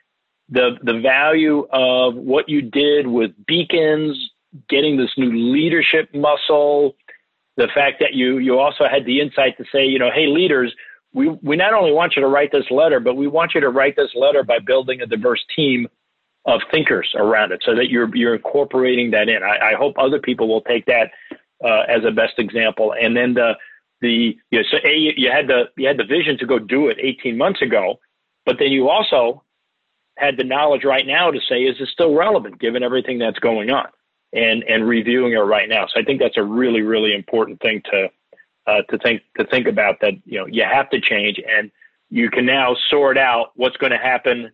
the, 0.51 0.59
the, 0.59 0.93
the 0.93 1.01
value 1.01 1.67
of 1.71 2.15
what 2.15 2.49
you 2.49 2.63
did 2.63 3.07
with 3.07 3.31
beacons, 3.47 4.19
getting 4.69 4.97
this 4.97 5.11
new 5.17 5.31
leadership 5.53 6.15
muscle, 6.15 6.97
the 7.57 7.69
fact 7.75 8.01
that 8.01 8.15
you, 8.15 8.39
you 8.39 8.59
also 8.59 8.85
had 8.89 9.05
the 9.05 9.21
insight 9.21 9.57
to 9.59 9.65
say, 9.73 9.85
you 9.85 9.99
know, 9.99 10.11
hey, 10.15 10.27
leaders, 10.27 10.75
we, 11.13 11.29
we 11.43 11.57
not 11.57 11.75
only 11.75 11.93
want 11.93 12.15
you 12.17 12.23
to 12.23 12.29
write 12.29 12.53
this 12.53 12.71
letter, 12.71 13.01
but 13.01 13.17
we 13.17 13.27
want 13.27 13.53
you 13.55 13.61
to 13.61 13.69
write 13.69 13.97
this 13.97 14.11
letter 14.15 14.43
by 14.43 14.59
building 14.59 15.01
a 15.01 15.07
diverse 15.07 15.45
team 15.55 15.89
of 16.47 16.61
thinkers 16.71 17.13
around 17.17 17.53
it 17.53 17.63
so 17.65 17.75
that 17.75 17.91
you're, 17.91 18.15
you're 18.15 18.35
incorporating 18.35 19.11
that 19.11 19.29
in. 19.29 19.43
I, 19.43 19.73
I 19.73 19.75
hope 19.75 19.97
other 19.99 20.21
people 20.21 20.49
will 20.49 20.63
take 20.63 20.87
that 20.87 21.11
uh, 21.65 21.83
as 21.89 22.05
a 22.07 22.11
best 22.11 22.39
example. 22.39 22.95
And 22.99 23.17
then 23.17 23.35
the, 23.35 23.55
the, 24.01 24.37
you 24.51 24.59
know, 24.59 24.65
so 24.71 24.79
A, 24.85 25.15
you 25.17 25.31
had 25.31 25.49
the, 25.49 25.65
you 25.77 25.89
had 25.89 25.99
the 25.99 26.05
vision 26.05 26.39
to 26.39 26.47
go 26.47 26.59
do 26.59 26.89
it 26.89 26.99
18 27.01 27.37
months 27.37 27.61
ago, 27.61 27.99
but 28.47 28.57
then 28.59 28.71
you 28.71 28.89
also 28.89 29.43
had 30.17 30.37
the 30.37 30.45
knowledge 30.45 30.85
right 30.85 31.07
now 31.07 31.31
to 31.31 31.41
say, 31.49 31.63
is 31.63 31.77
it 31.81 31.89
still 31.89 32.15
relevant 32.15 32.61
given 32.61 32.83
everything 32.83 33.19
that's 33.19 33.39
going 33.41 33.71
on 33.71 33.89
and, 34.33 34.63
and 34.65 34.87
reviewing 34.87 35.33
it 35.33 35.39
right 35.39 35.69
now. 35.69 35.87
So 35.87 36.01
I 36.01 36.05
think 36.05 36.21
that's 36.21 36.37
a 36.37 36.43
really, 36.43 36.83
really 36.83 37.15
important 37.15 37.61
thing 37.61 37.83
to, 37.91 38.09
uh, 38.67 38.83
to 38.83 38.99
think, 38.99 39.23
to 39.39 39.45
think 39.45 39.67
about 39.67 40.01
that, 40.01 40.15
you 40.25 40.39
know, 40.39 40.47
you 40.47 40.65
have 40.65 40.91
to 40.91 41.01
change 41.01 41.41
and 41.47 41.71
you 42.11 42.31
can 42.31 42.47
now 42.47 42.77
sort 42.91 43.19
out 43.19 43.53
what's 43.55 43.77
going 43.77 43.93
to 43.93 43.99
happen 43.99 44.51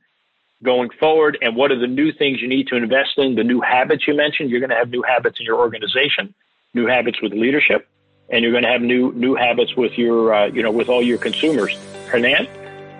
going 0.62 0.90
forward 0.98 1.38
and 1.42 1.54
what 1.56 1.70
are 1.70 1.78
the 1.78 1.86
new 1.86 2.12
things 2.12 2.40
you 2.40 2.48
need 2.48 2.68
to 2.68 2.76
invest 2.76 3.18
in, 3.18 3.34
the 3.34 3.44
new 3.44 3.60
habits 3.60 4.06
you 4.08 4.14
mentioned. 4.14 4.50
You're 4.50 4.60
going 4.60 4.70
to 4.70 4.76
have 4.76 4.90
new 4.90 5.02
habits 5.02 5.38
in 5.38 5.46
your 5.46 5.58
organization, 5.58 6.34
new 6.72 6.86
habits 6.86 7.20
with 7.22 7.32
leadership, 7.32 7.86
and 8.30 8.42
you're 8.42 8.52
going 8.52 8.64
to 8.64 8.70
have 8.70 8.80
new 8.80 9.12
new 9.12 9.34
habits 9.34 9.76
with 9.76 9.92
your 9.98 10.34
uh, 10.34 10.46
you 10.46 10.62
know 10.62 10.70
with 10.70 10.88
all 10.88 11.02
your 11.02 11.18
consumers. 11.18 11.76
Hernan, 12.08 12.48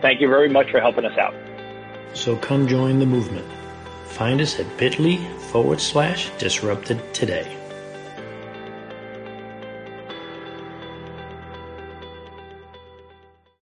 thank 0.03 0.21
you 0.21 0.29
very 0.29 0.49
much 0.49 0.71
for 0.71 0.81
helping 0.81 1.05
us 1.05 1.17
out. 1.19 1.35
So 2.15 2.37
come 2.37 2.69
join 2.69 2.99
the 3.01 3.07
movement. 3.07 3.47
Find 4.15 4.41
us 4.41 4.61
at 4.61 4.77
bit.ly 4.79 5.17
forward 5.51 5.81
slash 5.81 6.31
disrupted 6.39 7.13
today. 7.13 7.64